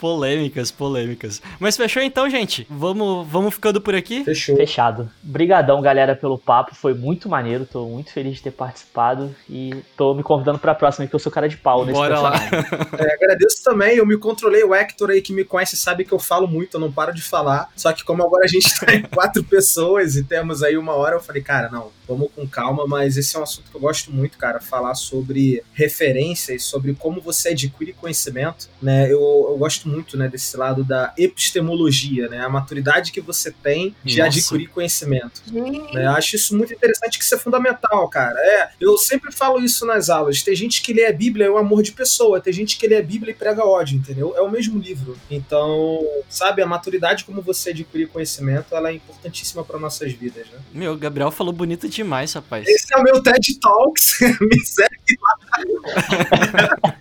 Polêmicas, 0.01 0.71
polêmicas. 0.71 1.43
Mas 1.59 1.77
fechou 1.77 2.01
então, 2.01 2.27
gente? 2.27 2.65
Vamos, 2.67 3.27
vamos 3.27 3.53
ficando 3.53 3.79
por 3.79 3.93
aqui? 3.93 4.23
Fechou. 4.23 4.55
Fechado. 4.55 5.07
Brigadão, 5.21 5.79
galera, 5.79 6.15
pelo 6.15 6.39
papo. 6.39 6.73
Foi 6.73 6.95
muito 6.95 7.29
maneiro. 7.29 7.67
Tô 7.71 7.85
muito 7.85 8.11
feliz 8.11 8.37
de 8.37 8.41
ter 8.41 8.51
participado. 8.51 9.33
E 9.47 9.75
tô 9.95 10.15
me 10.15 10.23
convidando 10.23 10.57
pra 10.57 10.73
próxima, 10.73 11.05
que 11.05 11.13
eu 11.13 11.19
sou 11.19 11.31
cara 11.31 11.47
de 11.47 11.55
pau 11.55 11.85
nesse 11.85 11.99
Bora 11.99 12.19
lá. 12.19 12.33
É, 12.97 13.13
agradeço 13.13 13.63
também, 13.63 13.97
eu 13.97 14.05
me 14.05 14.17
controlei. 14.17 14.63
O 14.63 14.73
Hector 14.73 15.11
aí 15.11 15.21
que 15.21 15.33
me 15.33 15.43
conhece 15.43 15.77
sabe 15.77 16.03
que 16.03 16.11
eu 16.11 16.19
falo 16.19 16.47
muito, 16.47 16.75
eu 16.75 16.79
não 16.79 16.91
paro 16.91 17.13
de 17.13 17.21
falar. 17.21 17.69
Só 17.75 17.93
que 17.93 18.03
como 18.03 18.23
agora 18.23 18.45
a 18.45 18.47
gente 18.47 18.79
tá 18.79 18.93
em 18.93 19.03
quatro 19.13 19.43
pessoas 19.43 20.15
e 20.15 20.23
temos 20.23 20.63
aí 20.63 20.77
uma 20.77 20.93
hora, 20.93 21.15
eu 21.15 21.21
falei, 21.21 21.41
cara, 21.41 21.69
não, 21.69 21.91
vamos 22.07 22.29
com 22.35 22.47
calma, 22.47 22.85
mas 22.87 23.17
esse 23.17 23.35
é 23.35 23.39
um 23.39 23.43
assunto 23.43 23.69
que 23.69 23.75
eu 23.75 23.81
gosto 23.81 24.11
muito, 24.11 24.37
cara, 24.37 24.59
falar 24.59 24.95
sobre 24.95 25.63
referências, 25.73 26.63
sobre 26.63 26.93
como 26.93 27.21
você 27.21 27.49
adquire 27.49 27.93
conhecimento, 27.93 28.69
né? 28.81 29.05
Eu, 29.05 29.19
eu 29.49 29.57
gosto 29.57 29.87
muito, 29.87 29.90
né, 30.17 30.27
desse 30.27 30.55
lado 30.57 30.83
da 30.83 31.13
epistemologia, 31.17 32.27
né? 32.29 32.39
A 32.39 32.49
maturidade 32.49 33.11
que 33.11 33.21
você 33.21 33.51
tem 33.51 33.95
de 34.03 34.17
Nossa. 34.17 34.27
adquirir 34.27 34.67
conhecimento. 34.69 35.41
Né? 35.51 36.05
Eu 36.05 36.11
acho 36.11 36.35
isso 36.35 36.55
muito 36.55 36.73
interessante, 36.73 37.17
que 37.17 37.23
isso 37.23 37.35
é 37.35 37.37
fundamental, 37.37 38.07
cara. 38.09 38.39
É, 38.39 38.69
eu 38.79 38.97
sempre 38.97 39.31
falo 39.31 39.59
isso 39.59 39.85
nas 39.85 40.09
aulas. 40.09 40.41
Tem 40.41 40.55
gente 40.55 40.81
que 40.81 40.93
lê 40.93 41.05
a 41.05 41.13
Bíblia 41.13 41.45
é 41.45 41.49
o 41.49 41.57
amor 41.57 41.83
de 41.83 41.91
pessoa, 41.91 42.39
tem 42.39 42.53
gente 42.53 42.77
que 42.77 42.87
lê 42.87 42.97
a 42.97 43.03
Bíblia 43.03 43.31
e 43.31 43.35
prega 43.35 43.65
ódio, 43.65 43.97
entendeu? 43.97 44.35
É 44.35 44.41
o 44.41 44.49
mesmo 44.49 44.79
livro. 44.79 45.17
Então, 45.29 45.99
sabe, 46.29 46.61
a 46.61 46.65
maturidade 46.65 47.23
como 47.25 47.41
você 47.41 47.71
adquirir 47.71 48.07
conhecimento, 48.07 48.75
ela 48.75 48.89
é 48.89 48.93
importantíssima 48.93 49.63
para 49.63 49.79
nossas 49.79 50.11
vidas, 50.13 50.47
né? 50.47 50.59
Meu, 50.73 50.93
o 50.93 50.97
Gabriel 50.97 51.31
falou 51.31 51.53
bonito 51.53 51.87
demais, 51.89 52.33
rapaz. 52.33 52.67
Esse 52.67 52.93
é 52.93 52.97
o 52.97 53.03
meu 53.03 53.21
TED 53.21 53.59
Talks. 53.59 54.19
Me 54.41 54.59
segue 54.65 54.91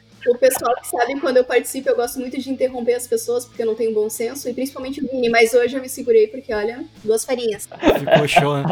o 0.29 0.37
pessoal 0.37 0.75
que 0.81 0.89
sabe, 0.89 1.19
quando 1.21 1.39
eu 1.39 1.45
participo, 1.45 1.89
eu 1.89 1.97
gosto 1.97 2.19
muito 2.19 2.39
de 2.39 2.51
interromper 2.51 2.95
as 2.95 3.07
pessoas 3.07 3.47
porque 3.47 3.63
eu 3.63 3.67
não 3.67 3.75
tenho 3.75 3.95
bom 3.95 4.09
senso, 4.11 4.49
e 4.49 4.55
principalmente 4.55 5.03
o 5.05 5.09
Vini, 5.09 5.29
mas 5.29 5.55
hoje 5.55 5.77
eu 5.77 5.83
me 5.83 5.89
segurei 5.89 6.27
porque, 6.27 6.53
olha, 6.53 6.85
duas 7.03 7.25
farinhas. 7.25 7.69
Ficou 7.99 8.29
show, 8.29 8.57
né? 8.59 8.65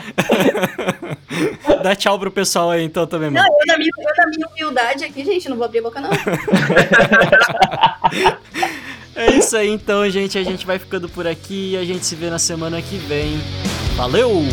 Dá 1.83 1.95
tchau 1.95 2.19
pro 2.19 2.31
pessoal 2.31 2.71
aí 2.71 2.85
então 2.85 3.07
também, 3.07 3.31
Não, 3.31 3.41
mano. 3.43 3.55
eu 3.61 3.67
na, 3.67 3.79
minha, 3.79 3.91
eu 3.97 4.05
na 4.17 4.27
minha 4.31 4.47
humildade 4.49 5.05
aqui, 5.05 5.25
gente, 5.25 5.49
não 5.49 5.57
vou 5.57 5.65
abrir 5.65 5.79
a 5.79 5.83
boca, 5.83 6.01
não. 6.01 6.11
É 9.19 9.33
isso 9.33 9.57
aí 9.57 9.69
então, 9.69 10.09
gente. 10.09 10.39
A 10.39 10.45
gente 10.45 10.65
vai 10.65 10.79
ficando 10.79 11.09
por 11.09 11.27
aqui 11.27 11.73
e 11.73 11.77
a 11.77 11.85
gente 11.85 12.07
se 12.07 12.15
vê 12.15 12.31
na 12.31 12.39
semana 12.39 12.81
que 12.81 12.97
vem. 12.97 13.41
Valeu! 13.97 14.45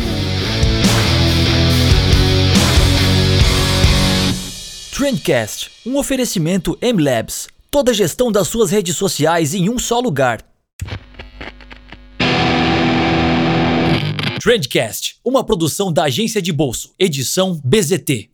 Trendcast, 4.96 5.70
um 5.84 5.98
oferecimento 5.98 6.78
M-Labs. 6.80 7.48
Toda 7.70 7.90
a 7.90 7.94
gestão 7.94 8.32
das 8.32 8.48
suas 8.48 8.70
redes 8.70 8.96
sociais 8.96 9.52
em 9.52 9.68
um 9.68 9.78
só 9.78 10.00
lugar. 10.00 10.40
Trendcast, 14.40 15.18
uma 15.22 15.44
produção 15.44 15.92
da 15.92 16.04
agência 16.04 16.40
de 16.40 16.50
bolso, 16.50 16.94
edição 16.98 17.60
BZT. 17.62 18.30